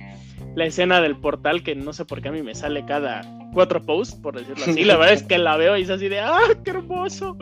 la 0.54 0.66
escena 0.66 1.00
del 1.00 1.16
portal 1.16 1.62
que 1.62 1.74
no 1.74 1.92
sé 1.92 2.04
por 2.04 2.22
qué 2.22 2.28
a 2.28 2.32
mí 2.32 2.42
me 2.42 2.54
sale 2.54 2.84
cada 2.86 3.22
cuatro 3.52 3.82
posts, 3.82 4.14
por 4.14 4.38
decirlo 4.38 4.64
así. 4.64 4.84
La 4.84 4.96
verdad 4.96 5.14
es 5.14 5.22
que 5.22 5.38
la 5.38 5.56
veo 5.56 5.76
y 5.76 5.82
es 5.82 5.90
así 5.90 6.08
de, 6.08 6.20
¡ah, 6.20 6.40
qué 6.64 6.70
hermoso! 6.70 7.36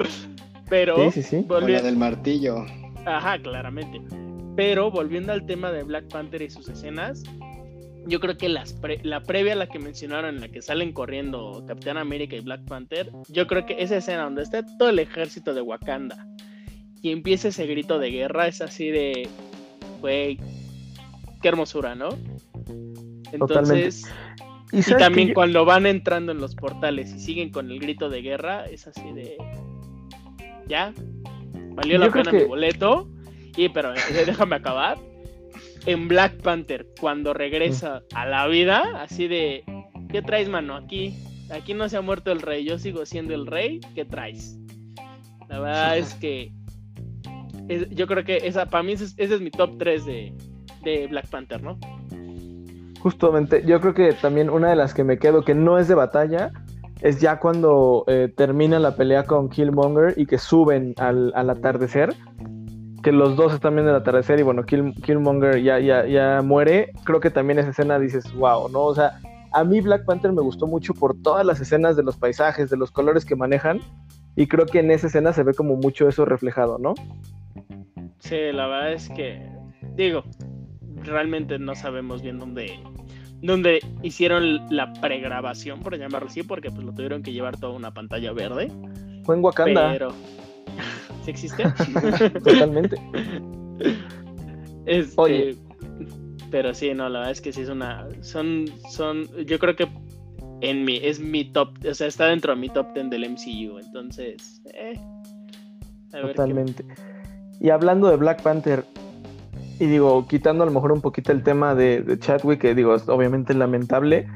Pero, 0.69 1.11
sí, 1.11 1.23
sí, 1.23 1.43
sí. 1.43 1.47
la 1.49 1.83
del 1.83 1.97
martillo. 1.97 2.65
Ajá, 3.07 3.39
claramente. 3.39 4.01
Pero 4.57 4.91
volviendo 4.91 5.33
al 5.33 5.47
tema 5.47 5.73
de 5.73 5.83
Black 5.83 6.09
Panther 6.09 6.43
y 6.43 6.51
sus 6.51 6.69
escenas, 6.69 7.23
yo 8.07 8.21
creo 8.21 8.37
que 8.37 8.49
las 8.49 8.77
la 9.03 9.23
previa 9.23 9.55
a 9.55 9.57
la 9.57 9.67
que 9.67 9.79
mencionaron, 9.79 10.37
en 10.37 10.41
la 10.41 10.49
que 10.49 10.63
salen 10.63 10.93
corriendo 10.93 11.65
Capitán 11.67 11.97
América 11.97 12.37
y 12.37 12.41
Black 12.41 12.65
Panther, 12.67 13.11
yo 13.29 13.47
creo 13.47 13.67
que 13.67 13.83
esa 13.83 13.97
escena 13.97 14.25
donde 14.25 14.43
está 14.43 14.65
todo 14.79 14.91
el 14.91 14.99
ejército 14.99 15.55
de 15.55 15.63
Wakanda 15.63 16.27
y 17.03 17.11
empieza 17.11 17.49
ese 17.49 17.67
grito 17.67 17.99
de 17.99 18.11
guerra 18.11 18.47
es 18.47 18.61
así 18.61 18.91
de, 18.91 19.29
güey, 20.01 20.39
qué 21.43 21.49
hermosura, 21.49 21.95
¿no? 21.95 22.09
Entonces, 23.33 24.05
y, 24.73 24.83
también 24.95 25.35
cuando 25.35 25.65
van 25.65 25.87
entrando 25.87 26.33
en 26.33 26.39
los 26.39 26.55
portales 26.55 27.13
y 27.13 27.19
siguen 27.19 27.51
con 27.51 27.71
el 27.71 27.79
grito 27.79 28.09
de 28.09 28.23
guerra, 28.23 28.65
es 28.67 28.87
así 28.87 29.13
de, 29.13 29.37
ya, 30.67 30.95
valió 31.75 31.99
la 31.99 32.11
pena 32.11 32.33
mi 32.33 32.45
boleto. 32.45 33.09
Y 33.57 33.69
pero 33.69 33.95
eh, 33.95 33.99
déjame 34.27 34.57
acabar. 34.57 34.99
En 35.87 36.09
Black 36.09 36.41
Panther, 36.41 36.87
cuando 36.99 37.35
regresa 37.35 38.03
a 38.15 38.27
la 38.27 38.47
vida, 38.47 39.03
así 39.03 39.29
de, 39.29 39.65
¿qué 40.11 40.23
traes, 40.23 40.49
mano? 40.49 40.77
Aquí, 40.77 41.15
aquí 41.51 41.75
no 41.75 41.91
se 41.91 41.99
ha 41.99 42.01
muerto 42.01 42.33
el 42.33 42.41
rey, 42.41 42.65
yo 42.65 42.79
sigo 42.79 43.05
siendo 43.05 43.35
el 43.35 43.47
rey, 43.47 43.81
¿qué 43.95 44.07
traes? 44.07 44.57
La 45.51 45.61
verdad 45.61 45.99
es 45.99 46.15
que 46.15 46.53
yo 47.91 48.07
creo 48.07 48.25
que 48.25 48.39
esa, 48.39 48.67
para 48.67 48.83
mí 48.83 48.93
ese, 48.93 49.13
es 49.17 49.41
mi 49.41 49.51
top 49.51 49.77
3 49.79 50.07
de, 50.07 50.33
de 50.83 51.07
Black 51.07 51.29
Panther, 51.29 51.63
¿no? 51.63 51.79
Justamente, 53.01 53.63
yo 53.67 53.81
creo 53.81 53.95
que 53.95 54.13
también 54.15 54.49
una 54.49 54.71
de 54.71 54.77
las 54.77 54.95
que 54.95 55.05
me 55.05 55.19
quedo, 55.19 55.45
que 55.45 55.55
no 55.55 55.79
es 55.79 55.89
de 55.89 55.95
batalla, 55.95 56.51
es 57.01 57.21
ya 57.21 57.39
cuando 57.39 58.05
eh, 58.07 58.33
termina 58.35 58.79
la 58.79 58.97
pelea 58.97 59.25
con 59.25 59.49
Killmonger 59.49 60.15
y 60.17 60.27
que 60.27 60.39
suben 60.39 60.95
al, 60.99 61.33
al, 61.35 61.51
atardecer, 61.51 62.15
que 63.03 63.13
los 63.13 63.37
dos 63.37 63.53
están 63.53 63.75
viendo 63.75 63.91
el 63.91 63.97
atardecer 63.97 64.41
y 64.41 64.43
bueno, 64.43 64.65
Killmonger 64.65 65.63
ya, 65.63 65.79
ya, 65.79 66.07
ya 66.07 66.41
muere, 66.43 66.93
creo 67.05 67.21
que 67.21 67.31
también 67.31 67.59
esa 67.59 67.71
escena 67.71 67.99
dices, 67.99 68.33
wow, 68.35 68.69
¿no? 68.71 68.85
O 68.85 68.95
sea, 68.95 69.21
a 69.53 69.63
mí 69.63 69.81
Black 69.81 70.05
Panther 70.05 70.33
me 70.33 70.43
gustó 70.43 70.67
mucho 70.67 70.95
por 70.95 71.21
todas 71.23 71.45
las 71.47 71.61
escenas 71.61 71.97
de 71.97 72.03
los 72.03 72.17
paisajes, 72.17 72.71
de 72.71 72.77
los 72.77 72.91
colores 72.91 73.25
que 73.25 73.37
manejan, 73.37 73.81
y 74.37 74.47
creo 74.47 74.67
que 74.67 74.81
en 74.81 74.91
esa 74.91 75.07
escena 75.07 75.33
se 75.33 75.43
ve 75.43 75.55
como 75.55 75.77
mucho 75.77 76.09
eso 76.09 76.25
reflejado, 76.25 76.79
¿no? 76.79 76.95
Sí, 78.19 78.37
la 78.53 78.67
verdad 78.67 78.93
es 78.95 79.09
que, 79.11 79.47
digo, 79.95 80.25
realmente 81.03 81.59
no 81.59 81.75
sabemos 81.75 82.23
bien 82.23 82.39
dónde, 82.39 82.81
dónde 83.47 83.81
hicieron 84.03 84.61
la 84.75 84.93
pregrabación, 84.95 85.81
por 85.81 85.97
llamarlo 85.99 86.29
así, 86.29 86.43
porque 86.43 86.71
pues 86.71 86.85
lo 86.85 86.93
tuvieron 86.93 87.23
que 87.23 87.33
llevar 87.33 87.59
toda 87.59 87.73
una 87.75 87.93
pantalla 87.93 88.33
verde. 88.33 88.71
Fue 89.25 89.37
en 89.37 89.45
Wakanda. 89.45 89.93
Pero, 89.93 90.13
¿Sí 91.25 91.31
existe? 91.31 91.65
Totalmente. 92.45 92.97
Este, 94.87 95.15
Oye. 95.17 95.57
Pero 96.51 96.75
sí, 96.75 96.93
no, 96.95 97.09
la 97.09 97.21
verdad 97.21 97.33
es 97.33 97.41
que 97.41 97.53
sí 97.53 97.63
es 97.63 97.69
una. 97.69 98.07
Son. 98.21 98.67
son 98.91 99.27
Yo 99.47 99.59
creo 99.59 99.75
que 99.75 99.89
en 100.61 100.85
mi. 100.85 100.97
Es 100.97 101.19
mi 101.19 101.45
top. 101.45 101.71
O 101.89 101.95
sea, 101.95 102.07
está 102.07 102.27
dentro 102.27 102.55
de 102.55 102.61
mi 102.61 102.69
top 102.69 102.93
10 102.95 103.11
del 103.11 103.31
MCU. 103.31 103.79
Entonces. 103.79 104.63
Eh, 104.73 104.95
Totalmente. 106.13 106.85
Y 107.61 107.71
hablando 107.71 108.09
de 108.09 108.17
Black 108.17 108.43
Panther. 108.43 108.85
Y 109.81 109.87
digo, 109.87 110.27
quitando 110.27 110.63
a 110.63 110.67
lo 110.67 110.73
mejor 110.73 110.93
un 110.93 111.01
poquito 111.01 111.33
el 111.33 111.43
tema 111.43 111.75
de, 111.75 112.03
de 112.03 112.19
Chadwick, 112.19 112.61
que 112.61 112.75
digo, 112.75 112.95
es 112.95 113.09
obviamente 113.09 113.55
lamentable. 113.55 114.29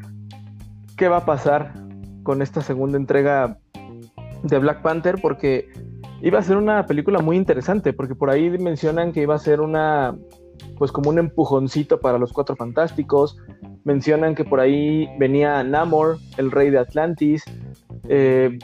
¿Qué 0.96 1.08
va 1.08 1.18
a 1.18 1.24
pasar 1.24 1.74
con 2.24 2.42
esta 2.42 2.60
segunda 2.60 2.98
entrega 2.98 3.58
de 4.42 4.58
Black 4.58 4.82
Panther 4.82 5.16
porque 5.20 5.68
iba 6.22 6.38
a 6.38 6.42
ser 6.42 6.56
una 6.56 6.86
película 6.86 7.20
muy 7.20 7.36
interesante, 7.36 7.92
porque 7.92 8.14
por 8.14 8.30
ahí 8.30 8.50
mencionan 8.50 9.12
que 9.12 9.22
iba 9.22 9.34
a 9.34 9.38
ser 9.38 9.60
una, 9.60 10.16
pues 10.76 10.92
como 10.92 11.10
un 11.10 11.18
empujoncito 11.18 12.00
para 12.00 12.18
los 12.18 12.32
Cuatro 12.32 12.56
Fantásticos, 12.56 13.38
mencionan 13.84 14.34
que 14.34 14.44
por 14.44 14.60
ahí 14.60 15.08
venía 15.18 15.62
Namor, 15.62 16.18
el 16.36 16.50
rey 16.50 16.70
de 16.70 16.78
Atlantis, 16.78 17.44
eh, 18.08 18.58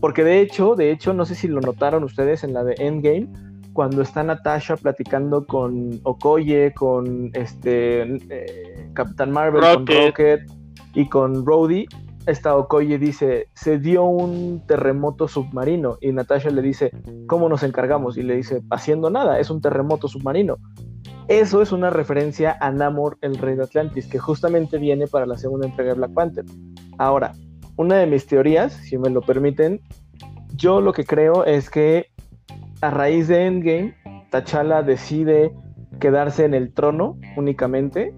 porque 0.00 0.22
de 0.22 0.40
hecho, 0.40 0.74
de 0.74 0.90
hecho, 0.90 1.12
no 1.14 1.24
sé 1.24 1.34
si 1.34 1.48
lo 1.48 1.60
notaron 1.60 2.04
ustedes 2.04 2.44
en 2.44 2.52
la 2.52 2.62
de 2.62 2.74
Endgame, 2.78 3.28
cuando 3.72 4.02
está 4.02 4.22
Natasha 4.22 4.76
platicando 4.76 5.46
con 5.46 6.00
Okoye, 6.02 6.72
con 6.74 7.30
este 7.34 8.02
eh, 8.02 8.90
Capitán 8.94 9.30
Marvel, 9.30 9.62
con 9.62 9.86
Rocket 9.86 10.50
y 10.94 11.08
con 11.08 11.46
Rhodey, 11.46 11.86
esta 12.26 12.56
Okoye 12.56 12.98
dice, 12.98 13.48
se 13.54 13.78
dio 13.78 14.04
un 14.04 14.62
terremoto 14.66 15.26
submarino 15.26 15.98
y 16.00 16.12
Natasha 16.12 16.50
le 16.50 16.62
dice, 16.62 16.92
¿cómo 17.26 17.48
nos 17.48 17.62
encargamos? 17.62 18.16
Y 18.16 18.22
le 18.22 18.36
dice, 18.36 18.62
haciendo 18.70 19.10
nada, 19.10 19.40
es 19.40 19.50
un 19.50 19.60
terremoto 19.60 20.06
submarino. 20.08 20.56
Eso 21.28 21.62
es 21.62 21.72
una 21.72 21.90
referencia 21.90 22.56
a 22.60 22.70
Namor, 22.70 23.18
el 23.22 23.38
rey 23.38 23.56
de 23.56 23.64
Atlantis, 23.64 24.06
que 24.06 24.18
justamente 24.18 24.78
viene 24.78 25.06
para 25.06 25.26
la 25.26 25.38
segunda 25.38 25.66
entrega 25.66 25.92
de 25.92 25.98
Black 25.98 26.14
Panther. 26.14 26.44
Ahora, 26.98 27.32
una 27.76 27.96
de 27.96 28.06
mis 28.06 28.26
teorías, 28.26 28.72
si 28.72 28.98
me 28.98 29.08
lo 29.08 29.20
permiten, 29.20 29.80
yo 30.54 30.80
lo 30.80 30.92
que 30.92 31.04
creo 31.04 31.44
es 31.44 31.70
que 31.70 32.06
a 32.82 32.90
raíz 32.90 33.28
de 33.28 33.46
Endgame, 33.46 33.94
T'Challa 34.30 34.82
decide 34.82 35.54
quedarse 36.00 36.44
en 36.44 36.52
el 36.52 36.74
trono 36.74 37.16
únicamente, 37.36 38.12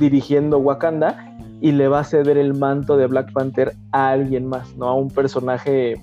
dirigiendo 0.00 0.58
Wakanda, 0.58 1.36
y 1.60 1.72
le 1.72 1.88
va 1.88 2.00
a 2.00 2.04
ceder 2.04 2.38
el 2.38 2.54
manto 2.54 2.96
de 2.96 3.06
Black 3.06 3.32
Panther 3.32 3.74
a 3.92 4.08
alguien 4.08 4.46
más, 4.46 4.74
¿no? 4.76 4.88
A 4.88 4.94
un 4.94 5.08
personaje, 5.08 6.00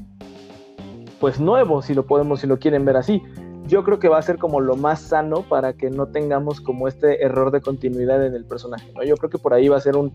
pues 1.19 1.39
nuevo, 1.39 1.81
si 1.81 1.95
lo 1.95 2.05
podemos, 2.05 2.41
si 2.41 2.47
lo 2.47 2.59
quieren 2.59 2.85
ver 2.85 2.97
así. 2.97 3.21
Yo 3.67 3.83
creo 3.83 3.97
que 3.97 4.07
va 4.07 4.19
a 4.19 4.21
ser 4.21 4.37
como 4.37 4.59
lo 4.59 4.75
más 4.75 5.01
sano 5.01 5.41
para 5.41 5.73
que 5.73 5.89
no 5.89 6.07
tengamos 6.07 6.61
como 6.61 6.87
este 6.87 7.23
error 7.23 7.51
de 7.51 7.61
continuidad 7.61 8.23
en 8.25 8.35
el 8.35 8.45
personaje, 8.45 8.91
¿no? 8.95 9.03
Yo 9.03 9.17
creo 9.17 9.31
que 9.31 9.39
por 9.39 9.53
ahí 9.53 9.67
va 9.67 9.77
a 9.77 9.81
ser 9.81 9.97
un, 9.97 10.13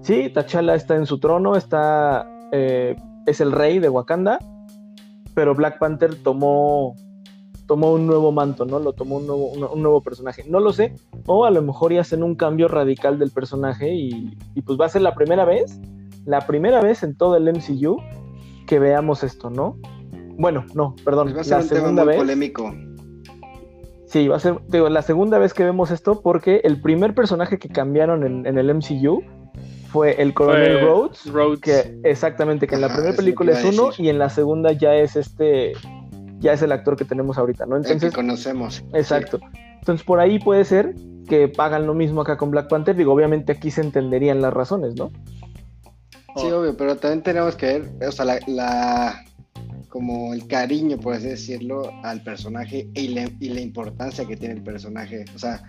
sí, 0.00 0.28
T'Challa 0.34 0.74
está 0.74 0.96
en 0.96 1.06
su 1.06 1.20
trono, 1.20 1.54
está, 1.54 2.28
eh, 2.50 2.96
es 3.26 3.40
el 3.40 3.52
rey 3.52 3.78
de 3.78 3.88
Wakanda, 3.88 4.38
pero 5.34 5.54
Black 5.54 5.78
Panther 5.78 6.14
tomó 6.16 6.94
tomó 7.66 7.92
un 7.92 8.06
nuevo 8.06 8.32
manto, 8.32 8.64
¿no? 8.64 8.78
Lo 8.78 8.92
tomó 8.92 9.16
un 9.16 9.26
nuevo, 9.26 9.46
un, 9.46 9.82
nuevo 9.82 10.02
personaje. 10.02 10.44
No 10.46 10.60
lo 10.60 10.72
sé. 10.72 10.94
O 11.26 11.44
a 11.44 11.50
lo 11.50 11.62
mejor 11.62 11.92
ya 11.92 12.02
hacen 12.02 12.22
un 12.22 12.34
cambio 12.34 12.68
radical 12.68 13.18
del 13.18 13.30
personaje 13.30 13.94
y, 13.94 14.36
pues 14.64 14.78
va 14.78 14.86
a 14.86 14.88
ser 14.88 15.02
la 15.02 15.14
primera 15.14 15.44
vez, 15.44 15.80
la 16.24 16.46
primera 16.46 16.80
vez 16.80 17.02
en 17.02 17.16
todo 17.16 17.36
el 17.36 17.44
MCU 17.50 17.96
que 18.66 18.78
veamos 18.78 19.22
esto, 19.24 19.50
¿no? 19.50 19.78
Bueno, 20.36 20.64
no, 20.74 20.94
perdón. 21.04 21.32
Pues 21.32 21.36
va 21.36 21.40
a 21.40 21.62
ser 21.62 21.76
la 21.76 21.80
segunda 21.80 22.04
vez. 22.04 22.16
polémico. 22.16 22.74
Sí, 24.06 24.28
va 24.28 24.36
a 24.36 24.40
ser, 24.40 24.60
digo, 24.68 24.88
la 24.88 25.02
segunda 25.02 25.38
vez 25.38 25.54
que 25.54 25.64
vemos 25.64 25.90
esto 25.90 26.20
porque 26.20 26.60
el 26.64 26.80
primer 26.80 27.14
personaje 27.14 27.58
que 27.58 27.68
cambiaron 27.68 28.46
en, 28.46 28.58
el 28.58 28.74
MCU 28.74 29.22
fue 29.94 30.20
el 30.20 30.34
Coronel 30.34 30.80
Rhodes, 30.80 31.60
que 31.62 32.00
exactamente, 32.02 32.66
que 32.66 32.74
en 32.74 32.80
la 32.80 32.92
primera 32.92 33.14
película 33.14 33.52
es 33.52 33.64
uno 33.64 33.90
y 33.96 34.08
en 34.08 34.18
la 34.18 34.28
segunda 34.28 34.72
ya 34.72 34.92
es 34.96 35.14
este 35.14 35.74
ya 36.40 36.52
es 36.52 36.62
el 36.62 36.72
actor 36.72 36.96
que 36.96 37.04
tenemos 37.04 37.38
ahorita, 37.38 37.64
¿no? 37.64 37.76
Entonces, 37.76 38.02
el 38.02 38.10
que 38.10 38.16
conocemos. 38.16 38.82
Exacto. 38.92 39.38
Entonces, 39.78 40.04
por 40.04 40.18
ahí 40.18 40.40
puede 40.40 40.64
ser 40.64 40.96
que 41.28 41.52
hagan 41.58 41.86
lo 41.86 41.94
mismo 41.94 42.22
acá 42.22 42.36
con 42.36 42.50
Black 42.50 42.68
Panther. 42.68 42.96
Digo, 42.96 43.12
obviamente 43.12 43.52
aquí 43.52 43.70
se 43.70 43.82
entenderían 43.82 44.42
las 44.42 44.52
razones, 44.52 44.96
¿no? 44.96 45.12
Sí, 46.38 46.50
obvio, 46.50 46.76
pero 46.76 46.96
también 46.96 47.22
tenemos 47.22 47.54
que 47.54 47.78
ver, 47.78 48.08
o 48.08 48.10
sea, 48.10 48.24
la, 48.24 49.24
como 49.90 50.34
el 50.34 50.48
cariño, 50.48 50.98
por 50.98 51.14
así 51.14 51.28
decirlo, 51.28 51.88
al 52.02 52.20
personaje 52.24 52.88
y 52.94 53.08
la, 53.14 53.30
y 53.38 53.50
la 53.50 53.60
importancia 53.60 54.24
que 54.24 54.36
tiene 54.36 54.54
el 54.54 54.62
personaje. 54.64 55.24
O 55.36 55.38
sea, 55.38 55.62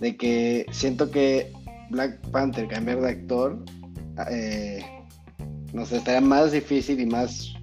de 0.00 0.16
que 0.16 0.66
siento 0.72 1.12
que 1.12 1.52
Black 1.90 2.18
Panther 2.30 2.68
cambiar 2.68 3.00
de 3.00 3.08
actor 3.08 3.58
eh, 4.30 4.84
nos 5.72 5.92
estaría 5.92 6.20
más 6.20 6.52
difícil 6.52 7.00
y 7.00 7.06
más 7.06 7.54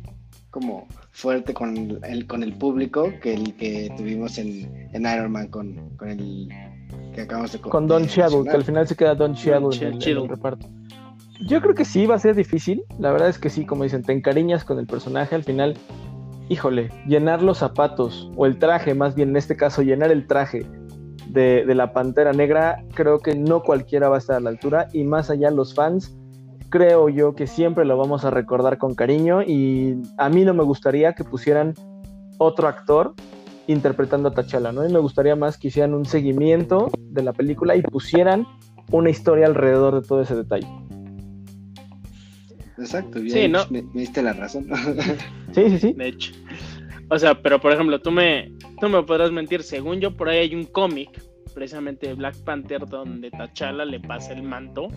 como 0.52 0.88
fuerte 1.12 1.54
con 1.54 2.00
el, 2.04 2.28
con 2.28 2.44
el 2.44 2.54
público 2.54 3.12
que 3.22 3.34
el 3.34 3.56
que 3.56 3.94
tuvimos 3.98 4.38
en, 4.38 4.90
en 4.94 5.02
Iron 5.02 5.32
Man 5.32 5.48
con, 5.48 5.90
con 5.98 6.10
el 6.10 6.50
que 7.14 7.22
acabamos 7.22 7.52
de 7.52 7.60
Con 7.60 7.88
Don 7.88 8.06
Cheadle, 8.08 8.44
que 8.44 8.56
al 8.56 8.64
final 8.64 8.88
se 8.88 8.96
queda 8.96 9.16
Don 9.16 9.34
Cheadle 9.34 9.76
en, 9.82 10.02
el 10.02 10.28
reparto. 10.30 10.68
Yo 11.48 11.62
creo 11.62 11.76
que 11.76 11.86
sí 11.86 12.06
va 12.06 12.16
a 12.16 12.20
ser 12.20 12.36
difícil. 12.36 12.84
La 13.00 13.12
verdad 13.12 13.30
es 13.30 13.38
que 13.38 13.50
sí, 13.50 13.66
como 13.66 13.84
dicen, 13.84 14.04
te 14.04 14.14
encariñas 14.14 14.64
con 14.64 14.80
el 14.80 14.88
personaje. 14.88 15.36
Al 15.36 15.44
final, 15.44 15.76
híjole, 16.48 16.90
llenar 17.08 17.42
los 17.42 17.58
zapatos, 17.58 18.32
o 18.36 18.46
el 18.46 18.58
traje, 18.58 18.94
más 18.94 19.16
bien 19.16 19.30
en 19.30 19.38
este 19.38 19.58
caso, 19.58 19.82
llenar 19.82 20.12
el 20.12 20.28
traje 20.28 20.66
de, 21.28 21.66
de 21.66 21.76
la 21.76 21.94
pantera 21.94 22.34
negra, 22.34 22.84
creo 22.94 23.20
que 23.20 23.36
no 23.36 23.64
cualquiera 23.64 24.10
va 24.10 24.16
a 24.16 24.20
estar 24.20 24.38
a 24.38 24.40
la 24.40 24.50
altura. 24.50 24.88
Y 24.94 25.04
más 25.04 25.30
allá, 25.30 25.52
los 25.52 25.74
fans 25.74 26.16
creo 26.70 27.10
yo 27.10 27.36
que 27.36 27.48
siempre 27.48 27.86
lo 27.86 27.98
vamos 27.98 28.26
a 28.26 28.32
recordar 28.32 28.78
con 28.78 28.96
cariño 28.96 29.42
y 29.42 29.96
a 30.18 30.30
mí 30.30 30.44
no 30.44 30.54
me 30.54 30.64
gustaría 30.64 31.14
que 31.14 31.24
pusieran 31.24 31.74
otro 32.38 32.68
actor 32.68 33.14
interpretando 33.68 34.30
a 34.30 34.34
T'Challa, 34.34 34.72
¿no? 34.72 34.88
Y 34.88 34.92
me 34.92 35.00
gustaría 35.00 35.36
más 35.36 35.58
que 35.58 35.70
hicieran 35.70 35.94
un 35.94 36.06
seguimiento 36.06 36.92
de 36.98 37.24
la 37.24 37.34
película 37.34 37.76
y 37.76 37.82
pusieran 37.82 38.46
una 38.92 39.10
historia 39.10 39.48
alrededor 39.48 40.02
de 40.02 40.08
todo 40.08 40.22
ese 40.22 40.36
detalle. 40.36 40.68
Exacto, 42.78 43.22
bien, 43.22 43.54
¿no? 43.54 43.60
me, 43.70 43.84
diste 43.94 44.22
la 44.22 44.34
razón. 44.34 44.68
sí, 45.54 45.70
sí, 45.70 45.80
sí. 45.80 45.94
De 45.94 46.10
hecho. 46.10 46.34
O 47.10 47.18
sea, 47.18 47.42
pero 47.42 47.62
por 47.62 47.72
ejemplo, 47.72 48.02
tú 48.02 48.12
me, 48.12 48.52
tú 48.80 48.90
me 48.90 49.04
podrás 49.04 49.32
mentir, 49.32 49.64
según 49.64 50.00
yo, 50.00 50.16
por 50.16 50.30
ahí 50.30 50.40
hay 50.40 50.56
un 50.56 50.66
cómic, 50.66 51.22
precisamente 51.54 52.08
de 52.08 52.14
Black 52.14 52.36
Panther, 52.44 52.86
donde 52.86 53.32
T'Challa 53.32 53.86
le 53.86 54.00
pasa 54.00 54.34
el 54.34 54.44
manto 54.44 54.90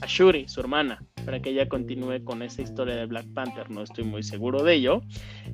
a 0.00 0.06
Shuri, 0.06 0.48
su 0.48 0.60
hermana, 0.60 1.02
para 1.24 1.40
que 1.40 1.50
ella 1.50 1.68
continúe 1.68 2.24
con 2.24 2.42
esa 2.42 2.62
historia 2.62 2.96
de 2.96 3.06
Black 3.06 3.26
Panther. 3.34 3.70
No 3.70 3.82
estoy 3.82 4.04
muy 4.04 4.22
seguro 4.22 4.62
de 4.62 4.74
ello. 4.74 5.02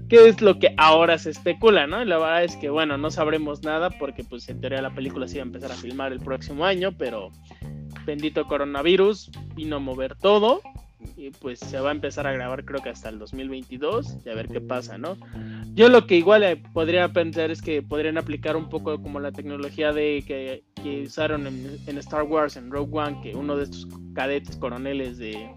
¿Qué 0.09 0.29
es 0.29 0.41
lo 0.41 0.59
que 0.59 0.75
ahora 0.77 1.19
se 1.19 1.31
especula, 1.31 1.87
no? 1.87 2.05
la 2.05 2.19
verdad 2.19 2.45
es 2.45 2.57
que, 2.57 2.71
bueno, 2.71 2.97
no 2.97 3.11
sabremos 3.11 3.63
nada 3.63 3.91
porque, 3.91 4.25
pues, 4.25 4.49
en 4.49 4.61
teoría 4.61 4.81
la 4.81 4.95
película 4.95 5.27
se 5.29 5.37
iba 5.37 5.45
a 5.45 5.47
empezar 5.47 5.73
a 5.73 5.77
filmar 5.77 6.13
el 6.13 6.21
próximo 6.21 6.65
año, 6.65 6.93
pero 6.97 7.31
bendito 8.05 8.47
coronavirus 8.47 9.31
vino 9.57 9.77
a 9.77 9.81
mover 9.81 10.15
todo 10.17 10.61
y 11.17 11.31
pues 11.31 11.59
se 11.61 11.81
va 11.81 11.91
a 11.91 11.93
empezar 11.93 12.27
a 12.27 12.33
grabar 12.33 12.65
creo 12.65 12.83
que 12.83 12.91
hasta 12.91 13.09
el 13.09 13.19
2022 13.19 14.19
y 14.25 14.29
a 14.29 14.35
ver 14.35 14.49
qué 14.49 14.61
pasa, 14.61 14.99
¿no? 14.99 15.17
Yo 15.75 15.89
lo 15.89 16.07
que 16.07 16.17
igual 16.17 16.43
eh, 16.43 16.57
podría 16.73 17.13
pensar 17.13 17.51
es 17.51 17.61
que 17.61 17.83
podrían 17.83 18.19
aplicar 18.19 18.57
un 18.57 18.69
poco 18.69 19.01
como 19.03 19.21
la 19.21 19.33
tecnología 19.33 19.93
de 19.93 20.25
que, 20.27 20.65
usaron 21.05 21.47
en, 21.47 21.99
Star 21.99 22.23
Wars, 22.23 22.57
en 22.57 22.71
Rogue 22.71 22.99
One, 22.99 23.21
que 23.23 23.35
uno 23.35 23.57
de 23.57 23.65
estos 23.65 23.89
cadetes 24.15 24.57
coroneles 24.57 25.19
de, 25.19 25.51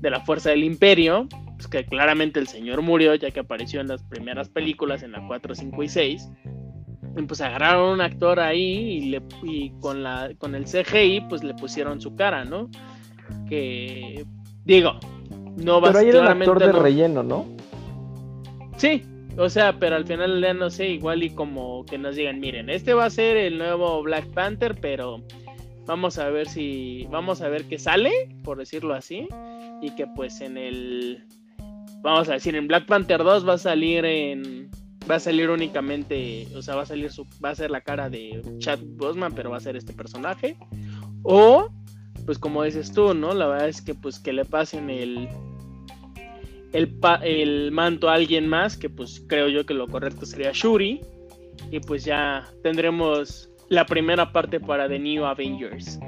de 0.00 0.10
la 0.10 0.20
Fuerza 0.20 0.50
del 0.50 0.62
Imperio, 0.62 1.28
pues 1.56 1.68
que 1.68 1.84
claramente 1.84 2.40
el 2.40 2.46
señor 2.46 2.82
murió 2.82 3.14
ya 3.14 3.30
que 3.30 3.40
apareció 3.40 3.80
en 3.80 3.88
las 3.88 4.02
primeras 4.04 4.48
películas, 4.48 5.02
en 5.02 5.12
la 5.12 5.26
4, 5.26 5.54
5 5.54 5.82
y 5.82 5.88
6. 5.88 6.30
Y 7.16 7.22
pues 7.22 7.40
agarraron 7.40 7.90
a 7.90 7.92
un 7.92 8.00
actor 8.00 8.40
ahí 8.40 8.62
y, 8.62 9.00
le, 9.06 9.22
y 9.42 9.70
con, 9.80 10.02
la, 10.02 10.30
con 10.38 10.54
el 10.54 10.64
CGI 10.64 11.22
pues 11.28 11.44
le 11.44 11.54
pusieron 11.54 12.00
su 12.00 12.16
cara, 12.16 12.44
¿no? 12.44 12.68
Que 13.48 14.24
Digo, 14.64 14.98
no 15.56 15.80
va 15.80 15.90
a 15.90 15.92
ser. 15.92 15.92
Pero 15.92 15.98
ahí 15.98 16.08
era 16.08 16.20
un 16.20 16.42
actor 16.42 16.58
de 16.58 16.72
relleno, 16.72 17.22
¿no? 17.22 17.46
Sí, 18.76 19.02
o 19.36 19.48
sea, 19.48 19.78
pero 19.78 19.96
al 19.96 20.06
final 20.06 20.40
ya 20.40 20.54
no 20.54 20.70
sé, 20.70 20.88
igual 20.88 21.22
y 21.22 21.30
como 21.30 21.84
que 21.86 21.98
nos 21.98 22.16
digan, 22.16 22.40
miren, 22.40 22.70
este 22.70 22.94
va 22.94 23.06
a 23.06 23.10
ser 23.10 23.36
el 23.36 23.58
nuevo 23.58 24.02
Black 24.02 24.26
Panther, 24.28 24.76
pero 24.80 25.22
vamos 25.86 26.18
a 26.18 26.28
ver 26.30 26.48
si, 26.48 27.06
vamos 27.10 27.40
a 27.40 27.48
ver 27.48 27.64
qué 27.64 27.78
sale, 27.78 28.10
por 28.42 28.58
decirlo 28.58 28.94
así, 28.94 29.28
y 29.82 29.90
que 29.96 30.06
pues 30.06 30.40
en 30.40 30.56
el, 30.56 31.24
vamos 32.02 32.28
a 32.28 32.34
decir, 32.34 32.54
en 32.54 32.68
Black 32.68 32.86
Panther 32.86 33.22
2 33.22 33.48
va 33.48 33.54
a 33.54 33.58
salir 33.58 34.04
en, 34.04 34.70
va 35.10 35.16
a 35.16 35.20
salir 35.20 35.50
únicamente, 35.50 36.46
o 36.54 36.62
sea, 36.62 36.76
va 36.76 36.82
a 36.82 36.86
salir 36.86 37.10
su, 37.10 37.26
va 37.44 37.50
a 37.50 37.54
ser 37.54 37.70
la 37.70 37.80
cara 37.80 38.08
de 38.08 38.40
Chad 38.58 38.78
Bosman, 38.82 39.34
pero 39.34 39.50
va 39.50 39.56
a 39.56 39.60
ser 39.60 39.76
este 39.76 39.92
personaje, 39.92 40.56
o 41.22 41.70
pues 42.24 42.38
como 42.38 42.62
dices 42.62 42.92
tú, 42.92 43.14
¿no? 43.14 43.34
La 43.34 43.46
verdad 43.46 43.68
es 43.68 43.82
que 43.82 43.94
pues 43.94 44.18
que 44.18 44.32
le 44.32 44.44
pasen 44.44 44.90
el, 44.90 45.28
el, 46.72 46.98
el 47.22 47.72
manto 47.72 48.08
a 48.08 48.14
alguien 48.14 48.48
más, 48.48 48.76
que 48.76 48.88
pues 48.88 49.22
creo 49.28 49.48
yo 49.48 49.66
que 49.66 49.74
lo 49.74 49.86
correcto 49.86 50.26
sería 50.26 50.50
Shuri, 50.52 51.00
y 51.70 51.80
pues 51.80 52.04
ya 52.04 52.44
tendremos 52.62 53.50
la 53.68 53.86
primera 53.86 54.32
parte 54.32 54.60
para 54.60 54.88
The 54.88 54.98
New 54.98 55.24
Avengers. 55.24 55.98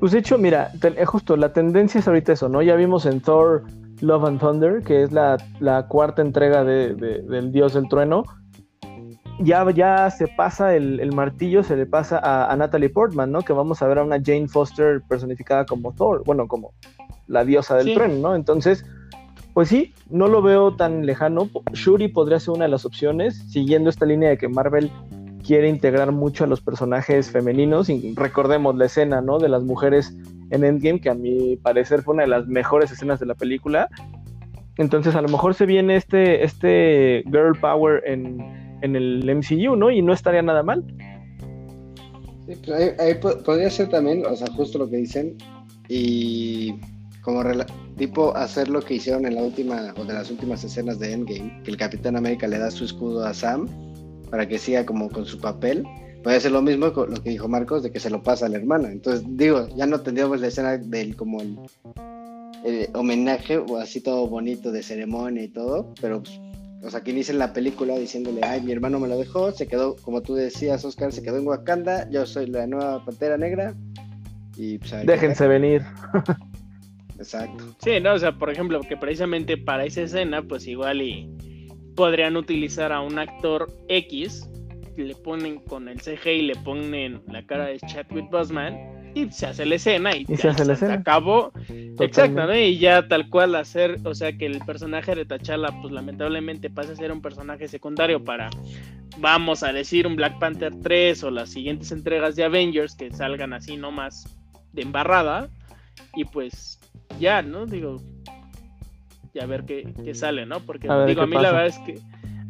Pues 0.00 0.12
de 0.12 0.18
hecho, 0.18 0.36
mira, 0.36 0.70
eh, 0.82 1.04
justo 1.04 1.36
la 1.36 1.52
tendencia 1.52 1.98
es 2.00 2.06
ahorita 2.08 2.32
eso, 2.32 2.48
¿no? 2.48 2.62
Ya 2.62 2.76
vimos 2.76 3.06
en 3.06 3.20
Thor 3.20 3.64
Love 4.00 4.24
and 4.24 4.40
Thunder, 4.40 4.82
que 4.82 5.02
es 5.02 5.12
la, 5.12 5.38
cuarta 5.88 6.22
entrega 6.22 6.64
de, 6.64 6.94
del 6.94 7.50
Dios 7.50 7.74
del 7.74 7.88
Trueno, 7.88 8.24
ya, 9.40 9.70
ya 9.70 10.10
se 10.10 10.28
pasa 10.28 10.74
el, 10.74 11.12
martillo, 11.12 11.62
se 11.62 11.76
le 11.76 11.86
pasa 11.86 12.20
a, 12.22 12.54
Natalie 12.56 12.88
Portman, 12.88 13.30
¿no? 13.30 13.42
Que 13.42 13.52
vamos 13.52 13.82
a 13.82 13.86
ver 13.86 13.98
a 13.98 14.04
una 14.04 14.20
Jane 14.22 14.48
Foster 14.48 15.02
personificada 15.08 15.66
como 15.66 15.92
Thor, 15.92 16.22
bueno, 16.24 16.48
como 16.48 16.72
la 17.26 17.44
diosa 17.44 17.76
del 17.76 17.94
tren, 17.94 18.22
¿no? 18.22 18.34
Entonces, 18.34 18.84
Pues 19.52 19.70
sí, 19.70 19.94
no 20.10 20.28
lo 20.28 20.42
veo 20.42 20.76
tan 20.76 21.06
lejano. 21.06 21.48
Shuri 21.72 22.08
podría 22.08 22.38
ser 22.38 22.54
una 22.54 22.66
de 22.66 22.70
las 22.70 22.84
opciones, 22.84 23.42
siguiendo 23.50 23.88
esta 23.88 24.04
línea 24.04 24.28
de 24.28 24.36
que 24.36 24.48
Marvel 24.48 24.90
quiere 25.46 25.70
integrar 25.70 26.12
mucho 26.12 26.44
a 26.44 26.46
los 26.46 26.60
personajes 26.60 27.30
femeninos. 27.30 27.88
Y 27.88 28.14
recordemos 28.16 28.76
la 28.76 28.84
escena, 28.84 29.22
¿no? 29.22 29.38
De 29.38 29.48
las 29.48 29.62
mujeres 29.62 30.14
en 30.50 30.62
Endgame, 30.62 31.00
que 31.00 31.08
a 31.08 31.14
mi 31.14 31.56
parecer 31.56 32.02
fue 32.02 32.12
una 32.14 32.24
de 32.24 32.28
las 32.28 32.46
mejores 32.46 32.92
escenas 32.92 33.18
de 33.18 33.24
la 33.24 33.34
película. 33.34 33.88
Entonces, 34.76 35.14
a 35.14 35.22
lo 35.22 35.28
mejor 35.28 35.54
se 35.54 35.64
viene 35.64 35.96
este, 35.96 36.44
este 36.44 37.24
Girl 37.30 37.58
Power 37.58 38.02
en, 38.04 38.65
en 38.86 38.96
el 38.96 39.36
MCU, 39.36 39.76
¿no? 39.76 39.90
Y 39.90 40.02
no 40.02 40.12
estaría 40.12 40.42
nada 40.42 40.62
mal. 40.62 40.84
Sí, 42.46 42.54
pues 42.64 42.98
ahí, 42.98 43.14
podría 43.14 43.70
ser 43.70 43.88
también, 43.88 44.24
o 44.24 44.34
sea, 44.34 44.46
justo 44.52 44.78
lo 44.78 44.88
que 44.88 44.96
dicen, 44.96 45.36
y 45.88 46.74
como 47.22 47.42
tipo 47.96 48.36
hacer 48.36 48.68
lo 48.68 48.80
que 48.80 48.94
hicieron 48.94 49.26
en 49.26 49.34
la 49.34 49.42
última, 49.42 49.92
o 49.96 50.04
de 50.04 50.14
las 50.14 50.30
últimas 50.30 50.62
escenas 50.62 50.98
de 51.00 51.12
Endgame, 51.12 51.62
que 51.64 51.72
el 51.72 51.76
Capitán 51.76 52.16
América 52.16 52.46
le 52.46 52.58
da 52.58 52.70
su 52.70 52.84
escudo 52.84 53.24
a 53.26 53.34
Sam 53.34 53.68
para 54.30 54.46
que 54.46 54.58
siga 54.58 54.86
como 54.86 55.08
con 55.08 55.26
su 55.26 55.40
papel. 55.40 55.84
Puede 56.22 56.40
ser 56.40 56.52
lo 56.52 56.62
mismo 56.62 56.92
con 56.92 57.10
lo 57.10 57.22
que 57.22 57.30
dijo 57.30 57.48
Marcos, 57.48 57.82
de 57.82 57.90
que 57.90 58.00
se 58.00 58.10
lo 58.10 58.22
pasa 58.22 58.46
a 58.46 58.48
la 58.48 58.58
hermana. 58.58 58.90
Entonces, 58.90 59.24
digo, 59.28 59.68
ya 59.76 59.86
no 59.86 60.00
tendríamos 60.00 60.40
la 60.40 60.48
escena 60.48 60.76
del 60.76 61.16
como 61.16 61.40
el, 61.40 61.56
homenaje 62.94 63.58
o 63.58 63.76
así 63.76 64.00
todo 64.00 64.26
bonito 64.28 64.72
de 64.72 64.82
ceremonia 64.82 65.44
y 65.44 65.48
todo, 65.48 65.92
pero 66.00 66.22
pues, 66.22 66.40
o 66.86 66.90
sea, 66.90 67.02
que 67.02 67.10
en 67.10 67.38
la 67.38 67.52
película 67.52 67.98
diciéndole, 67.98 68.42
ay, 68.44 68.60
mi 68.60 68.70
hermano 68.70 69.00
me 69.00 69.08
lo 69.08 69.18
dejó, 69.18 69.50
se 69.50 69.66
quedó, 69.66 69.96
como 69.96 70.22
tú 70.22 70.36
decías, 70.36 70.84
Oscar, 70.84 71.12
se 71.12 71.20
quedó 71.20 71.36
en 71.36 71.46
Wakanda, 71.46 72.08
yo 72.10 72.24
soy 72.26 72.46
la 72.46 72.64
nueva 72.68 73.04
Pantera 73.04 73.36
Negra. 73.36 73.74
Y 74.56 74.78
pues, 74.78 75.04
Déjense 75.04 75.48
venir. 75.48 75.82
Exacto. 77.18 77.74
Sí, 77.82 77.98
no, 78.00 78.14
o 78.14 78.18
sea, 78.20 78.38
por 78.38 78.50
ejemplo, 78.50 78.80
que 78.82 78.96
precisamente 78.96 79.56
para 79.56 79.84
esa 79.84 80.02
escena, 80.02 80.42
pues 80.42 80.68
igual 80.68 81.02
y 81.02 81.28
podrían 81.96 82.36
utilizar 82.36 82.92
a 82.92 83.00
un 83.00 83.18
actor 83.18 83.68
X, 83.88 84.48
le 84.96 85.14
ponen 85.16 85.58
con 85.58 85.88
el 85.88 86.00
CG 86.00 86.26
y 86.28 86.42
le 86.42 86.54
ponen 86.54 87.20
la 87.26 87.44
cara 87.44 87.66
de 87.66 87.80
Chadwick 87.80 88.30
Boseman 88.30 88.76
y 89.16 89.32
se 89.32 89.46
hace 89.46 89.64
la 89.64 89.76
escena 89.76 90.14
y, 90.14 90.26
se 90.36 90.48
hace 90.48 90.66
la 90.66 90.74
escena. 90.74 90.94
acabó. 90.94 91.50
Exacto, 91.68 92.46
¿no? 92.46 92.54
Y 92.54 92.76
ya 92.76 93.08
tal 93.08 93.30
cual 93.30 93.54
hacer, 93.54 93.96
o 94.04 94.14
sea, 94.14 94.36
que 94.36 94.44
el 94.44 94.58
personaje 94.58 95.14
de 95.14 95.24
T'Challa, 95.24 95.68
pues 95.80 95.90
lamentablemente 95.90 96.68
pasa 96.68 96.92
a 96.92 96.96
ser 96.96 97.10
un 97.12 97.22
personaje 97.22 97.66
secundario 97.66 98.22
para, 98.22 98.50
vamos 99.16 99.62
a 99.62 99.72
decir, 99.72 100.06
un 100.06 100.16
Black 100.16 100.38
Panther 100.38 100.74
3 100.82 101.24
o 101.24 101.30
las 101.30 101.48
siguientes 101.48 101.92
entregas 101.92 102.36
de 102.36 102.44
Avengers 102.44 102.94
que 102.94 103.10
salgan 103.10 103.54
así 103.54 103.78
nomás 103.78 104.36
de 104.74 104.82
embarrada. 104.82 105.48
Y 106.14 106.26
pues 106.26 106.78
ya, 107.18 107.40
¿no? 107.40 107.64
Digo, 107.64 108.02
y 109.32 109.38
a 109.38 109.46
ver 109.46 109.64
qué, 109.64 110.14
sale, 110.14 110.44
¿no? 110.44 110.60
Porque 110.60 110.88
digo, 111.06 111.22
a 111.22 111.26
mí 111.26 111.36
la 111.36 111.52
verdad 111.52 111.66
es 111.68 111.78
que 111.78 111.98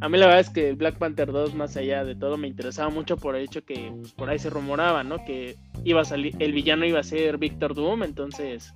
a 0.00 0.08
mí 0.08 0.18
la 0.18 0.26
verdad 0.26 0.40
es 0.40 0.50
que 0.50 0.72
Black 0.72 0.96
Panther 0.98 1.32
2, 1.32 1.54
más 1.54 1.76
allá 1.76 2.04
de 2.04 2.14
todo, 2.14 2.36
me 2.36 2.48
interesaba 2.48 2.90
mucho 2.90 3.16
por 3.16 3.34
el 3.34 3.44
hecho 3.44 3.64
que 3.64 3.92
pues, 3.98 4.12
por 4.12 4.28
ahí 4.28 4.38
se 4.38 4.50
rumoraba, 4.50 5.04
¿no? 5.04 5.24
Que 5.24 5.56
iba 5.84 6.02
a 6.02 6.04
salir, 6.04 6.34
el 6.38 6.52
villano 6.52 6.84
iba 6.84 7.00
a 7.00 7.04
ser 7.04 7.38
Victor 7.38 7.74
Doom, 7.74 8.02
entonces 8.02 8.74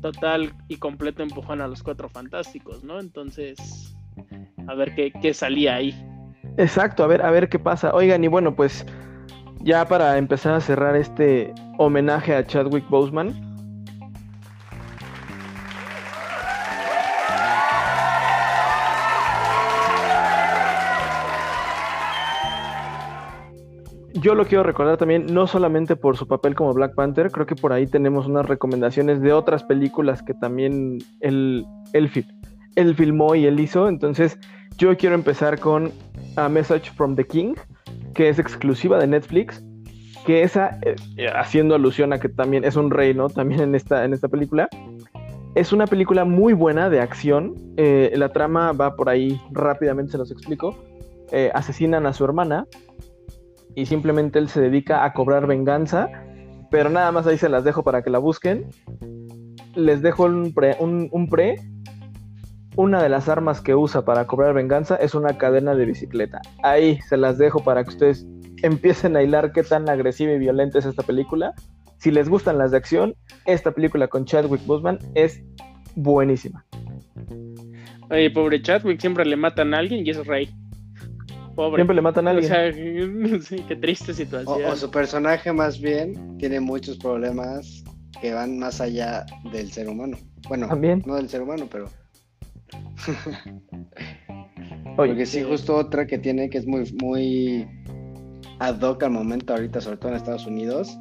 total 0.00 0.52
y 0.68 0.76
completo 0.76 1.22
empujón 1.22 1.60
a 1.60 1.68
los 1.68 1.82
cuatro 1.82 2.08
fantásticos, 2.08 2.84
¿no? 2.84 3.00
Entonces, 3.00 3.96
a 4.66 4.74
ver 4.74 4.94
qué, 4.94 5.12
qué 5.22 5.34
salía 5.34 5.76
ahí. 5.76 5.94
Exacto, 6.56 7.04
a 7.04 7.06
ver, 7.06 7.22
a 7.22 7.30
ver 7.30 7.48
qué 7.48 7.58
pasa. 7.58 7.94
Oigan, 7.94 8.22
y 8.22 8.28
bueno, 8.28 8.54
pues 8.54 8.86
ya 9.60 9.86
para 9.88 10.18
empezar 10.18 10.54
a 10.54 10.60
cerrar 10.60 10.96
este 10.96 11.52
homenaje 11.78 12.34
a 12.34 12.46
Chadwick 12.46 12.88
Boseman, 12.88 13.53
yo 24.24 24.34
lo 24.34 24.46
quiero 24.46 24.62
recordar 24.62 24.96
también, 24.96 25.26
no 25.26 25.46
solamente 25.46 25.96
por 25.96 26.16
su 26.16 26.26
papel 26.26 26.54
como 26.54 26.72
Black 26.72 26.94
Panther, 26.94 27.30
creo 27.30 27.44
que 27.44 27.54
por 27.54 27.74
ahí 27.74 27.86
tenemos 27.86 28.26
unas 28.26 28.46
recomendaciones 28.46 29.20
de 29.20 29.34
otras 29.34 29.64
películas 29.64 30.22
que 30.22 30.32
también 30.32 30.96
él, 31.20 31.66
filmó 32.96 33.34
y 33.34 33.44
él 33.44 33.60
hizo. 33.60 33.86
Entonces, 33.86 34.38
yo 34.78 34.96
quiero 34.96 35.14
empezar 35.14 35.60
con 35.60 35.92
A 36.36 36.48
Message 36.48 36.90
from 36.92 37.16
the 37.16 37.26
King, 37.26 37.52
que 38.14 38.30
es 38.30 38.38
exclusiva 38.38 38.98
de 38.98 39.08
Netflix, 39.08 39.62
que 40.24 40.42
esa, 40.42 40.78
eh, 40.80 40.96
haciendo 41.36 41.74
alusión 41.74 42.14
a 42.14 42.18
que 42.18 42.30
también 42.30 42.64
es 42.64 42.76
un 42.76 42.90
rey, 42.90 43.12
¿no? 43.12 43.28
También 43.28 43.60
en 43.60 43.74
esta, 43.74 44.06
en 44.06 44.14
esta 44.14 44.28
película. 44.28 44.70
Es 45.54 45.70
una 45.74 45.86
película 45.86 46.24
muy 46.24 46.54
buena 46.54 46.88
de 46.88 47.00
acción. 47.00 47.56
Eh, 47.76 48.10
la 48.16 48.30
trama 48.30 48.72
va 48.72 48.96
por 48.96 49.10
ahí 49.10 49.38
rápidamente, 49.52 50.12
se 50.12 50.18
los 50.18 50.30
explico. 50.30 50.74
Eh, 51.30 51.50
asesinan 51.52 52.06
a 52.06 52.14
su 52.14 52.24
hermana 52.24 52.66
y 53.74 53.86
simplemente 53.86 54.38
él 54.38 54.48
se 54.48 54.60
dedica 54.60 55.04
a 55.04 55.12
cobrar 55.12 55.46
venganza, 55.46 56.08
pero 56.70 56.90
nada 56.90 57.12
más 57.12 57.26
ahí 57.26 57.38
se 57.38 57.48
las 57.48 57.64
dejo 57.64 57.82
para 57.82 58.02
que 58.02 58.10
la 58.10 58.18
busquen. 58.18 58.66
Les 59.74 60.02
dejo 60.02 60.24
un 60.24 60.52
pre, 60.52 60.76
un, 60.80 61.28
pre. 61.28 61.56
Una 62.76 63.02
de 63.02 63.08
las 63.08 63.28
armas 63.28 63.60
que 63.60 63.74
usa 63.74 64.04
para 64.04 64.26
cobrar 64.26 64.54
venganza 64.54 64.96
es 64.96 65.14
una 65.14 65.38
cadena 65.38 65.74
de 65.74 65.86
bicicleta. 65.86 66.40
Ahí 66.62 67.00
se 67.08 67.16
las 67.16 67.38
dejo 67.38 67.62
para 67.62 67.84
que 67.84 67.90
ustedes 67.90 68.26
empiecen 68.62 69.16
a 69.16 69.22
hilar 69.22 69.52
qué 69.52 69.62
tan 69.62 69.88
agresiva 69.88 70.32
y 70.32 70.38
violenta 70.38 70.78
es 70.78 70.86
esta 70.86 71.02
película. 71.02 71.54
Si 71.98 72.10
les 72.10 72.28
gustan 72.28 72.58
las 72.58 72.70
de 72.72 72.78
acción, 72.78 73.14
esta 73.46 73.72
película 73.72 74.08
con 74.08 74.24
Chadwick 74.24 74.64
Boseman 74.66 74.98
es 75.14 75.42
buenísima. 75.94 76.64
Oye, 78.10 78.30
pobre 78.30 78.60
Chadwick, 78.60 79.00
siempre 79.00 79.24
le 79.24 79.36
matan 79.36 79.74
a 79.74 79.78
alguien 79.78 80.06
y 80.06 80.10
es 80.10 80.26
rey. 80.26 80.48
Siempre 81.74 81.94
le 81.94 82.02
matan 82.02 82.26
a 82.28 82.30
alguien. 82.30 82.52
O 82.52 83.40
sea, 83.40 83.64
qué 83.68 83.76
triste 83.76 84.14
situación. 84.14 84.64
O, 84.64 84.76
su 84.76 84.90
personaje 84.90 85.52
más 85.52 85.80
bien 85.80 86.36
tiene 86.38 86.60
muchos 86.60 86.96
problemas 86.98 87.84
que 88.20 88.32
van 88.32 88.58
más 88.58 88.80
allá 88.80 89.24
del 89.52 89.70
ser 89.70 89.88
humano. 89.88 90.16
Bueno, 90.48 90.68
¿También? 90.68 91.02
no 91.06 91.16
del 91.16 91.28
ser 91.28 91.42
humano, 91.42 91.68
pero... 91.70 91.88
Porque 94.96 95.26
sí, 95.26 95.42
justo 95.42 95.76
otra 95.76 96.06
que 96.06 96.18
tiene 96.18 96.48
que 96.50 96.58
es 96.58 96.66
muy, 96.66 96.92
muy 97.00 97.66
ad 98.58 98.80
hoc 98.80 99.02
al 99.02 99.10
momento 99.10 99.54
ahorita, 99.54 99.80
sobre 99.80 99.96
todo 99.96 100.10
en 100.10 100.16
Estados 100.16 100.46
Unidos, 100.46 100.96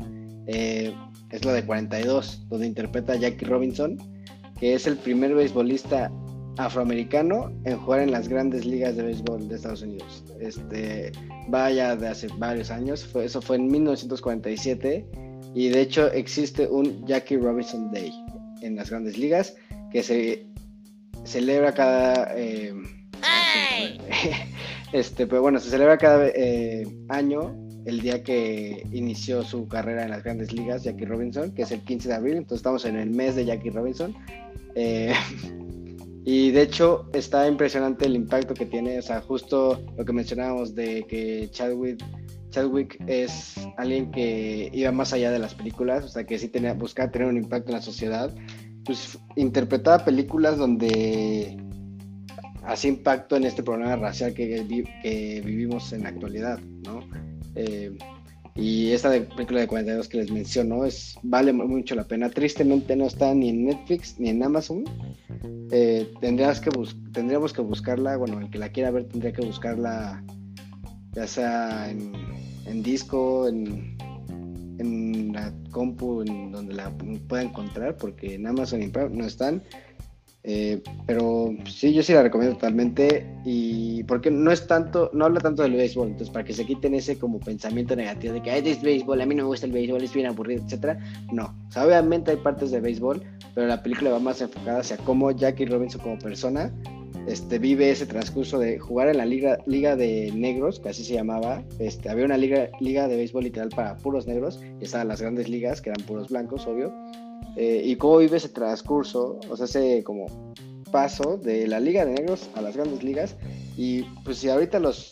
eh, 0.47 0.93
es 1.32 1.45
la 1.45 1.54
de 1.54 1.66
42, 1.66 2.47
donde 2.49 2.68
interpreta 2.68 3.14
a 3.14 3.16
Jackie 3.18 3.45
Robinson, 3.45 3.97
que 4.60 4.74
es 4.74 4.88
el 4.88 4.97
primer 4.97 5.34
beisbolista 5.36 6.12
afroamericano 6.58 7.51
en 7.66 7.78
jugar 7.78 8.01
en 8.01 8.12
las 8.12 8.28
grandes 8.28 8.66
ligas 8.66 8.95
de 8.95 9.04
béisbol 9.04 9.47
de 9.47 9.56
Estados 9.56 9.82
Unidos. 9.82 10.24
Este, 10.39 11.12
vaya 11.47 11.95
de 11.95 12.08
hace 12.08 12.28
varios 12.38 12.72
años, 12.72 13.06
fue, 13.06 13.26
eso 13.26 13.41
fue 13.41 13.58
en 13.58 13.68
1947 13.68 15.06
y 15.56 15.70
de 15.70 15.82
hecho 15.82 16.12
existe 16.12 16.68
un 16.68 17.06
Jackie 17.06 17.38
Robinson 17.38 17.91
Day 17.91 18.12
en 18.62 18.76
las 18.76 18.89
grandes 18.89 19.18
ligas 19.18 19.56
que 19.91 20.04
se 20.04 20.45
celebra 21.24 21.74
cada... 21.74 22.34
Eh, 22.36 22.74
este, 24.93 25.28
pero 25.28 25.41
bueno, 25.41 25.60
se 25.60 25.70
celebra 25.70 25.97
cada 25.97 26.28
eh, 26.28 26.88
año 27.10 27.56
el 27.86 27.99
día 27.99 28.24
que 28.24 28.88
inició 28.91 29.43
su 29.43 29.68
carrera 29.68 30.04
en 30.04 30.12
las 30.12 30.24
grandes 30.24 30.54
ligas, 30.54 30.84
Jackie 30.84 31.06
Robinson, 31.06 31.51
que 31.51 31.64
es 31.64 31.72
el 31.72 31.82
15 31.82 32.08
de 32.08 32.16
abril, 32.16 32.34
entonces 32.38 32.58
estamos 32.58 32.86
en 32.86 32.97
el 32.97 33.10
mes 33.10 33.36
de 33.36 33.45
Jackie 33.45 33.72
Robinson. 33.72 34.16
Eh, 34.76 35.14
Y 36.26 36.52
de 36.52 36.62
hecho 36.62 37.10
está 37.14 37.48
impresionante 37.48 38.06
el 38.06 38.16
impacto 38.16 38.54
que 38.54 38.66
tiene, 38.66 38.98
o 39.00 39.02
sea, 39.02 39.22
justo 39.22 39.82
lo 39.98 40.06
que 40.06 40.14
mencionábamos 40.14 40.74
de 40.74 41.06
que 41.08 41.50
Chadwick, 41.52 42.02
Chadwick 42.50 42.98
es 43.08 43.56
alguien 43.78 44.10
que 44.12 44.70
iba 44.72 44.92
más 44.92 45.12
allá 45.12 45.32
de 45.32 45.40
las 45.40 45.54
películas, 45.54 46.06
o 46.06 46.08
sea, 46.08 46.24
que 46.26 46.40
sí 46.40 46.48
tenía, 46.48 46.74
buscaba 46.74 47.12
tener 47.12 47.28
un 47.28 47.38
impacto 47.38 47.70
en 47.70 47.76
la 47.76 47.82
sociedad, 47.82 48.34
pues 48.86 49.18
interpretaba 49.36 50.06
películas 50.06 50.58
donde 50.58 51.58
hacía 52.64 52.92
impacto 52.92 53.36
en 53.36 53.44
este 53.44 53.64
problema 53.64 53.96
racial 53.98 54.34
que, 54.34 54.66
que 55.02 55.42
vivimos 55.44 55.92
en 55.92 56.04
la 56.04 56.10
actualidad, 56.10 56.60
¿no? 56.86 57.02
Eh, 57.56 57.98
y 58.56 58.91
esta 58.91 59.10
película 59.10 59.62
de 59.62 59.68
42 59.68 60.08
que 60.08 60.18
les 60.18 60.32
menciono 60.32 60.86
es, 60.86 61.16
vale 61.24 61.54
mucho 61.54 61.95
la 61.95 62.04
pena. 62.04 62.30
Tristemente 62.30 62.95
no 62.95 63.06
está 63.06 63.34
ni 63.34 63.49
en 63.49 63.66
Netflix 63.66 64.20
ni 64.20 64.30
en 64.30 64.43
Amazon. 64.43 64.84
Eh, 65.72 66.12
tendrías 66.22 66.60
que 66.60 66.70
tendríamos 67.12 67.51
que 67.51 67.62
buscarla, 67.62 68.16
bueno, 68.18 68.39
el 68.39 68.51
que 68.51 68.60
la 68.60 68.70
quiera 68.70 68.91
ver 68.91 69.06
tendría 69.06 69.34
que 69.34 69.43
buscarla 69.43 70.24
ya 71.14 71.28
sea 71.28 71.89
en, 71.89 72.84
disco, 72.84 73.47
en, 73.47 73.97
en, 74.80 75.34
la 75.34 75.51
compu, 75.72 76.22
en 76.22 76.51
donde 76.51 76.76
la 76.76 76.91
pueda 77.28 77.43
encontrar, 77.43 77.97
porque 77.97 78.36
en 78.36 78.45
Amazon 78.45 78.82
no 79.12 79.26
están. 79.26 79.64
Eh, 80.46 80.82
pero 81.06 81.56
sí, 81.66 81.94
yo 81.94 82.04
sí 82.04 82.12
la 82.12 82.22
recomiendo 82.22 82.56
totalmente 82.56 83.26
y 83.46 84.04
porque 84.04 84.30
no 84.30 84.52
es 84.52 84.68
tanto, 84.68 85.10
no 85.14 85.24
habla 85.24 85.39
tanto 85.39 85.64
del 85.64 85.74
béisbol, 85.74 86.10
entonces 86.10 86.34
para 86.34 86.44
que 86.44 86.54
se 86.54 86.66
quiten 86.66 86.94
ese 86.96 87.18
como 87.18 87.39
pensamiento 87.39 87.96
negativo 87.96 88.34
de 88.34 88.41
que 88.41 88.58
es 88.58 88.82
béisbol, 88.82 89.22
a 89.22 89.26
mí 89.26 89.36
no 89.36 89.44
me 89.44 89.48
gusta 89.48 89.68
el 89.68 89.72
béisbol, 89.72 90.04
es 90.04 90.14
bien 90.14 90.28
aburrido, 90.28 90.62
etcétera. 90.66 91.00
No, 91.32 91.56
o 91.70 91.72
sea, 91.72 91.86
obviamente 91.86 92.32
hay 92.32 92.38
partes 92.38 92.72
de 92.72 92.82
béisbol, 92.82 93.24
pero 93.56 93.68
la 93.68 93.82
película 93.82 94.12
va 94.12 94.20
más 94.20 94.41
enfocada 94.41 94.82
hacia 94.82 94.98
cómo 94.98 95.32
Jackie 95.32 95.66
Robinson 95.66 96.02
como 96.02 96.20
persona 96.20 96.74
este, 97.28 97.58
vive 97.58 97.89
ese 97.89 98.06
transcurso 98.06 98.60
de 98.60 98.80
jugar 98.80 99.08
en 99.08 99.18
la 99.18 99.26
liga, 99.26 99.58
liga 99.66 99.96
de 99.96 100.32
negros, 100.36 100.80
que 100.80 100.89
así 100.89 101.04
se 101.04 101.14
llamaba. 101.14 101.64
Este, 101.80 102.10
había 102.10 102.26
una 102.26 102.38
liga, 102.38 102.70
liga 102.80 103.08
de 103.08 103.16
béisbol 103.16 103.46
literal 103.46 103.70
para 103.70 103.96
puros 103.98 104.28
negros, 104.28 104.60
y 104.82 104.84
estaban 104.84 105.08
las 105.08 105.22
grandes 105.22 105.48
ligas, 105.48 105.82
que 105.82 105.89
eran 105.89 106.06
puros 106.06 106.30
blancos, 106.30 106.68
obvio. 106.68 106.94
Eh, 107.56 107.82
y 107.86 107.95
cómo 107.97 108.18
vive 108.18 108.38
ese 108.38 108.49
transcurso, 108.49 109.39
o 109.49 109.56
sea, 109.58 109.66
ese 109.66 110.04
como 110.04 110.54
paso 110.91 111.38
de 111.38 111.68
la 111.68 111.80
liga 111.80 112.06
de 112.06 112.14
negros 112.14 112.49
a 112.56 112.62
las 112.62 112.76
grandes 112.76 113.04
ligas. 113.04 113.36
Y 113.78 114.04
pues 114.24 114.38
si 114.38 114.49
ahorita 114.49 114.80
los 114.80 115.12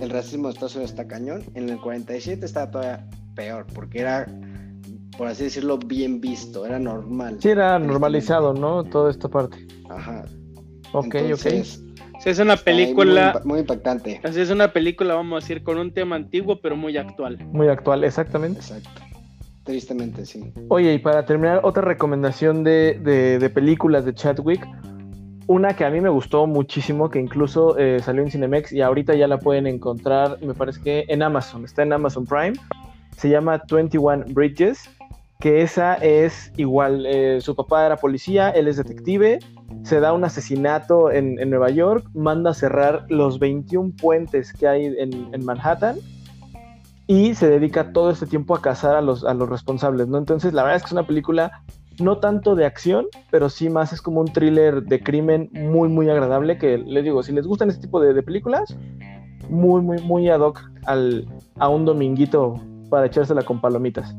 el 0.00 0.10
racismo 0.10 0.48
de 0.48 0.54
Estados 0.54 0.74
Unidos 0.76 0.90
está 0.92 1.06
cañón, 1.06 1.44
en 1.54 1.68
el 1.68 1.78
47 1.78 2.44
estaba 2.44 2.70
todavía 2.70 3.06
peor, 3.34 3.66
porque 3.74 4.00
era, 4.00 4.26
por 5.16 5.26
así 5.26 5.44
decirlo, 5.44 5.78
bien 5.78 6.20
visto, 6.20 6.64
era 6.64 6.78
normal. 6.78 7.36
Sí, 7.40 7.50
era 7.50 7.78
normalizado, 7.78 8.54
¿no? 8.54 8.82
Toda 8.84 9.10
esta 9.10 9.28
parte. 9.28 9.66
Ajá. 9.90 10.24
Ok, 10.92 11.14
Entonces, 11.16 11.82
ok. 11.82 11.90
Sí, 12.20 12.30
es 12.30 12.38
una 12.38 12.56
película, 12.56 13.40
Muy, 13.44 13.52
muy 13.52 13.60
impactante. 13.60 14.20
así 14.24 14.40
es 14.40 14.50
una 14.50 14.72
película, 14.72 15.14
vamos 15.14 15.42
a 15.42 15.46
decir, 15.46 15.62
con 15.62 15.78
un 15.78 15.92
tema 15.92 16.16
antiguo, 16.16 16.60
pero 16.60 16.76
muy 16.76 16.96
actual. 16.96 17.38
Muy 17.52 17.68
actual, 17.68 18.04
exactamente. 18.04 18.58
Exacto. 18.58 18.90
Tristemente, 19.64 20.24
sí. 20.24 20.52
Oye, 20.68 20.94
y 20.94 20.98
para 20.98 21.24
terminar, 21.26 21.60
otra 21.62 21.82
recomendación 21.82 22.64
de, 22.64 22.98
de- 23.38 23.50
películas 23.50 24.04
de 24.04 24.14
Chadwick. 24.14 24.66
Una 25.46 25.74
que 25.74 25.84
a 25.84 25.90
mí 25.90 26.00
me 26.00 26.08
gustó 26.08 26.46
muchísimo, 26.46 27.10
que 27.10 27.18
incluso 27.18 27.76
eh, 27.76 27.98
salió 28.00 28.22
en 28.22 28.30
Cinemex 28.30 28.72
y 28.72 28.80
ahorita 28.82 29.14
ya 29.14 29.26
la 29.26 29.38
pueden 29.38 29.66
encontrar, 29.66 30.38
me 30.42 30.54
parece 30.54 30.80
que 30.80 31.04
en 31.08 31.22
Amazon, 31.22 31.64
está 31.64 31.82
en 31.82 31.92
Amazon 31.92 32.24
Prime. 32.24 32.52
Se 33.16 33.28
llama 33.28 33.60
21 33.70 34.26
Bridges, 34.28 34.88
que 35.40 35.62
esa 35.62 35.94
es 35.94 36.52
igual, 36.56 37.04
eh, 37.06 37.40
su 37.40 37.56
papá 37.56 37.84
era 37.84 37.96
policía, 37.96 38.50
él 38.50 38.68
es 38.68 38.76
detective, 38.76 39.40
se 39.82 39.98
da 39.98 40.12
un 40.12 40.22
asesinato 40.22 41.10
en, 41.10 41.38
en 41.40 41.50
Nueva 41.50 41.70
York, 41.70 42.06
manda 42.14 42.50
a 42.50 42.54
cerrar 42.54 43.06
los 43.08 43.38
21 43.40 43.92
puentes 44.00 44.52
que 44.52 44.68
hay 44.68 44.86
en, 44.86 45.34
en 45.34 45.44
Manhattan 45.44 45.96
y 47.10 47.34
se 47.34 47.50
dedica 47.50 47.92
todo 47.92 48.12
este 48.12 48.24
tiempo 48.24 48.54
a 48.54 48.62
cazar 48.62 48.94
a 48.94 49.00
los, 49.00 49.24
a 49.24 49.34
los 49.34 49.48
responsables, 49.48 50.06
¿no? 50.06 50.16
Entonces, 50.16 50.52
la 50.52 50.62
verdad 50.62 50.76
es 50.76 50.82
que 50.84 50.86
es 50.86 50.92
una 50.92 51.08
película 51.08 51.50
no 51.98 52.18
tanto 52.18 52.54
de 52.54 52.64
acción, 52.64 53.06
pero 53.32 53.50
sí 53.50 53.68
más 53.68 53.92
es 53.92 54.00
como 54.00 54.20
un 54.20 54.28
thriller 54.28 54.84
de 54.84 55.02
crimen 55.02 55.50
muy, 55.52 55.88
muy 55.88 56.08
agradable, 56.08 56.56
que 56.56 56.78
les 56.78 57.02
digo, 57.02 57.20
si 57.24 57.32
les 57.32 57.48
gustan 57.48 57.68
este 57.68 57.82
tipo 57.82 58.00
de, 58.00 58.14
de 58.14 58.22
películas, 58.22 58.76
muy, 59.48 59.82
muy, 59.82 60.00
muy 60.02 60.28
ad 60.28 60.38
hoc 60.38 60.60
al, 60.86 61.26
a 61.58 61.68
un 61.68 61.84
dominguito 61.84 62.54
para 62.90 63.06
echársela 63.06 63.42
con 63.42 63.60
palomitas. 63.60 64.14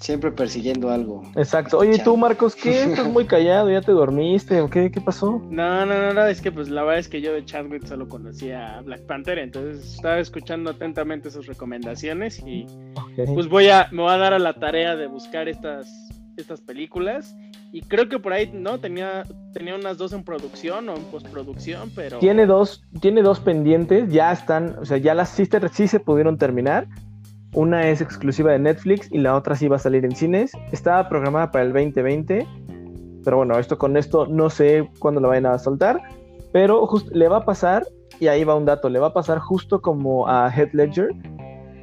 Siempre 0.00 0.32
persiguiendo 0.32 0.90
algo. 0.90 1.22
Exacto. 1.36 1.78
Oye, 1.78 1.96
¿y 1.96 2.02
tú, 2.02 2.16
Marcos, 2.16 2.56
¿qué? 2.56 2.84
Estás 2.84 3.06
muy 3.06 3.26
callado, 3.26 3.70
¿ya 3.70 3.82
te 3.82 3.92
dormiste 3.92 4.60
o 4.62 4.70
qué? 4.70 4.90
¿Qué 4.90 5.00
pasó? 5.00 5.42
No, 5.50 5.84
no, 5.84 5.94
no, 5.94 6.14
no, 6.14 6.26
es 6.26 6.40
que 6.40 6.50
pues 6.50 6.70
la 6.70 6.82
verdad 6.82 7.00
es 7.00 7.08
que 7.08 7.20
yo 7.20 7.34
de 7.34 7.44
Chadwick 7.44 7.84
solo 7.84 8.08
conocía 8.08 8.78
a 8.78 8.80
Black 8.80 9.02
Panther, 9.02 9.38
entonces 9.38 9.94
estaba 9.94 10.18
escuchando 10.18 10.70
atentamente 10.70 11.30
sus 11.30 11.46
recomendaciones 11.46 12.42
y 12.46 12.66
pues 13.34 13.48
voy 13.48 13.68
a, 13.68 13.88
me 13.92 14.02
voy 14.02 14.12
a 14.12 14.16
dar 14.16 14.32
a 14.32 14.38
la 14.38 14.54
tarea 14.54 14.96
de 14.96 15.06
buscar 15.06 15.48
estas, 15.48 15.86
estas 16.38 16.62
películas 16.62 17.36
y 17.72 17.82
creo 17.82 18.08
que 18.08 18.18
por 18.18 18.32
ahí, 18.32 18.50
¿no? 18.52 18.80
Tenía, 18.80 19.22
tenía 19.52 19.76
unas 19.76 19.96
dos 19.96 20.12
en 20.12 20.24
producción 20.24 20.88
o 20.88 20.96
en 20.96 21.04
postproducción, 21.04 21.90
pero... 21.94 22.18
Tiene 22.18 22.46
dos, 22.46 22.82
tiene 23.00 23.22
dos 23.22 23.38
pendientes, 23.38 24.10
ya 24.10 24.32
están, 24.32 24.76
o 24.80 24.84
sea, 24.84 24.96
ya 24.96 25.14
las 25.14 25.28
sí, 25.28 25.48
sí 25.72 25.86
se 25.86 26.00
pudieron 26.00 26.36
terminar. 26.36 26.88
Una 27.54 27.88
es 27.88 28.00
exclusiva 28.00 28.52
de 28.52 28.58
Netflix 28.60 29.10
y 29.10 29.18
la 29.18 29.34
otra 29.34 29.56
sí 29.56 29.66
va 29.68 29.76
a 29.76 29.80
salir 29.80 30.04
en 30.04 30.14
cines. 30.14 30.52
Estaba 30.72 31.08
programada 31.08 31.50
para 31.50 31.64
el 31.64 31.72
2020, 31.72 32.46
pero 33.24 33.38
bueno, 33.38 33.58
esto 33.58 33.76
con 33.76 33.96
esto 33.96 34.26
no 34.26 34.50
sé 34.50 34.88
cuándo 35.00 35.20
la 35.20 35.28
vayan 35.28 35.46
a 35.46 35.58
soltar, 35.58 36.00
pero 36.52 36.86
just- 36.86 37.10
le 37.12 37.28
va 37.28 37.38
a 37.38 37.44
pasar, 37.44 37.84
y 38.20 38.28
ahí 38.28 38.44
va 38.44 38.54
un 38.54 38.66
dato, 38.66 38.88
le 38.88 38.98
va 39.00 39.08
a 39.08 39.12
pasar 39.12 39.38
justo 39.40 39.80
como 39.82 40.28
a 40.28 40.48
Heath 40.50 40.74
Ledger, 40.74 41.08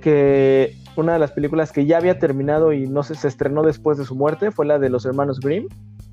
que 0.01 0.74
una 0.95 1.13
de 1.13 1.20
las 1.20 1.32
películas 1.32 1.72
que 1.72 1.86
ya 1.86 1.97
había 1.97 2.18
terminado 2.18 2.72
y 2.74 2.88
no 2.88 3.03
se, 3.03 3.15
se 3.15 3.28
estrenó 3.28 3.61
después 3.63 3.97
de 3.97 4.05
su 4.05 4.15
muerte 4.15 4.51
fue 4.51 4.65
la 4.65 4.80
de 4.80 4.89
los 4.89 5.05
hermanos 5.05 5.39
Grimm, 5.39 5.68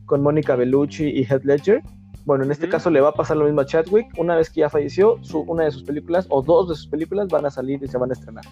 con 0.06 0.22
Mónica 0.22 0.56
Bellucci 0.56 1.04
y 1.08 1.24
Heath 1.24 1.44
Ledger. 1.44 1.80
Bueno, 2.26 2.44
en 2.44 2.50
este 2.50 2.68
caso 2.70 2.90
le 2.90 3.00
va 3.00 3.10
a 3.10 3.12
pasar 3.12 3.36
lo 3.36 3.44
mismo 3.44 3.60
a 3.60 3.66
Chadwick. 3.66 4.06
Una 4.18 4.34
vez 4.34 4.48
que 4.50 4.60
ya 4.60 4.70
falleció, 4.70 5.18
su, 5.22 5.40
una 5.40 5.64
de 5.64 5.70
sus 5.70 5.82
películas 5.84 6.26
o 6.30 6.42
dos 6.42 6.68
de 6.70 6.74
sus 6.74 6.86
películas 6.86 7.28
van 7.28 7.44
a 7.44 7.50
salir 7.50 7.82
y 7.82 7.86
se 7.88 7.98
van 7.98 8.10
a 8.10 8.14
estrenar. 8.14 8.44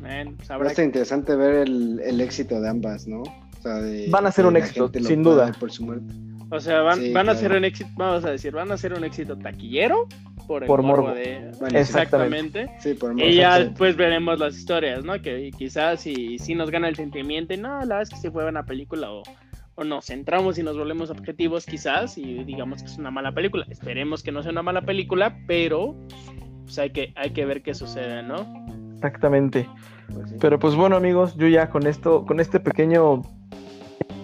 Man, 0.00 0.36
a 0.48 0.68
ser 0.70 0.84
interesante 0.84 1.34
ver 1.36 1.66
el, 1.68 2.00
el 2.00 2.20
éxito 2.20 2.60
de 2.60 2.68
ambas, 2.68 3.06
¿no? 3.06 3.22
O 3.22 3.62
sea, 3.62 3.74
de- 3.74 4.08
Van 4.10 4.26
a 4.26 4.32
ser 4.32 4.44
que 4.44 4.48
un 4.48 4.56
éxito, 4.56 4.90
sin 5.00 5.22
duda. 5.22 5.52
Por 5.58 5.70
su 5.72 5.84
muerte. 5.84 6.12
O 6.50 6.60
sea, 6.60 6.80
van, 6.80 6.98
Sí, 6.98 7.12
van 7.12 7.28
a 7.28 7.34
ser 7.34 7.52
un 7.52 7.64
éxito, 7.64 7.90
vamos 7.96 8.24
a 8.24 8.30
decir, 8.30 8.52
van 8.52 8.72
a 8.72 8.76
ser 8.78 8.94
un 8.94 9.04
éxito 9.04 9.36
taquillero 9.36 10.06
por 10.46 10.62
el 10.62 10.66
Por 10.66 10.82
morbo 10.82 11.08
morbo. 11.08 11.14
de... 11.14 11.50
Bueno, 11.60 11.78
Exactamente. 11.78 12.62
Exactamente. 12.62 12.80
Sí, 12.80 12.94
por 12.94 13.20
Y 13.20 13.34
ya 13.34 13.58
después 13.58 13.96
veremos 13.96 14.38
las 14.38 14.56
historias, 14.56 15.04
¿no? 15.04 15.20
Que 15.20 15.50
quizás 15.56 16.00
si, 16.00 16.38
si 16.38 16.54
nos 16.54 16.70
gana 16.70 16.88
el 16.88 16.96
sentimiento, 16.96 17.52
y 17.52 17.58
no, 17.58 17.68
la 17.80 17.84
verdad 17.84 18.02
es 18.02 18.08
que 18.10 18.16
sí 18.16 18.30
fue 18.30 18.44
buena 18.44 18.64
película, 18.64 19.10
o, 19.12 19.22
o 19.74 19.84
nos 19.84 20.06
centramos 20.06 20.56
y 20.58 20.62
nos 20.62 20.78
volvemos 20.78 21.10
objetivos 21.10 21.66
quizás, 21.66 22.16
y 22.16 22.44
digamos 22.44 22.82
que 22.82 22.88
es 22.88 22.96
una 22.96 23.10
mala 23.10 23.32
película. 23.32 23.66
Esperemos 23.68 24.22
que 24.22 24.32
no 24.32 24.42
sea 24.42 24.52
una 24.52 24.62
mala 24.62 24.80
película, 24.82 25.36
pero 25.46 25.94
pues 26.64 26.78
hay 26.78 26.90
que, 26.90 27.12
hay 27.14 27.30
que 27.30 27.44
ver 27.44 27.62
qué 27.62 27.74
sucede, 27.74 28.22
¿no? 28.22 28.46
Exactamente. 28.98 29.68
Pues 30.12 30.30
sí. 30.30 30.36
Pero 30.40 30.58
pues 30.58 30.74
bueno, 30.74 30.96
amigos, 30.96 31.36
yo 31.36 31.46
ya 31.46 31.70
con 31.70 31.86
esto, 31.86 32.24
con 32.26 32.40
este 32.40 32.60
pequeño 32.60 33.22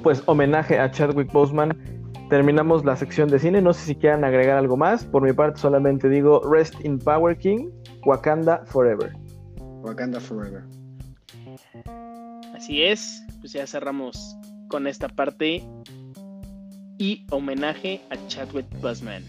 pues 0.03 0.22
homenaje 0.27 0.79
a 0.79 0.91
Chadwick 0.91 1.33
Boseman, 1.33 1.77
terminamos 2.29 2.85
la 2.85 2.97
sección 2.97 3.29
de 3.29 3.39
cine. 3.39 3.62
No 3.62 3.72
sé 3.72 3.87
si 3.87 3.95
quieran 3.95 4.25
agregar 4.25 4.59
algo 4.59 4.77
más. 4.77 5.05
Por 5.05 5.22
mi 5.22 5.33
parte, 5.33 5.61
solamente 5.61 6.09
digo 6.09 6.41
Rest 6.51 6.85
in 6.85 6.99
Power 6.99 7.39
King, 7.39 7.70
Wakanda 8.05 8.64
Forever. 8.66 9.12
Wakanda 9.83 10.20
Forever. 10.20 10.64
Así 12.55 12.83
es, 12.83 13.22
pues 13.41 13.53
ya 13.53 13.66
cerramos 13.66 14.37
con 14.68 14.87
esta 14.87 15.09
parte 15.09 15.62
y 16.99 17.27
homenaje 17.31 18.01
a 18.11 18.16
Chadwick 18.29 18.66
Boseman. 18.81 19.25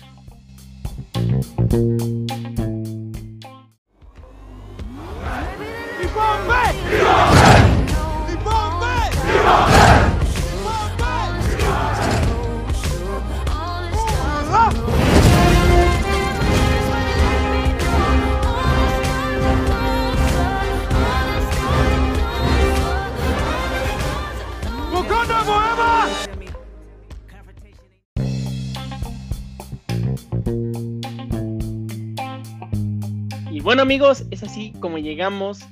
Bueno 33.66 33.82
amigos, 33.82 34.26
es 34.30 34.44
así 34.44 34.74
como 34.80 35.00
llegamos 35.00 35.66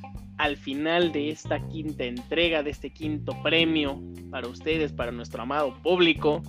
al 0.44 0.58
final 0.58 1.14
de 1.14 1.30
esta 1.30 1.66
quinta 1.70 2.04
entrega, 2.04 2.64
de 2.64 2.72
este 2.72 2.92
quinto 2.92 3.32
premio 3.42 4.02
para 4.30 4.50
ustedes, 4.50 4.92
para 4.92 5.10
nuestro 5.10 5.42
amado 5.42 5.74
público. 5.82 6.42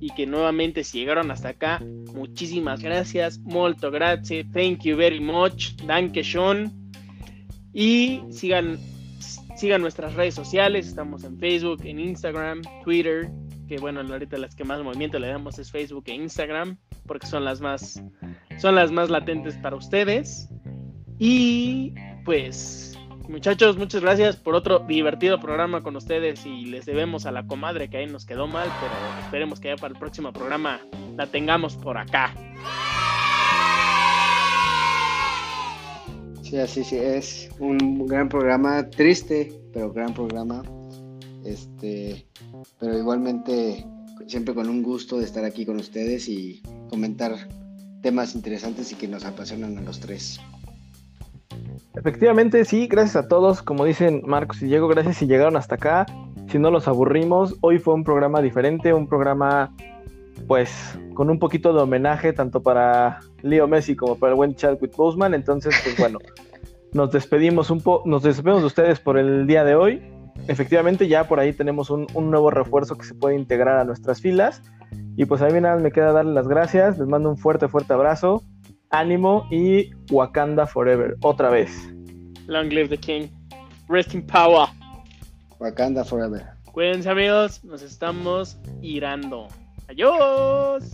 Y 0.00 0.08
que 0.14 0.26
nuevamente 0.26 0.84
si 0.84 1.00
llegaron 1.00 1.30
hasta 1.30 1.50
acá, 1.50 1.84
muchísimas 2.14 2.80
gracias, 2.80 3.38
molto 3.40 3.90
grazie, 3.90 4.42
thank 4.54 4.84
you 4.84 4.96
very 4.96 5.20
much, 5.20 5.74
danke 5.84 6.22
schön. 6.22 6.72
Y 7.74 8.22
sigan, 8.30 8.78
sigan 9.54 9.82
nuestras 9.82 10.14
redes 10.14 10.34
sociales, 10.34 10.86
estamos 10.86 11.24
en 11.24 11.38
Facebook, 11.38 11.82
en 11.84 12.00
Instagram, 12.00 12.62
Twitter, 12.84 13.30
que 13.68 13.76
bueno, 13.76 14.00
ahorita 14.00 14.38
las 14.38 14.54
que 14.56 14.64
más 14.64 14.82
movimiento 14.82 15.18
le 15.18 15.28
damos 15.28 15.58
es 15.58 15.70
Facebook 15.70 16.04
e 16.06 16.14
Instagram, 16.14 16.78
porque 17.06 17.26
son 17.26 17.44
las 17.44 17.60
más, 17.60 18.02
son 18.60 18.74
las 18.74 18.92
más 18.92 19.08
latentes 19.08 19.56
para 19.56 19.76
ustedes. 19.76 20.48
Y 21.18 21.94
pues, 22.24 22.98
muchachos, 23.28 23.78
muchas 23.78 24.02
gracias 24.02 24.36
por 24.36 24.54
otro 24.54 24.80
divertido 24.80 25.40
programa 25.40 25.82
con 25.82 25.96
ustedes 25.96 26.44
y 26.44 26.66
les 26.66 26.84
debemos 26.84 27.26
a 27.26 27.32
la 27.32 27.46
comadre 27.46 27.88
que 27.88 27.98
ahí 27.98 28.06
nos 28.06 28.26
quedó 28.26 28.46
mal, 28.46 28.68
pero 28.80 28.92
esperemos 29.24 29.60
que 29.60 29.68
ya 29.68 29.76
para 29.76 29.94
el 29.94 29.98
próximo 29.98 30.32
programa 30.32 30.80
la 31.16 31.26
tengamos 31.26 31.76
por 31.76 31.96
acá. 31.96 32.34
Sí, 36.42 36.58
así 36.58 36.84
sí, 36.84 36.96
es 36.96 37.48
un 37.60 38.06
gran 38.06 38.28
programa, 38.28 38.90
triste, 38.90 39.52
pero 39.72 39.92
gran 39.92 40.12
programa. 40.12 40.62
Este, 41.44 42.26
pero 42.78 42.98
igualmente 42.98 43.86
siempre 44.26 44.54
con 44.54 44.68
un 44.68 44.82
gusto 44.82 45.18
de 45.18 45.24
estar 45.24 45.44
aquí 45.44 45.64
con 45.64 45.76
ustedes 45.76 46.28
y 46.28 46.60
comentar 46.90 47.48
temas 48.02 48.34
interesantes 48.34 48.92
y 48.92 48.94
que 48.94 49.08
nos 49.08 49.24
apasionan 49.24 49.78
a 49.78 49.82
los 49.82 50.00
tres. 50.00 50.40
Efectivamente, 51.94 52.64
sí, 52.64 52.86
gracias 52.86 53.16
a 53.16 53.28
todos. 53.28 53.62
Como 53.62 53.84
dicen 53.84 54.22
Marcos 54.24 54.62
y 54.62 54.66
Diego, 54.66 54.88
gracias 54.88 55.16
si 55.18 55.26
llegaron 55.26 55.56
hasta 55.56 55.74
acá. 55.74 56.06
Si 56.48 56.58
no 56.58 56.70
los 56.70 56.88
aburrimos, 56.88 57.56
hoy 57.60 57.78
fue 57.78 57.94
un 57.94 58.04
programa 58.04 58.40
diferente, 58.40 58.92
un 58.92 59.06
programa 59.06 59.74
pues 60.46 60.98
con 61.14 61.28
un 61.30 61.38
poquito 61.38 61.72
de 61.72 61.80
homenaje 61.80 62.32
tanto 62.32 62.62
para 62.62 63.20
Leo 63.42 63.68
Messi 63.68 63.94
como 63.94 64.16
para 64.16 64.32
el 64.32 64.36
buen 64.36 64.54
Chadwick 64.54 64.96
Boseman. 64.96 65.34
Entonces, 65.34 65.74
pues 65.84 65.96
bueno, 65.98 66.18
nos 66.92 67.12
despedimos 67.12 67.70
un 67.70 67.80
poco, 67.80 68.08
nos 68.08 68.22
despedimos 68.22 68.60
de 68.60 68.66
ustedes 68.66 69.00
por 69.00 69.18
el 69.18 69.46
día 69.46 69.64
de 69.64 69.74
hoy. 69.74 70.02
Efectivamente, 70.48 71.08
ya 71.08 71.28
por 71.28 71.40
ahí 71.40 71.52
tenemos 71.52 71.90
un, 71.90 72.06
un, 72.14 72.30
nuevo 72.30 72.50
refuerzo 72.50 72.96
que 72.96 73.04
se 73.04 73.14
puede 73.14 73.36
integrar 73.36 73.78
a 73.78 73.84
nuestras 73.84 74.20
filas. 74.20 74.62
Y 75.16 75.24
pues 75.26 75.42
a 75.42 75.48
mí 75.48 75.60
nada 75.60 75.76
me 75.78 75.92
queda 75.92 76.12
darles 76.12 76.34
las 76.34 76.48
gracias. 76.48 76.98
Les 76.98 77.06
mando 77.06 77.30
un 77.30 77.36
fuerte, 77.36 77.68
fuerte 77.68 77.92
abrazo. 77.92 78.42
Ánimo 78.90 79.46
y 79.50 79.90
Wakanda 80.10 80.66
Forever, 80.66 81.16
otra 81.22 81.48
vez. 81.48 81.70
Long 82.46 82.68
live 82.68 82.88
the 82.88 82.98
King. 82.98 83.28
Rest 83.88 84.14
in 84.14 84.26
power. 84.26 84.66
Wakanda 85.60 86.04
Forever. 86.04 86.44
Cuídense 86.72 87.08
amigos, 87.08 87.64
nos 87.64 87.82
estamos 87.82 88.58
irando. 88.80 89.48
Adiós. 89.88 90.84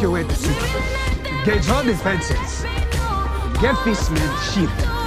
Evacuate 0.00 0.28
the 0.28 0.34
city. 0.34 1.28
Engage 1.28 1.68
all 1.68 1.84
defenses. 1.84 2.62
Get 3.60 3.76
this 3.84 4.08
man 4.08 4.99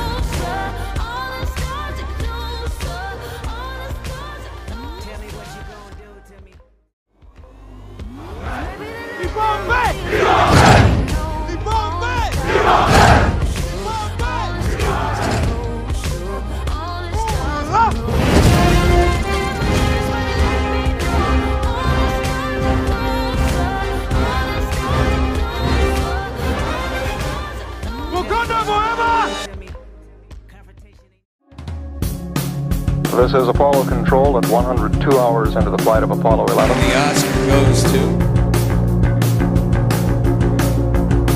is 33.36 33.48
Apollo 33.48 33.86
Control 33.86 34.38
at 34.38 34.46
102 34.48 35.18
hours 35.18 35.56
into 35.56 35.72
the 35.72 35.78
flight 35.80 36.04
of 36.04 36.12
Apollo 36.12 36.46
11. 36.54 36.78
The 36.78 36.96
Oscar 36.98 37.46
goes 37.48 37.84
to. 37.90 38.00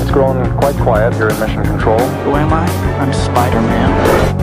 It's 0.02 0.10
grown 0.12 0.38
quite 0.58 0.76
quiet 0.76 1.12
here 1.14 1.28
in 1.28 1.40
Mission 1.40 1.64
Control. 1.64 1.98
Who 1.98 2.36
am 2.36 2.52
I? 2.52 2.66
I'm 3.00 3.12
Spider 3.12 3.60
Man. 3.60 3.90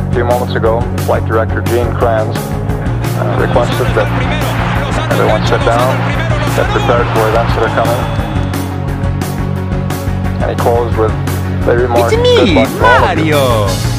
A 0.09 0.13
few 0.13 0.25
moments 0.25 0.55
ago, 0.55 0.81
Flight 1.05 1.25
Director 1.25 1.61
Gene 1.61 1.93
Kranz 1.95 2.35
uh, 2.35 3.37
requested 3.39 3.87
that 3.95 4.09
everyone 5.11 5.41
sit 5.47 5.63
down, 5.63 5.95
get 6.59 6.67
prepared 6.75 7.07
for 7.15 7.29
events 7.29 7.55
that 7.55 7.63
are 7.63 7.75
coming. 7.79 8.01
And 10.43 10.51
he 10.51 10.57
closed 10.61 10.97
with 10.97 11.13
the 11.65 11.77
remark, 11.77 12.11
It's 12.11 12.21
me, 12.21 12.55
luck 12.55 12.69
all 12.81 13.05
of 13.05 13.19
you." 13.25 13.31
Mario. 13.35 13.94